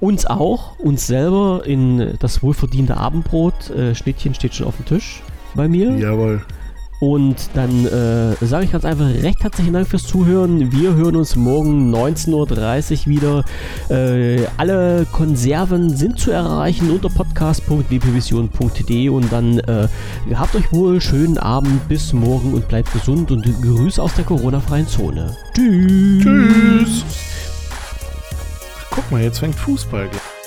uns 0.00 0.26
auch, 0.26 0.78
uns 0.78 1.06
selber 1.06 1.62
in 1.64 2.14
das 2.18 2.42
wohlverdiente 2.42 2.96
Abendbrot. 2.96 3.70
Äh, 3.70 3.94
Schnittchen 3.94 4.34
steht 4.34 4.54
schon 4.54 4.66
auf 4.66 4.76
dem 4.76 4.86
Tisch 4.86 5.22
bei 5.54 5.68
mir. 5.68 5.96
Jawohl. 5.96 6.42
Und 7.02 7.50
dann 7.54 7.84
äh, 7.84 8.36
sage 8.46 8.64
ich 8.64 8.70
ganz 8.70 8.84
einfach 8.84 9.08
recht 9.08 9.42
herzlichen 9.42 9.72
Dank 9.72 9.88
fürs 9.88 10.04
Zuhören. 10.04 10.70
Wir 10.70 10.94
hören 10.94 11.16
uns 11.16 11.34
morgen 11.34 11.92
19.30 11.92 12.92
Uhr 12.92 13.06
wieder. 13.06 13.42
Äh, 13.90 14.46
alle 14.56 15.04
Konserven 15.10 15.96
sind 15.96 16.20
zu 16.20 16.30
erreichen 16.30 16.92
unter 16.92 17.08
podcast.wpvision.de 17.08 19.08
und 19.08 19.32
dann 19.32 19.58
äh, 19.58 19.88
habt 20.32 20.54
euch 20.54 20.72
wohl, 20.72 21.00
schönen 21.00 21.38
Abend, 21.38 21.88
bis 21.88 22.12
morgen 22.12 22.54
und 22.54 22.68
bleibt 22.68 22.92
gesund 22.92 23.32
und 23.32 23.46
Grüße 23.62 24.00
aus 24.00 24.14
der 24.14 24.22
Corona-freien 24.22 24.86
Zone. 24.86 25.36
Tschüss. 25.56 26.22
Tschüss. 26.22 27.04
Guck 28.92 29.10
mal, 29.10 29.24
jetzt 29.24 29.40
fängt 29.40 29.56
Fußball. 29.56 30.08
gleich. 30.08 30.41